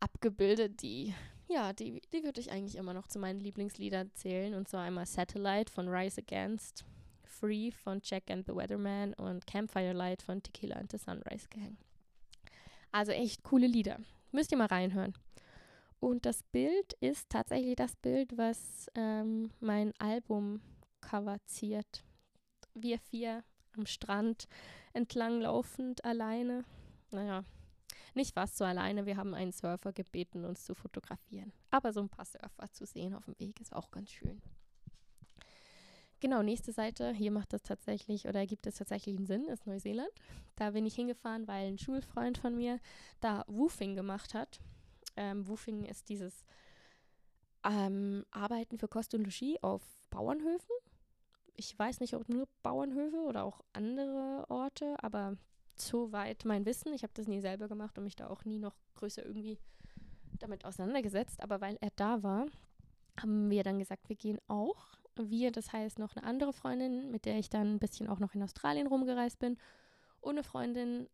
abgebildet, 0.00 0.82
die, 0.82 1.14
ja, 1.48 1.72
die, 1.72 2.00
die 2.12 2.24
würde 2.24 2.40
ich 2.40 2.50
eigentlich 2.50 2.76
immer 2.76 2.94
noch 2.94 3.06
zu 3.06 3.18
meinen 3.18 3.40
Lieblingsliedern 3.40 4.12
zählen. 4.14 4.54
Und 4.54 4.68
zwar 4.68 4.82
einmal 4.82 5.06
Satellite 5.06 5.72
von 5.72 5.88
Rise 5.88 6.20
Against, 6.20 6.84
Free 7.40 7.70
von 7.70 8.00
Jack 8.02 8.30
and 8.30 8.46
the 8.46 8.54
Weatherman 8.54 9.14
und 9.14 9.46
Campfire 9.46 9.92
Light 9.92 10.22
von 10.22 10.42
Tequila 10.42 10.76
and 10.76 10.90
the 10.90 10.98
Sunrise 10.98 11.48
Gang. 11.48 11.76
Also 12.92 13.12
echt 13.12 13.42
coole 13.42 13.66
Lieder. 13.66 13.98
Müsst 14.32 14.52
ihr 14.52 14.58
mal 14.58 14.66
reinhören. 14.66 15.14
Und 16.00 16.26
das 16.26 16.42
Bild 16.42 16.92
ist 17.00 17.30
tatsächlich 17.30 17.76
das 17.76 17.96
Bild, 17.96 18.36
was 18.36 18.88
ähm, 18.94 19.50
mein 19.60 19.92
Album 19.98 20.60
coverziert. 21.00 22.04
Wir 22.74 22.98
vier 22.98 23.42
am 23.76 23.86
Strand 23.86 24.46
entlang 24.92 25.40
laufend 25.40 26.04
alleine. 26.04 26.64
Naja, 27.10 27.44
nicht 28.14 28.34
fast 28.34 28.56
so 28.56 28.64
alleine. 28.64 29.06
Wir 29.06 29.16
haben 29.16 29.34
einen 29.34 29.52
Surfer 29.52 29.92
gebeten, 29.92 30.44
uns 30.44 30.64
zu 30.64 30.74
fotografieren. 30.74 31.52
Aber 31.70 31.92
so 31.92 32.00
ein 32.00 32.08
paar 32.08 32.24
Surfer 32.24 32.70
zu 32.70 32.86
sehen 32.86 33.14
auf 33.14 33.24
dem 33.24 33.38
Weg 33.38 33.60
ist 33.60 33.74
auch 33.74 33.90
ganz 33.90 34.10
schön. 34.10 34.40
Genau, 36.24 36.40
nächste 36.40 36.72
Seite. 36.72 37.12
Hier 37.12 37.30
macht 37.30 37.52
das 37.52 37.62
tatsächlich 37.62 38.26
oder 38.26 38.46
gibt 38.46 38.66
es 38.66 38.76
tatsächlich 38.76 39.14
einen 39.14 39.26
Sinn, 39.26 39.44
ist 39.44 39.66
Neuseeland. 39.66 40.08
Da 40.56 40.70
bin 40.70 40.86
ich 40.86 40.94
hingefahren, 40.94 41.46
weil 41.46 41.66
ein 41.66 41.76
Schulfreund 41.76 42.38
von 42.38 42.56
mir 42.56 42.80
da 43.20 43.44
Woofing 43.46 43.94
gemacht 43.94 44.32
hat. 44.32 44.58
Ähm, 45.16 45.46
Woofing 45.46 45.84
ist 45.84 46.08
dieses 46.08 46.46
ähm, 47.62 48.24
Arbeiten 48.30 48.78
für 48.78 48.88
Kost 48.88 49.12
und 49.12 49.24
Logis 49.24 49.62
auf 49.62 49.82
Bauernhöfen. 50.08 50.74
Ich 51.56 51.78
weiß 51.78 52.00
nicht, 52.00 52.14
ob 52.14 52.26
nur 52.30 52.48
Bauernhöfe 52.62 53.18
oder 53.18 53.44
auch 53.44 53.60
andere 53.74 54.46
Orte, 54.48 54.96
aber 55.02 55.36
soweit 55.76 56.46
mein 56.46 56.64
Wissen. 56.64 56.94
Ich 56.94 57.02
habe 57.02 57.12
das 57.12 57.28
nie 57.28 57.42
selber 57.42 57.68
gemacht 57.68 57.98
und 57.98 58.04
mich 58.04 58.16
da 58.16 58.28
auch 58.28 58.46
nie 58.46 58.58
noch 58.58 58.76
größer 58.94 59.26
irgendwie 59.26 59.58
damit 60.38 60.64
auseinandergesetzt. 60.64 61.42
Aber 61.42 61.60
weil 61.60 61.76
er 61.82 61.90
da 61.96 62.22
war, 62.22 62.46
haben 63.20 63.50
wir 63.50 63.62
dann 63.62 63.78
gesagt, 63.78 64.08
wir 64.08 64.16
gehen 64.16 64.38
auch. 64.48 65.03
Wir, 65.16 65.52
das 65.52 65.72
heißt 65.72 65.98
noch 65.98 66.16
eine 66.16 66.26
andere 66.26 66.52
Freundin, 66.52 67.10
mit 67.10 67.24
der 67.24 67.38
ich 67.38 67.48
dann 67.48 67.74
ein 67.74 67.78
bisschen 67.78 68.08
auch 68.08 68.18
noch 68.18 68.34
in 68.34 68.42
Australien 68.42 68.86
rumgereist 68.86 69.38
bin. 69.38 69.56
Und 70.20 70.32
eine 70.32 70.44
Freundin, 70.44 71.08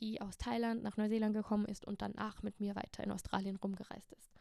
die 0.00 0.20
aus 0.20 0.38
Thailand 0.38 0.82
nach 0.82 0.96
Neuseeland 0.96 1.34
gekommen 1.34 1.66
ist 1.66 1.84
und 1.84 2.02
danach 2.02 2.42
mit 2.42 2.60
mir 2.60 2.74
weiter 2.74 3.04
in 3.04 3.12
Australien 3.12 3.56
rumgereist 3.56 4.12
ist. 4.12 4.32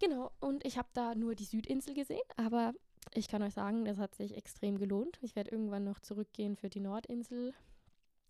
Genau, 0.00 0.32
und 0.40 0.64
ich 0.64 0.78
habe 0.78 0.88
da 0.94 1.14
nur 1.14 1.34
die 1.34 1.44
Südinsel 1.44 1.94
gesehen, 1.94 2.20
aber 2.36 2.72
ich 3.14 3.28
kann 3.28 3.42
euch 3.42 3.54
sagen, 3.54 3.84
das 3.84 3.98
hat 3.98 4.14
sich 4.14 4.36
extrem 4.36 4.78
gelohnt. 4.78 5.18
Ich 5.22 5.36
werde 5.36 5.50
irgendwann 5.50 5.84
noch 5.84 6.00
zurückgehen 6.00 6.56
für 6.56 6.70
die 6.70 6.80
Nordinsel. 6.80 7.54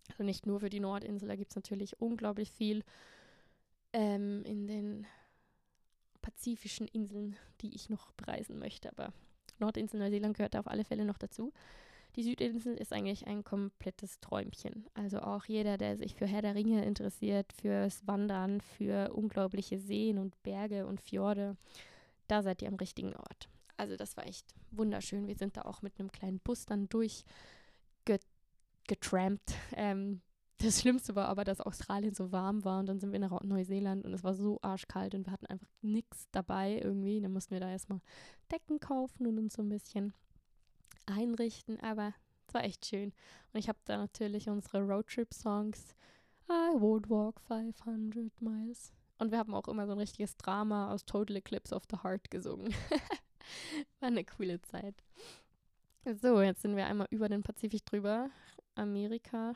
Also 0.09 0.23
nicht 0.23 0.45
nur 0.45 0.59
für 0.59 0.69
die 0.69 0.79
Nordinsel, 0.79 1.27
da 1.27 1.35
gibt 1.35 1.51
es 1.51 1.55
natürlich 1.55 1.99
unglaublich 2.01 2.51
viel 2.51 2.83
ähm, 3.93 4.43
in 4.43 4.67
den 4.67 5.07
pazifischen 6.21 6.87
Inseln, 6.87 7.37
die 7.61 7.73
ich 7.73 7.89
noch 7.89 8.11
bereisen 8.13 8.59
möchte. 8.59 8.89
Aber 8.89 9.13
Nordinsel 9.61 9.99
Neuseeland 9.99 10.35
gehört 10.35 10.53
da 10.53 10.59
auf 10.59 10.67
alle 10.67 10.83
Fälle 10.83 11.05
noch 11.05 11.17
dazu. 11.17 11.53
Die 12.17 12.23
Südinsel 12.23 12.75
ist 12.75 12.91
eigentlich 12.91 13.27
ein 13.27 13.45
komplettes 13.45 14.19
Träumchen. 14.19 14.85
Also 14.93 15.21
auch 15.21 15.45
jeder, 15.45 15.77
der 15.77 15.95
sich 15.95 16.15
für 16.15 16.25
Herr 16.25 16.41
der 16.41 16.55
Ringe 16.55 16.83
interessiert, 16.83 17.53
fürs 17.53 18.05
Wandern, 18.05 18.59
für 18.59 19.13
unglaubliche 19.13 19.79
Seen 19.79 20.17
und 20.17 20.41
Berge 20.43 20.85
und 20.85 20.99
Fjorde, 20.99 21.55
da 22.27 22.43
seid 22.43 22.61
ihr 22.61 22.67
am 22.67 22.75
richtigen 22.75 23.15
Ort. 23.15 23.47
Also 23.77 23.95
das 23.95 24.17
war 24.17 24.27
echt 24.27 24.53
wunderschön. 24.71 25.27
Wir 25.27 25.35
sind 25.35 25.55
da 25.55 25.61
auch 25.61 25.81
mit 25.81 25.97
einem 25.99 26.11
kleinen 26.11 26.39
Bus 26.39 26.65
dann 26.65 26.89
durchgetrampt. 26.89 29.53
Ähm, 29.73 30.19
das 30.63 30.81
Schlimmste 30.81 31.15
war 31.15 31.27
aber, 31.27 31.43
dass 31.43 31.61
Australien 31.61 32.13
so 32.13 32.31
warm 32.31 32.63
war 32.63 32.79
und 32.79 32.87
dann 32.87 32.99
sind 32.99 33.11
wir 33.11 33.19
nach 33.19 33.41
Neuseeland 33.41 34.05
und 34.05 34.13
es 34.13 34.23
war 34.23 34.33
so 34.33 34.59
arschkalt 34.61 35.15
und 35.15 35.25
wir 35.25 35.33
hatten 35.33 35.45
einfach 35.45 35.67
nichts 35.81 36.27
dabei 36.31 36.79
irgendwie. 36.83 37.21
Dann 37.21 37.33
mussten 37.33 37.51
wir 37.51 37.59
da 37.59 37.69
erstmal 37.69 38.01
Decken 38.51 38.79
kaufen 38.79 39.27
und 39.27 39.37
uns 39.37 39.53
so 39.53 39.61
ein 39.61 39.69
bisschen 39.69 40.13
einrichten, 41.05 41.79
aber 41.79 42.13
es 42.47 42.53
war 42.53 42.63
echt 42.63 42.85
schön. 42.85 43.13
Und 43.53 43.59
ich 43.59 43.69
habe 43.69 43.79
da 43.85 43.97
natürlich 43.97 44.49
unsere 44.49 44.81
Roadtrip-Songs 44.81 45.95
I 46.49 46.73
would 46.79 47.09
walk 47.09 47.39
500 47.41 48.41
miles. 48.41 48.91
Und 49.19 49.31
wir 49.31 49.37
haben 49.37 49.53
auch 49.53 49.67
immer 49.67 49.85
so 49.85 49.93
ein 49.93 49.99
richtiges 49.99 50.35
Drama 50.35 50.91
aus 50.91 51.05
Total 51.05 51.37
Eclipse 51.37 51.73
of 51.73 51.83
the 51.89 51.97
Heart 52.03 52.29
gesungen. 52.31 52.73
War 53.99 54.07
eine 54.07 54.25
coole 54.25 54.61
Zeit. 54.61 54.95
So, 56.21 56.41
jetzt 56.41 56.63
sind 56.63 56.75
wir 56.75 56.87
einmal 56.87 57.07
über 57.11 57.29
den 57.29 57.43
Pazifik 57.43 57.85
drüber. 57.85 58.29
Amerika. 58.75 59.53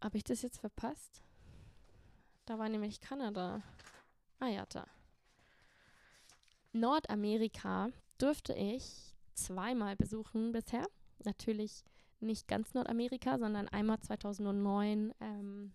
Habe 0.00 0.16
ich 0.16 0.24
das 0.24 0.42
jetzt 0.42 0.58
verpasst? 0.58 1.22
Da 2.46 2.58
war 2.58 2.68
nämlich 2.68 3.00
Kanada. 3.00 3.62
Ah 4.38 4.48
ja, 4.48 4.64
da. 4.66 4.86
Nordamerika 6.72 7.90
durfte 8.18 8.54
ich 8.54 9.14
zweimal 9.34 9.96
besuchen 9.96 10.52
bisher. 10.52 10.86
Natürlich 11.24 11.84
nicht 12.20 12.48
ganz 12.48 12.74
Nordamerika, 12.74 13.38
sondern 13.38 13.68
einmal 13.68 13.98
2009 14.00 15.14
ähm, 15.20 15.72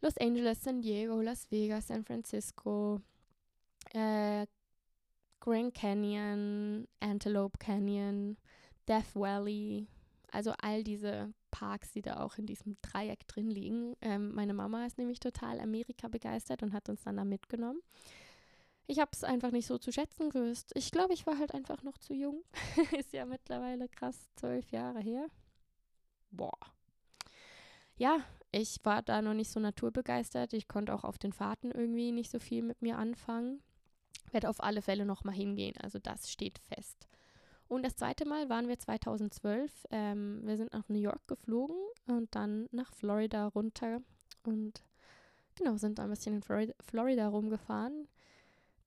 Los 0.00 0.16
Angeles, 0.18 0.62
San 0.62 0.80
Diego, 0.82 1.20
Las 1.20 1.50
Vegas, 1.50 1.88
San 1.88 2.04
Francisco, 2.04 3.00
äh, 3.92 4.46
Grand 5.40 5.74
Canyon, 5.74 6.86
Antelope 7.00 7.58
Canyon, 7.58 8.36
Death 8.86 9.14
Valley, 9.14 9.86
also 10.32 10.52
all 10.58 10.84
diese 10.84 11.32
Parks, 11.50 11.92
die 11.92 12.02
da 12.02 12.20
auch 12.20 12.36
in 12.36 12.46
diesem 12.46 12.76
Dreieck 12.82 13.26
drin 13.26 13.50
liegen. 13.50 13.96
Ähm, 14.00 14.34
meine 14.34 14.54
Mama 14.54 14.86
ist 14.86 14.98
nämlich 14.98 15.20
total 15.20 15.60
Amerika 15.60 16.08
begeistert 16.08 16.62
und 16.62 16.72
hat 16.72 16.88
uns 16.88 17.02
dann 17.02 17.16
da 17.16 17.24
mitgenommen. 17.24 17.80
Ich 18.86 18.98
habe 19.00 19.10
es 19.12 19.24
einfach 19.24 19.50
nicht 19.50 19.66
so 19.66 19.78
zu 19.78 19.92
schätzen 19.92 20.30
gewusst. 20.30 20.72
Ich 20.74 20.90
glaube, 20.90 21.12
ich 21.12 21.26
war 21.26 21.38
halt 21.38 21.54
einfach 21.54 21.82
noch 21.82 21.98
zu 21.98 22.14
jung. 22.14 22.42
ist 22.98 23.12
ja 23.12 23.26
mittlerweile 23.26 23.88
krass 23.88 24.30
zwölf 24.36 24.70
Jahre 24.70 25.00
her. 25.00 25.26
Boah. 26.30 26.58
Ja, 27.96 28.20
ich 28.50 28.78
war 28.84 29.02
da 29.02 29.20
noch 29.20 29.34
nicht 29.34 29.50
so 29.50 29.60
naturbegeistert. 29.60 30.52
Ich 30.54 30.68
konnte 30.68 30.94
auch 30.94 31.04
auf 31.04 31.18
den 31.18 31.32
Fahrten 31.32 31.70
irgendwie 31.70 32.12
nicht 32.12 32.30
so 32.30 32.38
viel 32.38 32.62
mit 32.62 32.80
mir 32.80 32.96
anfangen 32.96 33.62
werde 34.32 34.48
auf 34.48 34.62
alle 34.62 34.82
Fälle 34.82 35.04
nochmal 35.04 35.34
hingehen. 35.34 35.76
Also 35.82 35.98
das 35.98 36.30
steht 36.30 36.58
fest. 36.58 37.08
Und 37.68 37.84
das 37.84 37.96
zweite 37.96 38.26
Mal 38.26 38.48
waren 38.48 38.68
wir 38.68 38.78
2012. 38.78 39.86
Ähm, 39.90 40.40
wir 40.44 40.56
sind 40.56 40.72
nach 40.72 40.88
New 40.88 40.98
York 40.98 41.26
geflogen 41.28 41.76
und 42.06 42.34
dann 42.34 42.68
nach 42.72 42.92
Florida 42.94 43.46
runter 43.48 44.00
und 44.44 44.82
genau, 45.54 45.76
sind 45.76 45.98
da 45.98 46.04
ein 46.04 46.10
bisschen 46.10 46.36
in 46.36 46.42
Florida, 46.42 46.74
Florida 46.80 47.28
rumgefahren. 47.28 48.08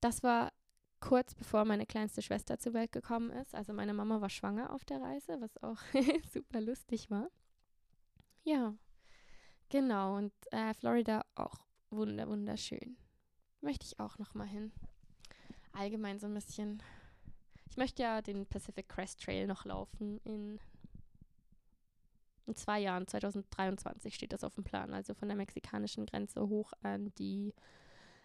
Das 0.00 0.22
war 0.22 0.52
kurz 1.00 1.34
bevor 1.34 1.64
meine 1.64 1.86
kleinste 1.86 2.22
Schwester 2.22 2.58
zur 2.58 2.74
Welt 2.74 2.92
gekommen 2.92 3.30
ist. 3.30 3.54
Also 3.54 3.72
meine 3.72 3.94
Mama 3.94 4.20
war 4.20 4.30
schwanger 4.30 4.72
auf 4.72 4.84
der 4.84 5.00
Reise, 5.00 5.40
was 5.40 5.62
auch 5.62 5.78
super 6.32 6.60
lustig 6.60 7.10
war. 7.10 7.28
Ja, 8.44 8.74
genau. 9.68 10.16
Und 10.16 10.32
äh, 10.50 10.74
Florida 10.74 11.24
auch 11.36 11.66
wunder 11.90 12.26
wunderschön. 12.28 12.96
Möchte 13.60 13.86
ich 13.86 14.00
auch 14.00 14.18
noch 14.18 14.34
mal 14.34 14.46
hin 14.46 14.72
allgemein 15.72 16.18
so 16.18 16.26
ein 16.26 16.34
bisschen. 16.34 16.82
Ich 17.72 17.78
möchte 17.78 18.02
ja 18.02 18.20
den 18.20 18.44
Pacific 18.44 18.86
Crest 18.86 19.22
Trail 19.22 19.46
noch 19.46 19.64
laufen 19.64 20.20
in, 20.24 20.60
in 22.46 22.54
zwei 22.54 22.80
Jahren, 22.80 23.06
2023 23.06 24.14
steht 24.14 24.34
das 24.34 24.44
auf 24.44 24.54
dem 24.56 24.64
Plan. 24.64 24.92
Also 24.92 25.14
von 25.14 25.26
der 25.26 25.38
mexikanischen 25.38 26.04
Grenze 26.04 26.48
hoch 26.48 26.74
an 26.82 27.14
die 27.16 27.54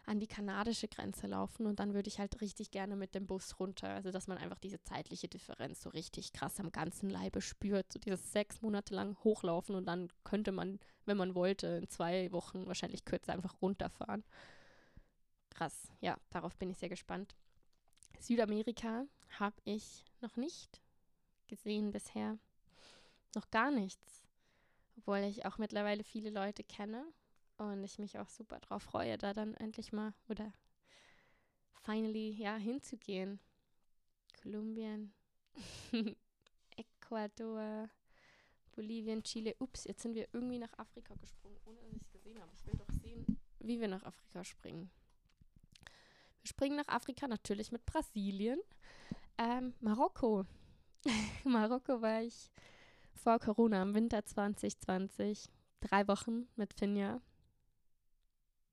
an 0.05 0.19
die 0.19 0.27
kanadische 0.27 0.87
Grenze 0.87 1.27
laufen 1.27 1.65
und 1.65 1.79
dann 1.79 1.93
würde 1.93 2.07
ich 2.07 2.17
halt 2.17 2.39
richtig 2.39 2.71
gerne 2.71 2.95
mit 2.95 3.13
dem 3.13 3.25
Bus 3.27 3.59
runter. 3.59 3.89
Also 3.89 4.11
dass 4.11 4.27
man 4.27 4.37
einfach 4.37 4.59
diese 4.59 4.81
zeitliche 4.81 5.27
Differenz 5.27 5.81
so 5.81 5.89
richtig 5.89 6.33
krass 6.33 6.59
am 6.59 6.71
ganzen 6.71 7.09
Leibe 7.09 7.41
spürt. 7.41 7.91
So 7.91 7.99
dieses 7.99 8.31
sechs 8.31 8.61
Monate 8.61 8.95
lang 8.95 9.17
hochlaufen 9.23 9.75
und 9.75 9.85
dann 9.85 10.09
könnte 10.23 10.51
man, 10.51 10.79
wenn 11.05 11.17
man 11.17 11.35
wollte, 11.35 11.67
in 11.67 11.89
zwei 11.89 12.31
Wochen 12.31 12.67
wahrscheinlich 12.67 13.05
kürzer 13.05 13.33
einfach 13.33 13.61
runterfahren 13.61 14.23
krass. 15.57 15.89
Ja, 16.01 16.17
darauf 16.29 16.55
bin 16.55 16.69
ich 16.69 16.77
sehr 16.77 16.89
gespannt. 16.89 17.35
Südamerika 18.19 19.05
habe 19.39 19.55
ich 19.63 20.05
noch 20.21 20.35
nicht 20.35 20.81
gesehen 21.47 21.91
bisher. 21.91 22.37
Noch 23.35 23.49
gar 23.51 23.71
nichts. 23.71 24.23
Obwohl 24.97 25.19
ich 25.19 25.45
auch 25.45 25.57
mittlerweile 25.57 26.03
viele 26.03 26.29
Leute 26.29 26.63
kenne 26.63 27.05
und 27.57 27.83
ich 27.83 27.99
mich 27.99 28.17
auch 28.19 28.29
super 28.29 28.59
drauf 28.59 28.83
freue, 28.83 29.17
da 29.17 29.33
dann 29.33 29.53
endlich 29.55 29.91
mal 29.91 30.13
oder 30.27 30.51
finally 31.83 32.31
ja 32.31 32.55
hinzugehen. 32.55 33.39
Kolumbien, 34.41 35.13
Ecuador, 36.77 37.89
Bolivien, 38.75 39.23
Chile. 39.23 39.55
Ups, 39.59 39.85
jetzt 39.85 40.03
sind 40.03 40.13
wir 40.13 40.27
irgendwie 40.33 40.59
nach 40.59 40.77
Afrika 40.77 41.15
gesprungen, 41.15 41.57
ohne 41.65 41.79
dass 41.81 41.93
ich 41.93 42.01
es 42.01 42.11
gesehen 42.11 42.39
habe. 42.39 42.51
Ich 42.53 42.65
will 42.65 42.77
doch 42.77 42.91
sehen, 43.01 43.39
wie 43.59 43.79
wir 43.79 43.87
nach 43.87 44.03
Afrika 44.03 44.43
springen. 44.43 44.91
Wir 46.41 46.49
springen 46.49 46.77
nach 46.77 46.87
Afrika 46.87 47.27
natürlich 47.27 47.71
mit 47.71 47.85
Brasilien. 47.85 48.59
Ähm, 49.37 49.73
Marokko. 49.81 50.45
Marokko 51.43 52.01
war 52.01 52.23
ich 52.23 52.49
vor 53.13 53.39
Corona 53.39 53.83
im 53.83 53.93
Winter 53.93 54.25
2020. 54.25 55.49
Drei 55.79 56.07
Wochen 56.07 56.47
mit 56.55 56.73
Finja. 56.73 57.21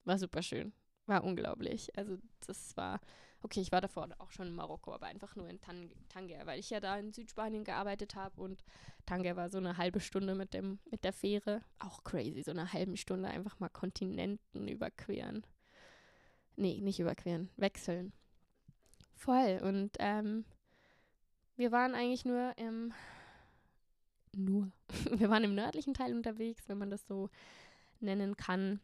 War 0.04 0.18
super 0.18 0.42
schön. 0.42 0.72
War 1.06 1.22
unglaublich. 1.22 1.96
Also 1.98 2.16
das 2.46 2.76
war, 2.78 3.00
okay, 3.42 3.60
ich 3.60 3.72
war 3.72 3.82
davor 3.82 4.08
auch 4.18 4.30
schon 4.30 4.48
in 4.48 4.54
Marokko, 4.54 4.94
aber 4.94 5.06
einfach 5.06 5.36
nur 5.36 5.48
in 5.48 5.60
Tan 5.60 5.90
Tanger, 6.08 6.46
weil 6.46 6.60
ich 6.60 6.70
ja 6.70 6.80
da 6.80 6.96
in 6.98 7.12
Südspanien 7.12 7.64
gearbeitet 7.64 8.14
habe 8.14 8.40
und 8.40 8.64
Tanger 9.04 9.36
war 9.36 9.50
so 9.50 9.58
eine 9.58 9.76
halbe 9.76 10.00
Stunde 10.00 10.34
mit, 10.34 10.54
dem, 10.54 10.78
mit 10.90 11.04
der 11.04 11.12
Fähre. 11.12 11.62
Auch 11.78 12.04
crazy, 12.04 12.42
so 12.42 12.52
eine 12.52 12.72
halbe 12.72 12.96
Stunde 12.96 13.28
einfach 13.28 13.60
mal 13.60 13.68
Kontinenten 13.68 14.66
überqueren. 14.66 15.46
Nee, 16.56 16.80
nicht 16.80 17.00
überqueren, 17.00 17.50
wechseln. 17.56 18.14
Voll. 19.14 19.60
Und 19.62 19.96
ähm, 19.98 20.44
wir 21.56 21.72
waren 21.72 21.94
eigentlich 21.94 22.24
nur 22.24 22.56
im 22.58 22.92
nur. 24.36 24.70
Wir 25.18 25.30
waren 25.30 25.44
im 25.44 25.54
nördlichen 25.54 25.94
Teil 25.94 26.14
unterwegs, 26.14 26.68
wenn 26.68 26.78
man 26.78 26.90
das 26.90 27.06
so 27.06 27.30
nennen 28.00 28.36
kann. 28.36 28.80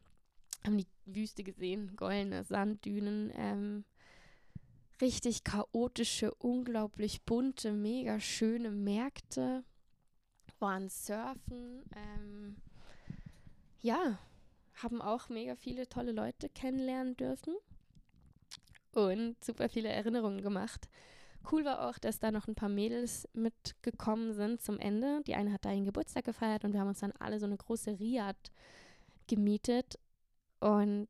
Haben 0.64 0.79
die 0.79 0.87
Wüste 1.07 1.43
gesehen, 1.43 1.97
goldene 1.97 2.45
Sanddünen, 2.45 3.33
ähm, 3.35 3.85
richtig 5.01 5.45
chaotische, 5.45 6.33
unglaublich 6.35 7.23
bunte, 7.23 7.73
mega 7.73 8.21
schöne 8.21 8.71
Märkte, 8.71 9.64
waren 10.59 10.89
surfen, 10.91 11.83
ähm, 11.97 12.57
ja, 13.81 14.18
haben 14.75 15.01
auch 15.01 15.29
mega 15.31 15.57
viele 15.57 15.89
tolle 15.89 16.12
Leute 16.12 16.51
kennenlernen 16.51 17.16
dürfen 17.16 17.55
und 18.93 19.43
super 19.43 19.68
viele 19.68 19.89
Erinnerungen 19.89 20.43
gemacht. 20.43 20.89
Cool 21.51 21.64
war 21.64 21.88
auch, 21.88 21.99
dass 21.99 22.18
da 22.18 22.30
noch 22.30 22.49
ein 22.49 22.55
paar 22.55 22.68
Mädels 22.68 23.28
mitgekommen 23.32 24.32
sind 24.32 24.61
zum 24.61 24.78
Ende. 24.78 25.22
Die 25.26 25.34
eine 25.34 25.53
hat 25.53 25.64
da 25.64 25.72
ihren 25.72 25.84
Geburtstag 25.84 26.24
gefeiert 26.24 26.64
und 26.64 26.72
wir 26.72 26.80
haben 26.80 26.88
uns 26.88 27.01
dann 27.01 27.12
alle 27.18 27.38
so 27.41 27.47
eine 27.47 27.57
große 27.57 27.99
Riad 27.99 28.53
gemietet 29.26 29.99
und 30.61 31.09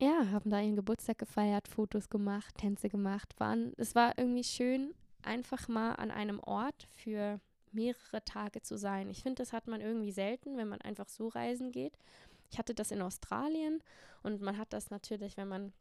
ja, 0.00 0.30
haben 0.30 0.50
da 0.50 0.60
ihren 0.60 0.76
Geburtstag 0.76 1.18
gefeiert, 1.18 1.68
Fotos 1.68 2.08
gemacht, 2.08 2.56
Tänze 2.56 2.88
gemacht. 2.88 3.34
Waren, 3.38 3.72
es 3.76 3.94
war 3.94 4.16
irgendwie 4.16 4.44
schön, 4.44 4.94
einfach 5.22 5.68
mal 5.68 5.92
an 5.92 6.10
einem 6.10 6.40
Ort 6.40 6.88
für 6.94 7.40
mehrere 7.72 8.24
Tage 8.24 8.62
zu 8.62 8.78
sein. 8.78 9.10
Ich 9.10 9.22
finde, 9.22 9.42
das 9.42 9.52
hat 9.52 9.66
man 9.66 9.80
irgendwie 9.80 10.12
selten, 10.12 10.56
wenn 10.56 10.68
man 10.68 10.80
einfach 10.80 11.08
so 11.08 11.28
reisen 11.28 11.72
geht. 11.72 11.96
Ich 12.50 12.58
hatte 12.58 12.74
das 12.74 12.90
in 12.90 13.02
Australien 13.02 13.82
und 14.22 14.40
man 14.40 14.56
hat 14.56 14.72
das 14.72 14.90
natürlich, 14.90 15.36
wenn 15.36 15.48
man 15.48 15.72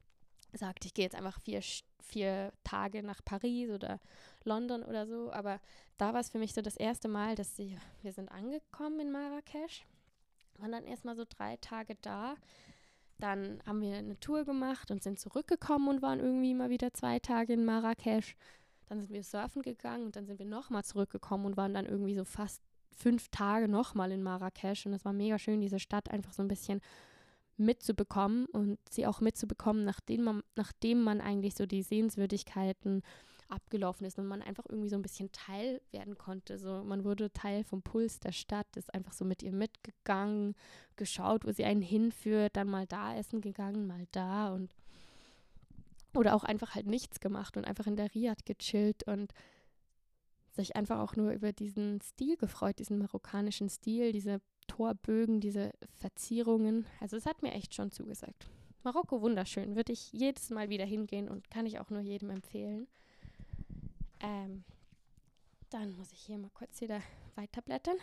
sagt, 0.53 0.85
ich 0.85 0.93
gehe 0.93 1.05
jetzt 1.05 1.15
einfach 1.15 1.39
vier, 1.41 1.61
vier 2.01 2.51
Tage 2.63 3.03
nach 3.03 3.23
Paris 3.23 3.69
oder 3.69 3.99
London 4.43 4.83
oder 4.83 5.05
so. 5.07 5.31
Aber 5.31 5.59
da 5.97 6.13
war 6.13 6.21
es 6.21 6.29
für 6.29 6.39
mich 6.39 6.53
so 6.53 6.61
das 6.61 6.77
erste 6.77 7.07
Mal, 7.07 7.35
dass 7.35 7.55
sie, 7.55 7.77
wir 8.01 8.11
sind 8.11 8.29
angekommen 8.29 8.99
in 8.99 9.11
Marrakesch, 9.11 9.85
waren 10.57 10.71
dann 10.71 10.85
erstmal 10.85 11.15
so 11.15 11.25
drei 11.27 11.57
Tage 11.57 11.95
da. 12.01 12.35
Dann 13.19 13.61
haben 13.65 13.81
wir 13.81 13.95
eine 13.95 14.19
Tour 14.19 14.45
gemacht 14.45 14.91
und 14.91 15.01
sind 15.01 15.19
zurückgekommen 15.19 15.87
und 15.87 16.01
waren 16.01 16.19
irgendwie 16.19 16.53
mal 16.53 16.69
wieder 16.69 16.93
zwei 16.93 17.19
Tage 17.19 17.53
in 17.53 17.65
Marrakesch. 17.65 18.35
Dann 18.87 19.01
sind 19.01 19.11
wir 19.11 19.23
surfen 19.23 19.63
gegangen 19.63 20.05
und 20.05 20.15
dann 20.15 20.27
sind 20.27 20.39
wir 20.39 20.45
nochmal 20.45 20.83
zurückgekommen 20.83 21.45
und 21.45 21.57
waren 21.57 21.73
dann 21.73 21.85
irgendwie 21.85 22.15
so 22.15 22.23
fast 22.23 22.61
fünf 22.95 23.27
Tage 23.29 23.67
nochmal 23.67 24.11
in 24.11 24.23
Marrakesch. 24.23 24.85
Und 24.85 24.93
es 24.93 25.03
war 25.03 25.13
mega 25.13 25.37
schön, 25.39 25.61
diese 25.61 25.79
Stadt 25.79 26.09
einfach 26.09 26.33
so 26.33 26.41
ein 26.41 26.47
bisschen 26.47 26.81
mitzubekommen 27.57 28.45
und 28.47 28.77
sie 28.89 29.07
auch 29.07 29.21
mitzubekommen, 29.21 29.83
nachdem 29.83 30.23
man, 30.23 30.43
nachdem 30.55 31.01
man 31.01 31.21
eigentlich 31.21 31.55
so 31.55 31.65
die 31.65 31.83
Sehenswürdigkeiten 31.83 33.03
abgelaufen 33.49 34.05
ist 34.05 34.19
und 34.19 34.27
man 34.27 34.41
einfach 34.41 34.65
irgendwie 34.67 34.89
so 34.89 34.95
ein 34.95 35.01
bisschen 35.01 35.31
Teil 35.31 35.81
werden 35.91 36.17
konnte. 36.17 36.57
So, 36.59 36.83
man 36.83 37.03
wurde 37.03 37.31
Teil 37.31 37.63
vom 37.63 37.81
Puls 37.81 38.19
der 38.19 38.31
Stadt, 38.31 38.67
ist 38.75 38.93
einfach 38.93 39.13
so 39.13 39.25
mit 39.25 39.41
ihr 39.41 39.53
mitgegangen, 39.53 40.55
geschaut, 40.95 41.45
wo 41.45 41.51
sie 41.51 41.65
einen 41.65 41.81
hinführt, 41.81 42.57
dann 42.57 42.69
mal 42.69 42.85
da 42.85 43.15
essen 43.15 43.41
gegangen, 43.41 43.87
mal 43.87 44.05
da 44.11 44.53
und 44.53 44.69
oder 46.13 46.35
auch 46.35 46.43
einfach 46.43 46.75
halt 46.75 46.87
nichts 46.87 47.19
gemacht 47.19 47.57
und 47.57 47.65
einfach 47.65 47.85
in 47.85 47.95
der 47.95 48.13
Riad 48.13 48.45
gechillt 48.45 49.03
und 49.03 49.33
sich 50.51 50.75
einfach 50.75 50.99
auch 50.99 51.15
nur 51.15 51.31
über 51.31 51.53
diesen 51.53 52.01
Stil 52.01 52.37
gefreut, 52.37 52.79
diesen 52.79 52.97
marokkanischen 52.97 53.69
Stil, 53.69 54.11
diese 54.11 54.41
Torbögen, 54.67 55.39
diese 55.39 55.71
Verzierungen. 55.97 56.85
Also 56.99 57.17
es 57.17 57.25
hat 57.25 57.41
mir 57.41 57.53
echt 57.53 57.73
schon 57.73 57.91
zugesagt. 57.91 58.49
Marokko 58.83 59.21
wunderschön, 59.21 59.75
würde 59.75 59.93
ich 59.93 60.13
jedes 60.13 60.49
Mal 60.49 60.69
wieder 60.69 60.85
hingehen 60.85 61.27
und 61.27 61.49
kann 61.49 61.65
ich 61.65 61.79
auch 61.79 61.89
nur 61.89 62.01
jedem 62.01 62.29
empfehlen. 62.29 62.87
Ähm, 64.19 64.63
dann 65.69 65.95
muss 65.97 66.11
ich 66.11 66.19
hier 66.19 66.37
mal 66.37 66.51
kurz 66.53 66.79
wieder 66.81 67.01
weiterblättern. 67.35 67.97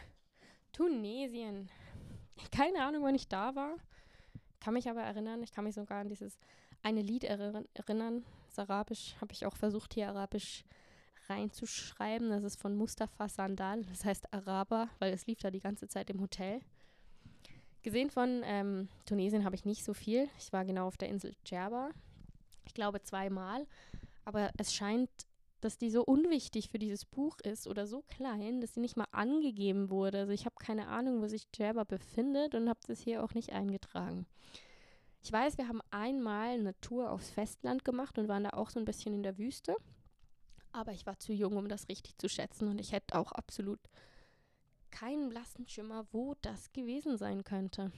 Tunesien. 0.72 1.70
Keine 2.50 2.82
Ahnung, 2.82 3.02
wann 3.02 3.14
ich 3.14 3.28
da 3.28 3.54
war. 3.54 3.76
Kann 4.60 4.74
mich 4.74 4.88
aber 4.88 5.02
erinnern. 5.02 5.42
Ich 5.42 5.52
kann 5.52 5.64
mich 5.64 5.74
sogar 5.74 6.00
an 6.00 6.08
dieses 6.08 6.38
eine 6.82 7.02
Lied 7.02 7.24
erinnern. 7.24 8.24
Das 8.48 8.58
Arabisch 8.58 9.16
habe 9.20 9.32
ich 9.32 9.46
auch 9.46 9.56
versucht, 9.56 9.94
hier 9.94 10.08
Arabisch 10.08 10.64
reinzuschreiben. 11.28 12.30
Das 12.30 12.42
ist 12.44 12.60
von 12.60 12.76
Mustafa 12.76 13.28
Sandal, 13.28 13.82
das 13.84 14.04
heißt 14.04 14.32
Araber, 14.32 14.88
weil 14.98 15.12
es 15.12 15.26
lief 15.26 15.38
da 15.40 15.50
die 15.50 15.60
ganze 15.60 15.88
Zeit 15.88 16.10
im 16.10 16.20
Hotel. 16.20 16.60
Gesehen 17.82 18.10
von 18.10 18.42
ähm, 18.44 18.88
Tunesien 19.04 19.44
habe 19.44 19.54
ich 19.54 19.66
nicht 19.66 19.84
so 19.84 19.92
viel. 19.92 20.28
Ich 20.38 20.52
war 20.52 20.64
genau 20.64 20.86
auf 20.86 20.96
der 20.96 21.10
Insel 21.10 21.34
Djerba. 21.46 21.90
Ich 22.66 22.72
glaube 22.72 23.02
zweimal. 23.02 23.66
Aber 24.24 24.50
es 24.56 24.72
scheint, 24.72 25.10
dass 25.60 25.76
die 25.76 25.90
so 25.90 26.02
unwichtig 26.02 26.70
für 26.70 26.78
dieses 26.78 27.04
Buch 27.04 27.38
ist 27.40 27.66
oder 27.66 27.86
so 27.86 28.02
klein, 28.02 28.60
dass 28.60 28.74
sie 28.74 28.80
nicht 28.80 28.96
mal 28.96 29.06
angegeben 29.12 29.90
wurde. 29.90 30.20
Also 30.20 30.32
ich 30.32 30.46
habe 30.46 30.56
keine 30.58 30.88
Ahnung, 30.88 31.20
wo 31.20 31.26
sich 31.26 31.50
Djerba 31.50 31.84
befindet 31.84 32.54
und 32.54 32.68
habe 32.68 32.80
das 32.86 33.00
hier 33.00 33.22
auch 33.22 33.34
nicht 33.34 33.52
eingetragen. 33.52 34.26
Ich 35.22 35.32
weiß, 35.32 35.56
wir 35.56 35.68
haben 35.68 35.80
einmal 35.90 36.50
eine 36.50 36.78
Tour 36.80 37.10
aufs 37.10 37.30
Festland 37.30 37.82
gemacht 37.82 38.18
und 38.18 38.28
waren 38.28 38.44
da 38.44 38.50
auch 38.50 38.68
so 38.68 38.78
ein 38.78 38.84
bisschen 38.84 39.14
in 39.14 39.22
der 39.22 39.38
Wüste. 39.38 39.74
Aber 40.74 40.90
ich 40.90 41.06
war 41.06 41.20
zu 41.20 41.32
jung, 41.32 41.56
um 41.56 41.68
das 41.68 41.88
richtig 41.88 42.18
zu 42.18 42.28
schätzen 42.28 42.66
und 42.66 42.80
ich 42.80 42.90
hätte 42.90 43.16
auch 43.16 43.30
absolut 43.30 43.78
keinen 44.90 45.28
blassen 45.28 45.68
Schimmer, 45.68 46.04
wo 46.10 46.34
das 46.42 46.72
gewesen 46.72 47.16
sein 47.16 47.44
könnte. 47.44 47.92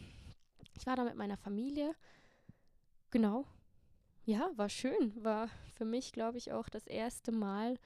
Ich 0.78 0.86
war 0.86 0.94
da 0.94 1.04
mit 1.04 1.16
meiner 1.16 1.38
Familie. 1.38 1.94
Genau. 3.10 3.46
Ja, 4.26 4.50
war 4.56 4.68
schön. 4.68 5.24
War 5.24 5.48
für 5.74 5.86
mich, 5.86 6.12
glaube 6.12 6.36
ich, 6.36 6.52
auch 6.52 6.68
das 6.68 6.86
erste 6.86 7.32
Mal 7.32 7.78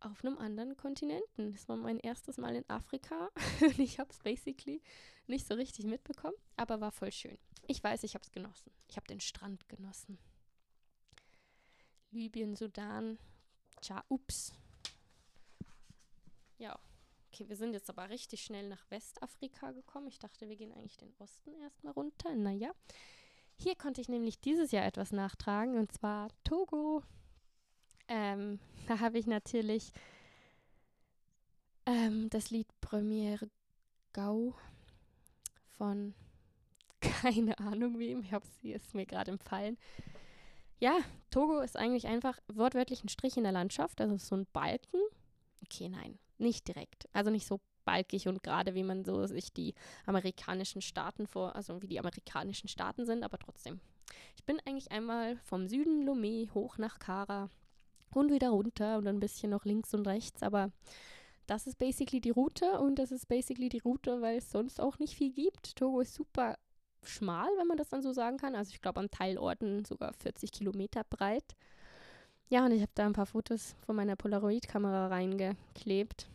auf 0.00 0.24
einem 0.24 0.38
anderen 0.38 0.76
Kontinenten. 0.76 1.54
Es 1.54 1.68
war 1.68 1.76
mein 1.76 2.00
erstes 2.00 2.38
Mal 2.38 2.56
in 2.56 2.68
Afrika 2.68 3.30
und 3.60 3.78
ich 3.78 4.00
habe 4.00 4.10
es 4.10 4.18
basically 4.18 4.82
nicht 5.28 5.46
so 5.46 5.54
richtig 5.54 5.86
mitbekommen, 5.86 6.36
aber 6.56 6.80
war 6.80 6.90
voll 6.90 7.12
schön. 7.12 7.38
Ich 7.68 7.84
weiß, 7.84 8.02
ich 8.02 8.14
habe 8.14 8.24
es 8.24 8.32
genossen. 8.32 8.72
Ich 8.88 8.96
habe 8.96 9.06
den 9.06 9.20
Strand 9.20 9.68
genossen. 9.68 10.18
Libyen, 12.14 12.56
Sudan. 12.56 13.18
Tja, 13.80 14.02
ups. 14.08 14.52
Ja, 16.58 16.78
okay, 17.28 17.48
wir 17.48 17.56
sind 17.56 17.72
jetzt 17.72 17.90
aber 17.90 18.08
richtig 18.08 18.44
schnell 18.44 18.68
nach 18.68 18.90
Westafrika 18.90 19.72
gekommen. 19.72 20.06
Ich 20.06 20.18
dachte, 20.18 20.48
wir 20.48 20.56
gehen 20.56 20.72
eigentlich 20.72 20.96
den 20.96 21.12
Osten 21.18 21.52
erstmal 21.60 21.92
runter. 21.92 22.34
Naja, 22.34 22.72
hier 23.56 23.74
konnte 23.74 24.00
ich 24.00 24.08
nämlich 24.08 24.40
dieses 24.40 24.70
Jahr 24.70 24.86
etwas 24.86 25.12
nachtragen 25.12 25.76
und 25.76 25.92
zwar 25.92 26.28
Togo. 26.44 27.02
Ähm, 28.08 28.60
da 28.86 29.00
habe 29.00 29.18
ich 29.18 29.26
natürlich 29.26 29.92
ähm, 31.86 32.30
das 32.30 32.50
Lied 32.50 32.68
Premiere 32.80 33.50
Gau 34.12 34.54
von 35.76 36.14
keine 37.00 37.58
Ahnung 37.58 37.98
wem, 37.98 38.22
ich 38.22 38.32
habe 38.32 38.46
sie 38.62 38.72
ist 38.72 38.94
mir 38.94 39.06
gerade 39.06 39.32
empfallen. 39.32 39.76
Ja, 40.80 40.98
Togo 41.30 41.60
ist 41.60 41.76
eigentlich 41.76 42.06
einfach 42.06 42.38
wortwörtlich 42.52 43.04
ein 43.04 43.08
Strich 43.08 43.36
in 43.36 43.44
der 43.44 43.52
Landschaft, 43.52 44.00
also 44.00 44.16
so 44.16 44.36
ein 44.36 44.46
Balken. 44.52 45.00
Okay, 45.62 45.88
nein, 45.88 46.18
nicht 46.38 46.68
direkt. 46.68 47.08
Also 47.12 47.30
nicht 47.30 47.46
so 47.46 47.60
balkig 47.84 48.28
und 48.28 48.42
gerade 48.42 48.74
wie 48.74 48.82
man 48.82 49.04
so 49.04 49.26
sich 49.26 49.52
die 49.52 49.74
amerikanischen 50.06 50.82
Staaten 50.82 51.26
vor, 51.26 51.54
also 51.54 51.82
wie 51.82 51.86
die 51.86 51.98
amerikanischen 51.98 52.68
Staaten 52.68 53.04
sind, 53.06 53.22
aber 53.22 53.38
trotzdem. 53.38 53.80
Ich 54.36 54.44
bin 54.44 54.60
eigentlich 54.66 54.90
einmal 54.90 55.36
vom 55.38 55.68
Süden 55.68 56.08
Lomé 56.08 56.52
hoch 56.52 56.78
nach 56.78 56.98
Kara 56.98 57.48
und 58.14 58.30
wieder 58.30 58.50
runter 58.50 58.98
und 58.98 59.06
ein 59.06 59.20
bisschen 59.20 59.50
noch 59.50 59.64
links 59.64 59.94
und 59.94 60.06
rechts, 60.06 60.42
aber 60.42 60.70
das 61.46 61.66
ist 61.66 61.78
basically 61.78 62.20
die 62.20 62.30
Route 62.30 62.80
und 62.80 62.98
das 62.98 63.12
ist 63.12 63.28
basically 63.28 63.68
die 63.68 63.80
Route, 63.80 64.20
weil 64.22 64.38
es 64.38 64.50
sonst 64.50 64.80
auch 64.80 64.98
nicht 64.98 65.14
viel 65.14 65.30
gibt. 65.30 65.76
Togo 65.76 66.00
ist 66.00 66.14
super 66.14 66.56
schmal, 67.06 67.48
wenn 67.58 67.66
man 67.66 67.76
das 67.76 67.88
dann 67.88 68.02
so 68.02 68.12
sagen 68.12 68.36
kann. 68.36 68.54
Also 68.54 68.70
ich 68.72 68.80
glaube 68.80 69.00
an 69.00 69.10
Teilorten 69.10 69.84
sogar 69.84 70.12
40 70.12 70.52
Kilometer 70.52 71.04
breit. 71.04 71.56
ja, 72.48 72.64
und 72.64 72.72
ich 72.72 72.82
habe 72.82 72.92
da 72.94 73.06
ein 73.06 73.12
paar 73.12 73.26
Fotos 73.26 73.74
von 73.84 73.96
meiner 73.96 74.16
Polaroid-Kamera 74.16 75.08
reingeklebt. 75.08 76.28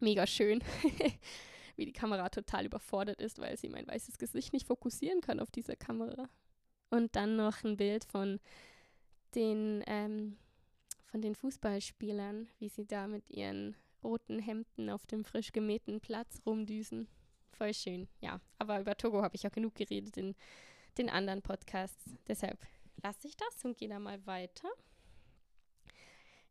Mega 0.00 0.26
schön, 0.26 0.62
wie 1.76 1.86
die 1.86 1.92
Kamera 1.92 2.28
total 2.28 2.66
überfordert 2.66 3.20
ist, 3.20 3.38
weil 3.38 3.56
sie 3.56 3.68
mein 3.68 3.86
weißes 3.86 4.18
Gesicht 4.18 4.52
nicht 4.52 4.66
fokussieren 4.66 5.20
kann 5.20 5.40
auf 5.40 5.50
dieser 5.50 5.76
Kamera. 5.76 6.28
Und 6.90 7.16
dann 7.16 7.36
noch 7.36 7.64
ein 7.64 7.76
Bild 7.76 8.04
von 8.04 8.40
den, 9.34 9.82
ähm, 9.86 10.36
von 11.04 11.22
den 11.22 11.34
Fußballspielern, 11.34 12.48
wie 12.58 12.68
sie 12.68 12.86
da 12.86 13.06
mit 13.06 13.28
ihren 13.30 13.76
roten 14.02 14.38
Hemden 14.38 14.90
auf 14.90 15.06
dem 15.06 15.24
frisch 15.24 15.52
gemähten 15.52 16.00
Platz 16.00 16.40
rumdüsen. 16.46 17.08
Voll 17.56 17.72
schön, 17.72 18.08
ja. 18.20 18.40
Aber 18.58 18.80
über 18.80 18.96
Togo 18.96 19.22
habe 19.22 19.34
ich 19.34 19.42
ja 19.42 19.48
genug 19.48 19.74
geredet 19.74 20.16
in 20.16 20.34
den 20.98 21.08
anderen 21.08 21.42
Podcasts. 21.42 22.10
Deshalb 22.28 22.58
lasse 23.02 23.26
ich 23.26 23.36
das 23.36 23.64
und 23.64 23.78
gehe 23.78 23.88
da 23.88 23.98
mal 23.98 24.24
weiter. 24.26 24.68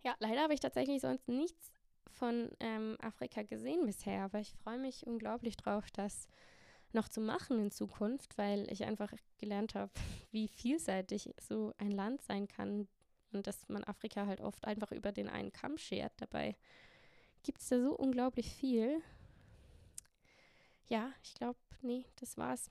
Ja, 0.04 0.16
leider 0.20 0.42
habe 0.42 0.54
ich 0.54 0.60
tatsächlich 0.60 1.02
sonst 1.02 1.28
nichts 1.28 1.72
von 2.10 2.50
ähm, 2.60 2.98
Afrika 3.02 3.44
gesehen 3.44 3.86
bisher, 3.86 4.24
aber 4.24 4.40
ich 4.40 4.54
freue 4.64 4.80
mich 4.80 5.06
unglaublich 5.06 5.58
drauf, 5.58 5.92
das 5.92 6.28
noch 6.94 7.10
zu 7.10 7.22
machen 7.22 7.60
in 7.60 7.72
Zukunft, 7.72 8.38
weil 8.38 8.72
ich 8.72 8.86
einfach 8.86 9.14
gelernt 9.38 9.76
habe, 9.76 9.92
wie 10.32 10.48
vielseitig 10.48 11.34
so 11.40 11.74
ein 11.78 11.92
Land 11.92 12.22
sein 12.22 12.48
kann 12.48 12.88
und 13.32 13.48
dass 13.48 13.68
man 13.68 13.84
Afrika 13.84 14.26
halt 14.26 14.42
oft 14.42 14.66
einfach 14.66 14.92
über 14.92 15.12
den 15.12 15.28
einen 15.28 15.52
Kamm 15.52 15.78
schert. 15.78 16.14
Dabei 16.18 16.56
gibt 17.44 17.62
es 17.62 17.70
da 17.70 17.80
so 17.80 17.96
unglaublich 17.96 18.52
viel. 18.54 19.02
Ja, 20.88 21.12
ich 21.24 21.34
glaube, 21.34 21.58
nee, 21.82 22.06
das 22.20 22.38
war's. 22.38 22.70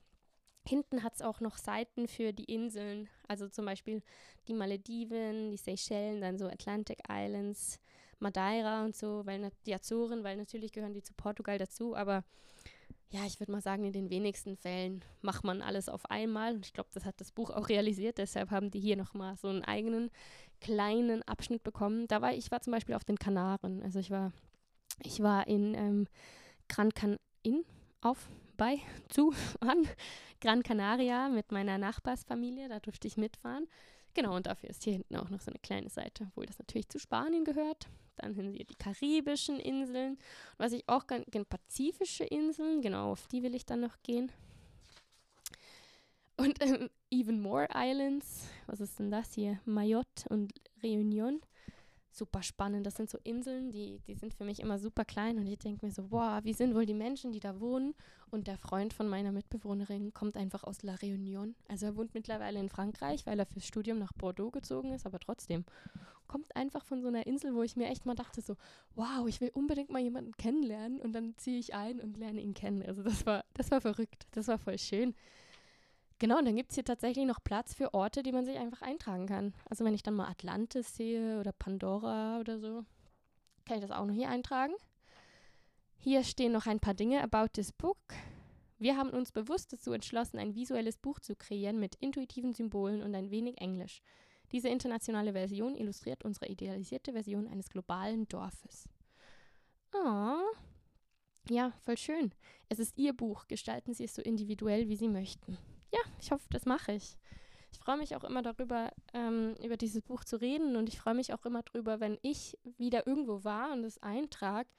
Hinten 0.67 1.03
hat 1.03 1.15
es 1.15 1.21
auch 1.21 1.41
noch 1.41 1.57
Seiten 1.57 2.07
für 2.07 2.33
die 2.33 2.45
Inseln, 2.45 3.07
also 3.27 3.47
zum 3.47 3.65
Beispiel 3.65 4.01
die 4.47 4.53
Malediven, 4.53 5.51
die 5.51 5.57
Seychellen, 5.57 6.21
dann 6.21 6.39
so 6.39 6.47
Atlantic 6.47 7.03
Islands, 7.07 7.79
Madeira 8.19 8.83
und 8.83 8.95
so, 8.95 9.25
weil 9.25 9.51
die 9.65 9.75
Azoren, 9.75 10.23
weil 10.23 10.37
natürlich 10.37 10.71
gehören 10.71 10.93
die 10.93 11.03
zu 11.03 11.13
Portugal 11.13 11.59
dazu, 11.59 11.95
aber 11.95 12.23
ja, 13.11 13.25
ich 13.25 13.39
würde 13.39 13.51
mal 13.51 13.61
sagen, 13.61 13.85
in 13.85 13.93
den 13.93 14.09
wenigsten 14.09 14.57
Fällen 14.57 15.03
macht 15.21 15.43
man 15.43 15.61
alles 15.61 15.89
auf 15.89 16.09
einmal. 16.09 16.55
Und 16.55 16.65
ich 16.65 16.73
glaube, 16.73 16.89
das 16.93 17.05
hat 17.05 17.21
das 17.21 17.31
Buch 17.31 17.49
auch 17.49 17.69
realisiert. 17.69 18.17
Deshalb 18.17 18.49
haben 18.51 18.71
die 18.71 18.79
hier 18.79 18.97
nochmal 18.97 19.37
so 19.37 19.47
einen 19.47 19.63
eigenen 19.63 20.09
kleinen 20.59 21.21
Abschnitt 21.23 21.63
bekommen. 21.63 22.07
Da 22.07 22.21
war 22.21 22.33
ich 22.33 22.51
war 22.51 22.61
zum 22.61 22.73
Beispiel 22.73 22.95
auf 22.95 23.05
den 23.05 23.19
Kanaren. 23.19 23.81
Also 23.83 23.99
ich 23.99 24.11
war, 24.11 24.33
ich 25.03 25.21
war 25.21 25.47
in 25.47 25.75
ähm, 25.75 26.07
Gran 26.67 26.93
Can 26.93 27.17
in 27.43 27.63
auf 28.05 28.29
bei 28.55 28.79
zu 29.09 29.33
an 29.59 29.87
Gran 30.39 30.63
Canaria 30.63 31.27
mit 31.27 31.51
meiner 31.51 31.77
Nachbarsfamilie. 31.77 32.69
Da 32.69 32.79
durfte 32.79 33.07
ich 33.07 33.17
mitfahren. 33.17 33.67
Genau, 34.13 34.35
und 34.35 34.45
dafür 34.45 34.69
ist 34.69 34.83
hier 34.83 34.93
hinten 34.93 35.17
auch 35.17 35.29
noch 35.29 35.41
so 35.41 35.51
eine 35.51 35.59
kleine 35.59 35.89
Seite, 35.89 36.27
obwohl 36.29 36.45
das 36.45 36.59
natürlich 36.59 36.87
zu 36.87 36.99
Spanien 36.99 37.43
gehört. 37.43 37.87
Dann 38.17 38.33
sind 38.33 38.53
hier 38.53 38.63
die 38.63 38.75
karibischen 38.75 39.59
Inseln. 39.59 40.13
Und 40.13 40.19
was 40.59 40.71
ich 40.71 40.87
auch 40.87 41.05
ganz, 41.07 41.25
pazifische 41.49 42.23
Inseln, 42.23 42.81
genau, 42.81 43.11
auf 43.11 43.27
die 43.27 43.43
will 43.43 43.55
ich 43.55 43.65
dann 43.65 43.81
noch 43.81 44.01
gehen. 44.03 44.31
Und 46.37 46.61
ähm, 46.61 46.89
Even 47.11 47.41
More 47.41 47.67
Islands, 47.73 48.47
was 48.67 48.79
ist 48.79 48.99
denn 48.99 49.11
das 49.11 49.33
hier? 49.33 49.59
Mayotte 49.65 50.29
und 50.29 50.53
Réunion 50.81 51.41
super 52.17 52.43
spannend. 52.43 52.85
Das 52.85 52.95
sind 52.95 53.09
so 53.09 53.17
Inseln, 53.23 53.71
die, 53.71 53.99
die 54.07 54.15
sind 54.15 54.33
für 54.33 54.43
mich 54.43 54.59
immer 54.59 54.79
super 54.79 55.05
klein 55.05 55.37
und 55.37 55.47
ich 55.47 55.59
denke 55.59 55.85
mir 55.85 55.91
so, 55.91 56.11
wow, 56.11 56.43
wie 56.43 56.53
sind 56.53 56.75
wohl 56.75 56.85
die 56.85 56.93
Menschen, 56.93 57.31
die 57.31 57.39
da 57.39 57.59
wohnen? 57.59 57.93
Und 58.31 58.47
der 58.47 58.57
Freund 58.57 58.93
von 58.93 59.07
meiner 59.07 59.31
Mitbewohnerin 59.31 60.13
kommt 60.13 60.37
einfach 60.37 60.63
aus 60.63 60.83
La 60.83 60.95
Réunion. 60.95 61.53
Also 61.67 61.85
er 61.85 61.95
wohnt 61.95 62.13
mittlerweile 62.13 62.59
in 62.59 62.69
Frankreich, 62.69 63.25
weil 63.25 63.39
er 63.39 63.45
fürs 63.45 63.65
Studium 63.65 63.99
nach 63.99 64.13
Bordeaux 64.13 64.51
gezogen 64.51 64.93
ist, 64.93 65.05
aber 65.05 65.19
trotzdem 65.19 65.65
kommt 66.27 66.55
einfach 66.55 66.83
von 66.85 67.01
so 67.01 67.07
einer 67.07 67.27
Insel, 67.27 67.53
wo 67.53 67.63
ich 67.63 67.75
mir 67.75 67.87
echt 67.87 68.05
mal 68.05 68.15
dachte 68.15 68.41
so, 68.41 68.55
wow, 68.95 69.27
ich 69.27 69.41
will 69.41 69.51
unbedingt 69.53 69.91
mal 69.91 70.01
jemanden 70.01 70.35
kennenlernen 70.37 70.99
und 70.99 71.13
dann 71.13 71.37
ziehe 71.37 71.59
ich 71.59 71.75
ein 71.75 71.99
und 71.99 72.17
lerne 72.17 72.41
ihn 72.41 72.53
kennen. 72.53 72.83
Also 72.83 73.03
das 73.03 73.25
war, 73.25 73.45
das 73.53 73.71
war 73.71 73.81
verrückt, 73.81 74.27
das 74.31 74.47
war 74.47 74.57
voll 74.57 74.79
schön. 74.79 75.13
Genau, 76.17 76.37
und 76.37 76.45
dann 76.45 76.55
gibt 76.55 76.71
es 76.71 76.75
hier 76.75 76.85
tatsächlich 76.85 77.25
noch 77.25 77.43
Platz 77.43 77.73
für 77.73 77.93
Orte, 77.93 78.23
die 78.23 78.31
man 78.31 78.45
sich 78.45 78.57
einfach 78.57 78.81
eintragen 78.81 79.27
kann. 79.27 79.53
Also 79.69 79.83
wenn 79.83 79.93
ich 79.93 80.03
dann 80.03 80.13
mal 80.13 80.29
Atlantis 80.29 80.95
sehe 80.95 81.39
oder 81.39 81.51
Pandora 81.51 82.39
oder 82.39 82.57
so, 82.57 82.85
kann 83.65 83.77
ich 83.77 83.81
das 83.81 83.91
auch 83.91 84.05
noch 84.05 84.13
hier 84.13 84.29
eintragen. 84.29 84.73
Hier 85.97 86.23
stehen 86.23 86.53
noch 86.53 86.67
ein 86.67 86.79
paar 86.79 86.93
Dinge 86.93 87.21
about 87.21 87.49
this 87.53 87.73
book. 87.73 87.97
Wir 88.77 88.95
haben 88.95 89.09
uns 89.09 89.31
bewusst 89.31 89.73
dazu 89.73 89.91
entschlossen, 89.91 90.37
ein 90.37 90.55
visuelles 90.55 90.97
Buch 90.97 91.19
zu 91.19 91.35
kreieren 91.35 91.79
mit 91.79 91.95
intuitiven 91.95 92.53
Symbolen 92.53 93.01
und 93.01 93.13
ein 93.13 93.29
wenig 93.31 93.59
Englisch. 93.59 94.01
Diese 94.51 94.69
internationale 94.69 95.33
Version 95.33 95.75
illustriert 95.75 96.23
unsere 96.23 96.47
idealisierte 96.47 97.11
Version 97.11 97.47
eines 97.47 97.69
globalen 97.69 98.27
Dorfes. 98.29 98.87
Oh. 99.93 100.43
Ja, 101.49 101.73
voll 101.83 101.97
schön. 101.97 102.33
Es 102.69 102.79
ist 102.79 102.97
Ihr 102.97 103.13
Buch. 103.13 103.47
Gestalten 103.47 103.93
Sie 103.93 104.05
es 104.05 104.15
so 104.15 104.21
individuell, 104.21 104.87
wie 104.87 104.95
Sie 104.95 105.09
möchten 105.09 105.57
ja, 105.95 106.01
ich 106.19 106.31
hoffe, 106.31 106.45
das 106.51 106.65
mache 106.65 106.93
ich. 106.93 107.17
Ich 107.71 107.79
freue 107.79 107.97
mich 107.97 108.15
auch 108.15 108.23
immer 108.23 108.41
darüber, 108.41 108.91
ähm, 109.13 109.55
über 109.63 109.77
dieses 109.77 110.01
Buch 110.01 110.23
zu 110.23 110.39
reden 110.39 110.75
und 110.75 110.89
ich 110.89 110.99
freue 110.99 111.13
mich 111.13 111.33
auch 111.33 111.45
immer 111.45 111.63
darüber, 111.63 111.99
wenn 111.99 112.17
ich 112.21 112.57
wieder 112.77 113.07
irgendwo 113.07 113.43
war 113.43 113.71
und 113.71 113.83
es 113.83 114.01
eintrage. 114.01 114.69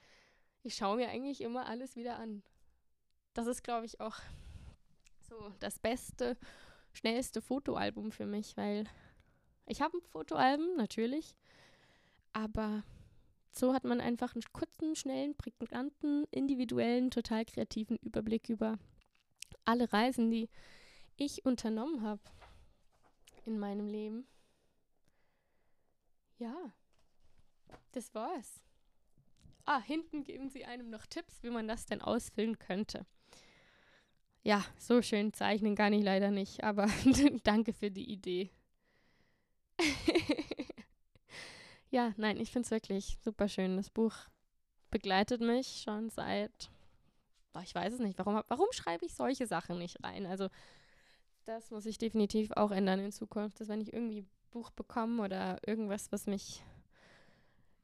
Ich 0.62 0.74
schaue 0.74 0.96
mir 0.96 1.08
eigentlich 1.08 1.40
immer 1.40 1.66
alles 1.66 1.96
wieder 1.96 2.18
an. 2.18 2.42
Das 3.34 3.46
ist, 3.46 3.62
glaube 3.62 3.86
ich, 3.86 4.00
auch 4.00 4.16
so 5.28 5.52
das 5.60 5.78
beste, 5.78 6.36
schnellste 6.92 7.42
Fotoalbum 7.42 8.12
für 8.12 8.26
mich, 8.26 8.56
weil 8.56 8.84
ich 9.66 9.80
habe 9.80 9.98
ein 9.98 10.02
Fotoalbum, 10.02 10.76
natürlich, 10.76 11.34
aber 12.32 12.82
so 13.52 13.74
hat 13.74 13.84
man 13.84 14.00
einfach 14.00 14.34
einen 14.34 14.42
kurzen, 14.52 14.96
schnellen, 14.96 15.34
prägnanten, 15.36 16.24
individuellen, 16.30 17.10
total 17.10 17.44
kreativen 17.44 17.96
Überblick 17.98 18.48
über 18.48 18.78
alle 19.64 19.92
Reisen, 19.92 20.30
die 20.30 20.48
ich 21.16 21.44
unternommen 21.44 22.02
habe 22.02 22.22
in 23.44 23.58
meinem 23.58 23.88
Leben. 23.88 24.26
Ja, 26.38 26.72
das 27.92 28.14
war's. 28.14 28.62
Ah, 29.64 29.80
hinten 29.80 30.22
geben 30.22 30.48
sie 30.48 30.64
einem 30.64 30.90
noch 30.90 31.06
Tipps, 31.06 31.42
wie 31.42 31.50
man 31.50 31.66
das 31.66 31.86
denn 31.86 32.00
ausfüllen 32.00 32.58
könnte. 32.58 33.06
Ja, 34.42 34.64
so 34.78 35.02
schön 35.02 35.32
zeichnen 35.32 35.74
kann 35.74 35.92
ich 35.92 36.04
leider 36.04 36.30
nicht, 36.30 36.62
aber 36.62 36.86
danke 37.42 37.72
für 37.72 37.90
die 37.90 38.08
Idee. 38.08 38.50
ja, 41.90 42.12
nein, 42.16 42.38
ich 42.38 42.52
finde 42.52 42.66
es 42.66 42.70
wirklich 42.70 43.18
super 43.24 43.48
schön. 43.48 43.76
Das 43.76 43.90
Buch 43.90 44.14
begleitet 44.92 45.40
mich 45.40 45.82
schon 45.82 46.10
seit, 46.10 46.70
oh, 47.54 47.60
ich 47.60 47.74
weiß 47.74 47.94
es 47.94 47.98
nicht, 47.98 48.18
warum, 48.18 48.40
warum 48.46 48.70
schreibe 48.70 49.04
ich 49.04 49.14
solche 49.14 49.48
Sachen 49.48 49.78
nicht 49.78 50.02
rein? 50.04 50.26
Also 50.26 50.48
das 51.46 51.70
muss 51.70 51.86
ich 51.86 51.96
definitiv 51.96 52.50
auch 52.52 52.72
ändern 52.72 53.00
in 53.00 53.12
Zukunft, 53.12 53.60
dass 53.60 53.68
wenn 53.68 53.80
ich 53.80 53.92
irgendwie 53.92 54.22
ein 54.22 54.30
Buch 54.50 54.70
bekomme 54.70 55.22
oder 55.22 55.58
irgendwas, 55.66 56.10
was 56.10 56.26
mich 56.26 56.62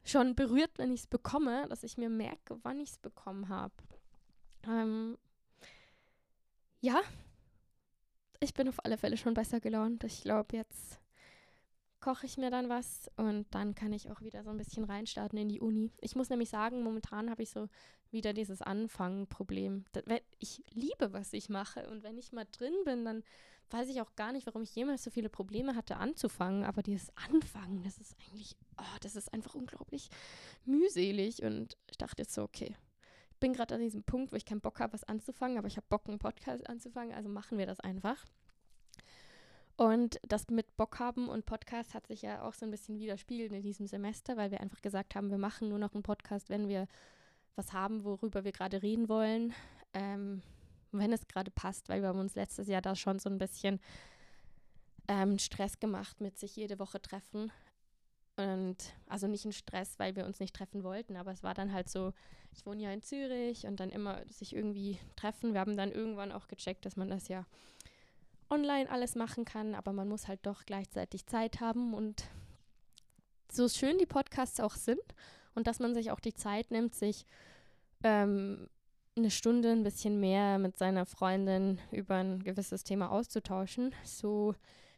schon 0.04 0.34
berührt, 0.34 0.72
wenn 0.76 0.92
ich 0.92 1.00
es 1.00 1.06
bekomme, 1.06 1.66
dass 1.68 1.84
ich 1.84 1.96
mir 1.96 2.10
merke, 2.10 2.58
wann 2.64 2.80
ich 2.80 2.90
es 2.90 2.98
bekommen 2.98 3.48
habe. 3.48 3.74
Ähm, 4.64 5.16
ja, 6.80 7.00
ich 8.40 8.52
bin 8.52 8.68
auf 8.68 8.84
alle 8.84 8.98
Fälle 8.98 9.16
schon 9.16 9.34
besser 9.34 9.60
gelaunt. 9.60 10.02
Ich 10.02 10.22
glaube, 10.22 10.56
jetzt 10.56 10.98
koche 12.00 12.26
ich 12.26 12.36
mir 12.36 12.50
dann 12.50 12.68
was 12.68 13.08
und 13.16 13.46
dann 13.54 13.76
kann 13.76 13.92
ich 13.92 14.10
auch 14.10 14.22
wieder 14.22 14.42
so 14.42 14.50
ein 14.50 14.56
bisschen 14.56 14.82
reinstarten 14.82 15.38
in 15.38 15.48
die 15.48 15.60
Uni. 15.60 15.92
Ich 16.00 16.16
muss 16.16 16.30
nämlich 16.30 16.50
sagen, 16.50 16.82
momentan 16.82 17.30
habe 17.30 17.44
ich 17.44 17.50
so 17.50 17.68
wieder 18.10 18.32
dieses 18.32 18.60
Anfangen-Problem. 18.60 19.84
Ich 20.40 20.64
liebe, 20.72 21.12
was 21.12 21.32
ich 21.32 21.48
mache 21.48 21.88
und 21.88 22.02
wenn 22.02 22.18
ich 22.18 22.32
mal 22.32 22.46
drin 22.50 22.74
bin, 22.84 23.04
dann 23.04 23.22
weiß 23.72 23.88
ich 23.88 24.00
auch 24.00 24.14
gar 24.16 24.32
nicht, 24.32 24.46
warum 24.46 24.62
ich 24.62 24.74
jemals 24.74 25.02
so 25.02 25.10
viele 25.10 25.28
Probleme 25.28 25.74
hatte 25.74 25.96
anzufangen, 25.96 26.64
aber 26.64 26.82
dieses 26.82 27.10
Anfangen, 27.16 27.82
das 27.82 27.98
ist 27.98 28.16
eigentlich, 28.20 28.56
oh, 28.78 28.96
das 29.00 29.16
ist 29.16 29.32
einfach 29.32 29.54
unglaublich 29.54 30.08
mühselig 30.64 31.42
und 31.42 31.76
ich 31.90 31.98
dachte 31.98 32.22
jetzt 32.22 32.34
so, 32.34 32.42
okay, 32.42 32.74
ich 33.30 33.38
bin 33.38 33.52
gerade 33.52 33.74
an 33.74 33.80
diesem 33.80 34.04
Punkt, 34.04 34.32
wo 34.32 34.36
ich 34.36 34.44
keinen 34.44 34.60
Bock 34.60 34.80
habe, 34.80 34.92
was 34.92 35.04
anzufangen, 35.04 35.58
aber 35.58 35.66
ich 35.66 35.76
habe 35.76 35.86
Bock, 35.88 36.08
einen 36.08 36.18
Podcast 36.18 36.68
anzufangen, 36.68 37.14
also 37.14 37.28
machen 37.28 37.58
wir 37.58 37.66
das 37.66 37.80
einfach. 37.80 38.24
Und 39.76 40.20
das 40.22 40.48
mit 40.48 40.76
Bock 40.76 40.98
haben 40.98 41.28
und 41.28 41.46
Podcast 41.46 41.94
hat 41.94 42.06
sich 42.06 42.22
ja 42.22 42.42
auch 42.42 42.52
so 42.52 42.66
ein 42.66 42.70
bisschen 42.70 42.98
widerspiegelt 42.98 43.52
in 43.52 43.62
diesem 43.62 43.86
Semester, 43.86 44.36
weil 44.36 44.50
wir 44.50 44.60
einfach 44.60 44.82
gesagt 44.82 45.14
haben, 45.14 45.30
wir 45.30 45.38
machen 45.38 45.68
nur 45.68 45.78
noch 45.78 45.94
einen 45.94 46.02
Podcast, 46.02 46.50
wenn 46.50 46.68
wir 46.68 46.86
was 47.56 47.72
haben, 47.72 48.04
worüber 48.04 48.44
wir 48.44 48.52
gerade 48.52 48.82
reden 48.82 49.08
wollen. 49.08 49.54
Ähm, 49.94 50.42
wenn 50.92 51.12
es 51.12 51.26
gerade 51.28 51.50
passt, 51.50 51.88
weil 51.88 52.02
wir 52.02 52.08
haben 52.08 52.20
uns 52.20 52.34
letztes 52.34 52.68
Jahr 52.68 52.82
da 52.82 52.94
schon 52.94 53.18
so 53.18 53.30
ein 53.30 53.38
bisschen 53.38 53.80
ähm, 55.08 55.38
Stress 55.38 55.80
gemacht 55.80 56.20
mit 56.20 56.38
sich 56.38 56.56
jede 56.56 56.78
Woche 56.78 57.00
treffen. 57.00 57.50
Und 58.36 58.76
also 59.08 59.26
nicht 59.26 59.44
ein 59.44 59.52
Stress, 59.52 59.98
weil 59.98 60.16
wir 60.16 60.24
uns 60.24 60.40
nicht 60.40 60.54
treffen 60.54 60.84
wollten, 60.84 61.16
aber 61.16 61.32
es 61.32 61.42
war 61.42 61.52
dann 61.52 61.72
halt 61.72 61.90
so, 61.90 62.14
ich 62.54 62.64
wohne 62.64 62.82
ja 62.82 62.90
in 62.90 63.02
Zürich 63.02 63.66
und 63.66 63.78
dann 63.78 63.90
immer 63.90 64.26
sich 64.28 64.54
irgendwie 64.54 64.98
treffen. 65.16 65.52
Wir 65.52 65.60
haben 65.60 65.76
dann 65.76 65.92
irgendwann 65.92 66.32
auch 66.32 66.48
gecheckt, 66.48 66.86
dass 66.86 66.96
man 66.96 67.10
das 67.10 67.28
ja 67.28 67.44
online 68.48 68.90
alles 68.90 69.16
machen 69.16 69.44
kann, 69.44 69.74
aber 69.74 69.92
man 69.92 70.08
muss 70.08 70.28
halt 70.28 70.40
doch 70.44 70.64
gleichzeitig 70.64 71.26
Zeit 71.26 71.60
haben 71.60 71.92
und 71.94 72.24
so 73.50 73.68
schön 73.68 73.98
die 73.98 74.06
Podcasts 74.06 74.60
auch 74.60 74.76
sind 74.76 75.02
und 75.54 75.66
dass 75.66 75.78
man 75.78 75.94
sich 75.94 76.10
auch 76.10 76.20
die 76.20 76.34
Zeit 76.34 76.70
nimmt, 76.70 76.94
sich 76.94 77.26
ähm, 78.02 78.68
eine 79.16 79.30
Stunde 79.30 79.70
ein 79.70 79.82
bisschen 79.82 80.20
mehr 80.20 80.58
mit 80.58 80.78
seiner 80.78 81.06
Freundin 81.06 81.78
über 81.90 82.16
ein 82.16 82.42
gewisses 82.42 82.84
Thema 82.84 83.10
auszutauschen, 83.10 83.94
so 84.04 84.54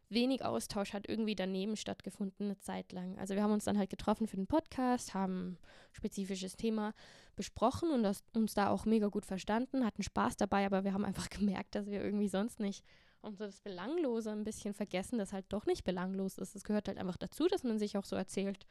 wenig 0.09 0.45
Austausch 0.45 0.93
hat 0.93 1.09
irgendwie 1.09 1.35
daneben 1.35 1.77
stattgefunden 1.77 2.47
eine 2.47 2.59
Zeit 2.59 2.93
lang. 2.93 3.19
Also 3.19 3.35
wir 3.35 3.43
haben 3.43 3.53
uns 3.53 3.65
dann 3.65 3.79
halt 3.79 3.91
getroffen 3.91 4.29
für 4.29 4.37
den 4.37 4.47
Podcast, 4.47 5.15
haben 5.15 5.53
ein 5.53 5.59
spezifisches 5.93 6.57
Thema 6.57 6.95
besprochen 7.35 7.91
und 7.91 8.03
das, 8.03 8.23
uns 8.35 8.55
da 8.55 8.71
auch 8.71 8.85
mega 8.85 9.09
gut 9.09 9.27
verstanden, 9.27 9.85
hatten 9.85 10.03
Spaß 10.03 10.37
dabei, 10.37 10.67
aber 10.67 10.85
wir 10.85 10.93
haben 10.93 11.05
einfach 11.05 11.29
gemerkt, 11.31 11.75
dass 11.75 11.87
wir 11.87 12.03
irgendwie 12.03 12.29
sonst 12.29 12.61
nicht 12.61 12.85
und 13.21 13.39
so 13.39 13.45
das 13.45 13.61
Belanglose 13.61 14.31
ein 14.31 14.45
bisschen 14.45 14.75
vergessen, 14.75 15.19
das 15.19 15.33
halt 15.33 15.47
doch 15.49 15.65
nicht 15.67 15.85
belanglos 15.85 16.37
ist. 16.37 16.55
Es 16.55 16.63
gehört 16.63 16.89
halt 16.89 16.99
einfach 16.99 17.17
dazu, 17.17 17.49
dass 17.49 17.65
man 17.65 17.79
sich 17.79 17.97
auch 17.97 18.05
so 18.05 18.17
erzählt, 18.17 18.67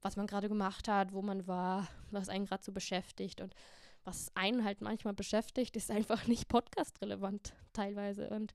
was 0.00 0.16
man 0.16 0.28
gerade 0.28 0.48
gemacht 0.48 0.86
hat, 0.86 1.12
wo 1.12 1.22
man 1.22 1.46
war, 1.48 1.88
was 2.12 2.28
einen 2.28 2.46
gerade 2.46 2.62
so 2.62 2.72
beschäftigt 2.72 3.40
und 3.40 3.54
was 4.06 4.30
einen 4.34 4.64
halt 4.64 4.80
manchmal 4.80 5.14
beschäftigt, 5.14 5.76
ist 5.76 5.90
einfach 5.90 6.26
nicht 6.26 6.48
podcast-relevant 6.48 7.54
teilweise. 7.72 8.30
Und 8.30 8.54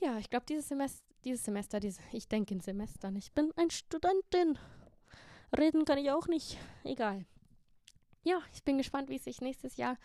ja, 0.00 0.18
ich 0.18 0.30
glaube, 0.30 0.46
dieses 0.46 0.68
Semester, 0.68 1.02
dieses 1.24 1.44
Semester, 1.44 1.80
diese, 1.80 2.00
ich 2.12 2.28
denke 2.28 2.54
in 2.54 2.60
Semestern, 2.60 3.16
ich 3.16 3.32
bin 3.32 3.50
ein 3.56 3.70
Studentin. 3.70 4.58
Reden 5.56 5.84
kann 5.84 5.98
ich 5.98 6.10
auch 6.10 6.28
nicht. 6.28 6.58
Egal. 6.84 7.24
Ja, 8.24 8.40
ich 8.52 8.62
bin 8.62 8.78
gespannt, 8.78 9.08
wie 9.08 9.16
es 9.16 9.24
sich 9.24 9.40
nächstes 9.40 9.76
Jahr 9.76 9.96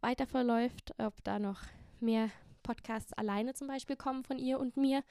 weiter 0.00 0.26
verläuft, 0.26 0.94
ob 0.98 1.22
da 1.24 1.38
noch 1.38 1.60
mehr 2.00 2.30
Podcasts 2.62 3.12
alleine 3.12 3.54
zum 3.54 3.66
Beispiel 3.66 3.96
kommen 3.96 4.24
von 4.24 4.38
ihr 4.38 4.58
und 4.60 4.76
mir, 4.76 5.02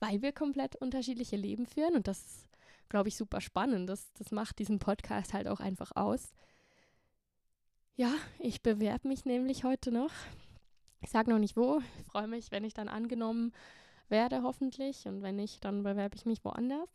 weil 0.00 0.22
wir 0.22 0.32
komplett 0.32 0.76
unterschiedliche 0.76 1.36
Leben 1.36 1.66
führen 1.66 1.94
und 1.94 2.06
das 2.06 2.18
ist, 2.18 2.48
glaube 2.88 3.08
ich, 3.08 3.16
super 3.16 3.40
spannend. 3.40 3.88
Das, 3.88 4.12
das 4.14 4.30
macht 4.30 4.58
diesen 4.58 4.78
Podcast 4.78 5.32
halt 5.32 5.48
auch 5.48 5.60
einfach 5.60 5.92
aus. 5.96 6.32
Ja, 7.98 8.14
ich 8.38 8.62
bewerbe 8.62 9.08
mich 9.08 9.24
nämlich 9.24 9.64
heute 9.64 9.90
noch. 9.90 10.12
Ich 11.00 11.10
sage 11.10 11.30
noch 11.30 11.40
nicht 11.40 11.56
wo. 11.56 11.80
Ich 11.98 12.06
freue 12.06 12.28
mich, 12.28 12.52
wenn 12.52 12.62
ich 12.62 12.72
dann 12.72 12.88
angenommen 12.88 13.52
werde, 14.08 14.44
hoffentlich. 14.44 15.08
Und 15.08 15.20
wenn 15.22 15.34
nicht, 15.34 15.64
dann 15.64 15.82
bewerbe 15.82 16.14
ich 16.14 16.24
mich 16.24 16.44
woanders. 16.44 16.88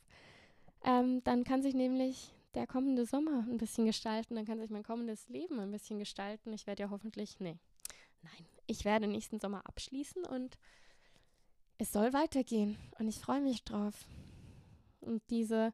Ähm, 0.82 1.22
dann 1.26 1.44
kann 1.44 1.62
sich 1.62 1.74
nämlich 1.74 2.34
der 2.54 2.68
kommende 2.68 3.06
Sommer 3.06 3.46
ein 3.50 3.58
bisschen 3.58 3.86
gestalten. 3.86 4.36
Dann 4.36 4.46
kann 4.46 4.62
sich 4.62 4.70
mein 4.70 4.84
kommendes 4.84 5.28
Leben 5.28 5.60
ein 5.60 5.72
bisschen 5.72 6.00
gestalten. 6.00 6.54
Ich 6.54 6.68
werde 6.68 6.84
ja 6.84 6.90
hoffentlich, 6.90 7.38
nee, 7.42 7.58
nein, 8.22 8.46
ich 8.66 8.86
werde 8.86 9.08
nächsten 9.08 9.42
Sommer 9.42 9.68
abschließen 9.68 10.24
und 10.24 10.58
es 11.80 11.92
soll 11.92 12.14
weitergehen. 12.14 12.78
Und 12.98 13.10
ich 13.10 13.20
freue 13.20 13.42
mich 13.42 13.66
drauf. 13.66 14.06
Und 15.02 15.22
diese 15.30 15.74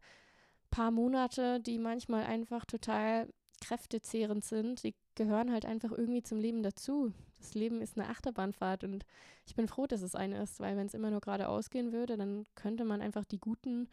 paar 0.72 0.90
Monate, 0.90 1.60
die 1.60 1.78
manchmal 1.78 2.24
einfach 2.24 2.66
total 2.66 3.32
kräftezehrend 3.62 4.44
sind, 4.44 4.84
die 4.84 4.96
gehören 5.20 5.52
halt 5.52 5.66
einfach 5.66 5.92
irgendwie 5.92 6.24
zum 6.24 6.40
Leben 6.40 6.64
dazu. 6.64 7.12
Das 7.40 7.54
Leben 7.54 7.82
ist 7.82 8.00
eine 8.00 8.08
Achterbahnfahrt 8.08 8.86
und 8.86 9.06
ich 9.46 9.54
bin 9.54 9.68
froh, 9.68 9.86
dass 9.86 10.02
es 10.02 10.16
eine 10.16 10.42
ist, 10.42 10.62
weil 10.62 10.78
wenn 10.78 10.88
es 10.88 10.94
immer 10.94 11.12
nur 11.12 11.20
geradeaus 11.20 11.70
gehen 11.70 11.92
würde, 11.92 12.16
dann 12.16 12.46
könnte 12.56 12.86
man 12.86 13.02
einfach 13.02 13.26
die 13.26 13.38
guten 13.38 13.90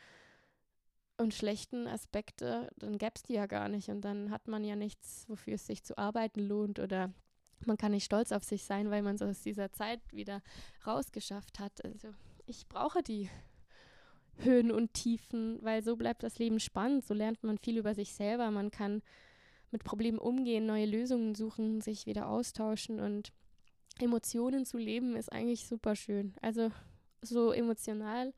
und 1.18 1.34
schlechten 1.34 1.88
Aspekte, 1.88 2.70
dann 2.78 2.96
gäbe 2.96 3.14
es 3.16 3.24
die 3.24 3.32
ja 3.32 3.46
gar 3.46 3.68
nicht 3.68 3.88
und 3.88 4.02
dann 4.02 4.30
hat 4.30 4.46
man 4.46 4.62
ja 4.62 4.76
nichts, 4.76 5.24
wofür 5.28 5.54
es 5.54 5.66
sich 5.66 5.82
zu 5.82 5.98
arbeiten 5.98 6.40
lohnt 6.46 6.78
oder 6.78 7.12
man 7.64 7.76
kann 7.76 7.90
nicht 7.90 8.04
stolz 8.04 8.30
auf 8.30 8.44
sich 8.44 8.62
sein, 8.62 8.90
weil 8.90 9.02
man 9.02 9.18
so 9.18 9.24
aus 9.24 9.42
dieser 9.42 9.72
Zeit 9.72 10.00
wieder 10.12 10.42
rausgeschafft 10.86 11.58
hat. 11.58 11.84
Also 11.84 12.08
ich 12.44 12.68
brauche 12.68 13.02
die 13.02 13.28
Höhen 14.36 14.70
und 14.70 14.94
Tiefen, 14.94 15.58
weil 15.62 15.82
so 15.82 15.96
bleibt 15.96 16.22
das 16.22 16.38
Leben 16.38 16.60
spannend, 16.60 17.04
so 17.04 17.14
lernt 17.14 17.42
man 17.42 17.58
viel 17.58 17.78
über 17.78 17.94
sich 17.94 18.12
selber, 18.12 18.52
man 18.52 18.70
kann 18.70 19.02
mit 19.70 19.84
Problemen 19.84 20.18
umgehen, 20.18 20.66
neue 20.66 20.86
Lösungen 20.86 21.34
suchen, 21.34 21.80
sich 21.80 22.06
wieder 22.06 22.28
austauschen 22.28 23.00
und 23.00 23.32
Emotionen 23.98 24.64
zu 24.64 24.78
leben 24.78 25.16
ist 25.16 25.32
eigentlich 25.32 25.66
super 25.66 25.96
schön. 25.96 26.34
Also 26.42 26.70
so 27.22 27.52
emotional 27.52 28.34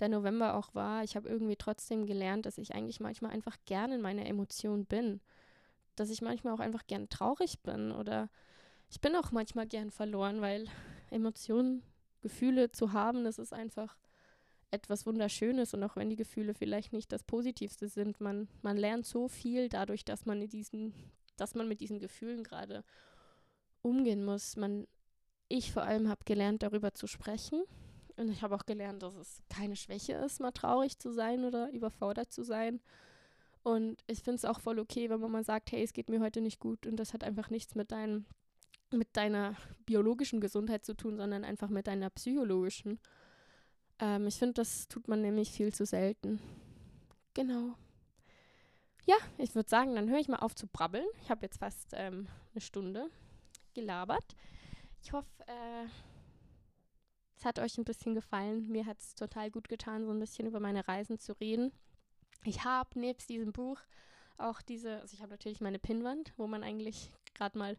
der 0.00 0.08
November 0.08 0.54
auch 0.54 0.74
war, 0.74 1.04
ich 1.04 1.16
habe 1.16 1.28
irgendwie 1.28 1.56
trotzdem 1.56 2.06
gelernt, 2.06 2.44
dass 2.44 2.58
ich 2.58 2.74
eigentlich 2.74 3.00
manchmal 3.00 3.30
einfach 3.30 3.56
gerne 3.64 3.94
in 3.94 4.02
meiner 4.02 4.26
Emotion 4.26 4.84
bin. 4.84 5.20
Dass 5.94 6.10
ich 6.10 6.20
manchmal 6.20 6.52
auch 6.52 6.60
einfach 6.60 6.86
gern 6.86 7.08
traurig 7.08 7.60
bin 7.62 7.92
oder 7.92 8.28
ich 8.90 9.00
bin 9.00 9.16
auch 9.16 9.32
manchmal 9.32 9.66
gern 9.66 9.90
verloren, 9.90 10.40
weil 10.40 10.66
Emotionen, 11.10 11.82
Gefühle 12.20 12.72
zu 12.72 12.92
haben, 12.92 13.24
das 13.24 13.38
ist 13.38 13.52
einfach 13.52 13.96
etwas 14.70 15.06
Wunderschönes 15.06 15.74
und 15.74 15.82
auch 15.82 15.96
wenn 15.96 16.10
die 16.10 16.16
Gefühle 16.16 16.54
vielleicht 16.54 16.92
nicht 16.92 17.12
das 17.12 17.22
Positivste 17.22 17.88
sind, 17.88 18.20
man, 18.20 18.48
man 18.62 18.76
lernt 18.76 19.06
so 19.06 19.28
viel 19.28 19.68
dadurch, 19.68 20.04
dass 20.04 20.26
man 20.26 20.40
in 20.42 20.48
diesen, 20.48 20.92
dass 21.36 21.54
man 21.54 21.68
mit 21.68 21.80
diesen 21.80 21.98
Gefühlen 21.98 22.42
gerade 22.42 22.84
umgehen 23.82 24.24
muss. 24.24 24.56
Man, 24.56 24.86
ich 25.48 25.72
vor 25.72 25.82
allem 25.82 26.08
habe 26.08 26.24
gelernt, 26.24 26.62
darüber 26.62 26.94
zu 26.94 27.06
sprechen. 27.06 27.62
Und 28.16 28.30
ich 28.30 28.42
habe 28.42 28.54
auch 28.54 28.64
gelernt, 28.64 29.02
dass 29.02 29.14
es 29.14 29.42
keine 29.50 29.76
Schwäche 29.76 30.14
ist, 30.14 30.40
mal 30.40 30.50
traurig 30.50 30.98
zu 30.98 31.12
sein 31.12 31.44
oder 31.44 31.70
überfordert 31.70 32.32
zu 32.32 32.42
sein. 32.42 32.80
Und 33.62 34.02
ich 34.06 34.22
finde 34.22 34.36
es 34.36 34.44
auch 34.44 34.60
voll 34.60 34.78
okay, 34.78 35.10
wenn 35.10 35.20
man 35.20 35.30
mal 35.30 35.44
sagt, 35.44 35.72
hey, 35.72 35.82
es 35.82 35.92
geht 35.92 36.08
mir 36.08 36.20
heute 36.20 36.40
nicht 36.40 36.58
gut 36.58 36.86
und 36.86 36.96
das 36.96 37.12
hat 37.12 37.24
einfach 37.24 37.50
nichts 37.50 37.74
mit 37.74 37.92
deinem 37.92 38.24
mit 38.92 39.16
deiner 39.16 39.56
biologischen 39.84 40.40
Gesundheit 40.40 40.84
zu 40.84 40.94
tun, 40.94 41.16
sondern 41.16 41.44
einfach 41.44 41.68
mit 41.68 41.86
deiner 41.86 42.10
psychologischen. 42.10 43.00
Ähm, 43.98 44.26
ich 44.26 44.36
finde, 44.36 44.54
das 44.54 44.88
tut 44.88 45.08
man 45.08 45.22
nämlich 45.22 45.50
viel 45.50 45.72
zu 45.72 45.86
selten. 45.86 46.40
Genau. 47.34 47.74
Ja, 49.06 49.16
ich 49.38 49.54
würde 49.54 49.68
sagen, 49.68 49.94
dann 49.94 50.10
höre 50.10 50.18
ich 50.18 50.28
mal 50.28 50.40
auf 50.40 50.54
zu 50.54 50.66
brabbeln. 50.66 51.06
Ich 51.22 51.30
habe 51.30 51.42
jetzt 51.42 51.58
fast 51.58 51.92
ähm, 51.92 52.26
eine 52.52 52.60
Stunde 52.60 53.08
gelabert. 53.74 54.34
Ich 55.02 55.12
hoffe, 55.12 55.28
äh, 55.46 55.86
es 57.36 57.44
hat 57.44 57.58
euch 57.58 57.78
ein 57.78 57.84
bisschen 57.84 58.14
gefallen. 58.14 58.68
Mir 58.68 58.86
hat 58.86 58.98
es 59.00 59.14
total 59.14 59.50
gut 59.50 59.68
getan, 59.68 60.04
so 60.04 60.10
ein 60.10 60.18
bisschen 60.18 60.46
über 60.46 60.60
meine 60.60 60.88
Reisen 60.88 61.18
zu 61.18 61.34
reden. 61.34 61.72
Ich 62.44 62.64
habe 62.64 62.98
nebst 62.98 63.28
diesem 63.28 63.52
Buch 63.52 63.78
auch 64.38 64.60
diese, 64.62 65.00
also 65.00 65.14
ich 65.14 65.20
habe 65.20 65.30
natürlich 65.30 65.60
meine 65.60 65.78
Pinnwand, 65.78 66.32
wo 66.36 66.46
man 66.46 66.62
eigentlich 66.62 67.12
gerade 67.34 67.58
mal 67.58 67.76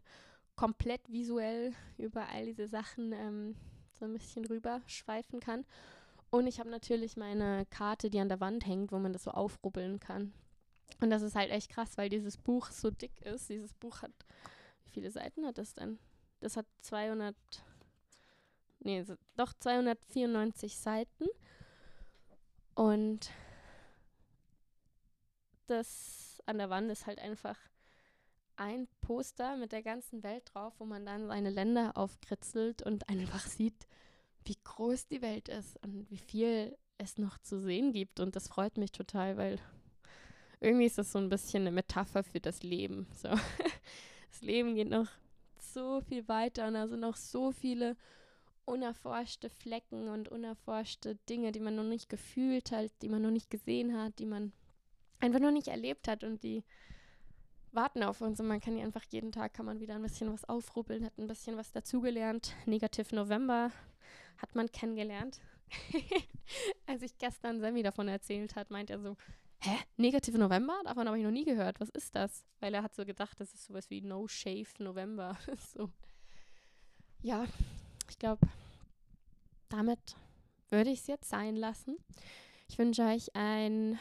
komplett 0.56 1.08
visuell 1.08 1.72
über 1.98 2.28
all 2.28 2.46
diese 2.46 2.68
Sachen 2.68 3.12
ähm, 3.12 3.56
so 3.92 4.04
ein 4.04 4.12
bisschen 4.12 4.44
rüber 4.44 4.80
schweifen 4.86 5.40
kann. 5.40 5.64
Und 6.30 6.46
ich 6.46 6.60
habe 6.60 6.68
natürlich 6.68 7.16
meine 7.16 7.64
Karte, 7.66 8.10
die 8.10 8.20
an 8.20 8.28
der 8.28 8.40
Wand 8.40 8.66
hängt, 8.66 8.92
wo 8.92 8.98
man 8.98 9.12
das 9.12 9.24
so 9.24 9.30
aufrubbeln 9.30 9.98
kann. 9.98 10.32
Und 11.00 11.10
das 11.10 11.22
ist 11.22 11.34
halt 11.34 11.50
echt 11.50 11.70
krass, 11.70 11.96
weil 11.96 12.08
dieses 12.08 12.36
Buch 12.36 12.70
so 12.70 12.90
dick 12.90 13.20
ist. 13.22 13.48
Dieses 13.48 13.72
Buch 13.74 14.02
hat, 14.02 14.12
wie 14.84 14.90
viele 14.90 15.10
Seiten 15.10 15.46
hat 15.46 15.58
das 15.58 15.74
denn? 15.74 15.98
Das 16.40 16.56
hat 16.56 16.66
200, 16.82 17.34
nee, 18.80 19.04
doch 19.36 19.52
294 19.54 20.76
Seiten. 20.76 21.26
Und 22.74 23.30
das 25.66 26.42
an 26.46 26.58
der 26.58 26.70
Wand 26.70 26.90
ist 26.90 27.06
halt 27.06 27.18
einfach 27.18 27.58
ein 28.56 28.88
Poster 29.00 29.56
mit 29.56 29.72
der 29.72 29.82
ganzen 29.82 30.22
Welt 30.22 30.50
drauf, 30.52 30.74
wo 30.78 30.84
man 30.84 31.06
dann 31.06 31.28
seine 31.28 31.50
Länder 31.50 31.96
aufkritzelt 31.96 32.82
und 32.82 33.08
einfach 33.08 33.40
sieht, 33.46 33.86
wie 34.48 34.56
groß 34.64 35.08
die 35.08 35.22
Welt 35.22 35.48
ist 35.48 35.78
und 35.84 36.10
wie 36.10 36.16
viel 36.16 36.76
es 36.96 37.18
noch 37.18 37.38
zu 37.38 37.60
sehen 37.60 37.92
gibt. 37.92 38.18
Und 38.18 38.34
das 38.34 38.48
freut 38.48 38.76
mich 38.78 38.92
total, 38.92 39.36
weil 39.36 39.58
irgendwie 40.60 40.86
ist 40.86 40.98
das 40.98 41.12
so 41.12 41.18
ein 41.18 41.28
bisschen 41.28 41.62
eine 41.62 41.70
Metapher 41.70 42.24
für 42.24 42.40
das 42.40 42.62
Leben. 42.62 43.06
So. 43.14 43.28
Das 44.30 44.42
Leben 44.42 44.74
geht 44.74 44.90
noch 44.90 45.08
so 45.58 46.02
viel 46.02 46.28
weiter 46.28 46.68
und 46.68 46.88
sind 46.88 47.00
noch 47.00 47.16
so 47.16 47.50
viele 47.50 47.96
unerforschte 48.66 49.48
Flecken 49.48 50.08
und 50.08 50.28
unerforschte 50.28 51.16
Dinge, 51.30 51.50
die 51.50 51.60
man 51.60 51.74
noch 51.74 51.82
nicht 51.82 52.10
gefühlt 52.10 52.70
hat, 52.70 52.90
die 53.00 53.08
man 53.08 53.22
noch 53.22 53.30
nicht 53.30 53.48
gesehen 53.48 53.96
hat, 53.98 54.18
die 54.18 54.26
man 54.26 54.52
einfach 55.18 55.40
noch 55.40 55.50
nicht 55.50 55.68
erlebt 55.68 56.08
hat 56.08 56.24
und 56.24 56.42
die 56.42 56.62
warten 57.72 58.02
auf 58.02 58.20
uns 58.20 58.38
und 58.38 58.46
man 58.46 58.60
kann 58.60 58.76
ja 58.76 58.84
einfach 58.84 59.04
jeden 59.04 59.32
Tag 59.32 59.54
kann 59.54 59.66
man 59.66 59.80
wieder 59.80 59.94
ein 59.94 60.02
bisschen 60.02 60.30
was 60.30 60.44
aufrubbeln, 60.44 61.04
hat 61.04 61.16
ein 61.18 61.26
bisschen 61.26 61.56
was 61.56 61.72
dazugelernt. 61.72 62.54
Negativ 62.66 63.12
November 63.12 63.72
hat 64.38 64.54
man 64.54 64.70
kennengelernt. 64.70 65.40
Als 66.86 67.02
ich 67.02 67.18
gestern 67.18 67.60
Sammy 67.60 67.82
davon 67.82 68.08
erzählt 68.08 68.56
hat, 68.56 68.70
meint 68.70 68.90
er 68.90 69.00
so, 69.00 69.16
hä, 69.60 69.76
negative 69.96 70.38
November? 70.38 70.80
Davon 70.84 71.06
habe 71.06 71.18
ich 71.18 71.24
noch 71.24 71.30
nie 71.30 71.44
gehört. 71.44 71.80
Was 71.80 71.90
ist 71.90 72.14
das? 72.14 72.44
Weil 72.60 72.74
er 72.74 72.82
hat 72.82 72.94
so 72.94 73.04
gedacht, 73.04 73.38
das 73.40 73.52
ist 73.52 73.66
sowas 73.66 73.90
wie 73.90 74.00
No 74.00 74.26
Shave 74.26 74.68
November. 74.78 75.36
so. 75.74 75.90
Ja, 77.20 77.44
ich 78.08 78.18
glaube, 78.18 78.46
damit 79.68 80.16
würde 80.70 80.90
ich 80.90 81.00
es 81.00 81.06
jetzt 81.06 81.28
sein 81.28 81.56
lassen. 81.56 81.98
Ich 82.68 82.78
wünsche 82.78 83.02
euch 83.02 83.34
ein 83.34 83.98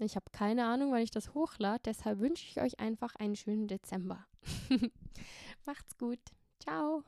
ich 0.00 0.16
habe 0.16 0.26
keine 0.32 0.66
Ahnung, 0.66 0.92
wann 0.92 1.02
ich 1.02 1.10
das 1.10 1.34
hochlade, 1.34 1.82
deshalb 1.84 2.20
wünsche 2.20 2.46
ich 2.48 2.60
euch 2.60 2.78
einfach 2.78 3.14
einen 3.16 3.36
schönen 3.36 3.68
Dezember. 3.68 4.24
Macht's 5.66 5.96
gut. 5.98 6.20
Ciao. 6.60 7.02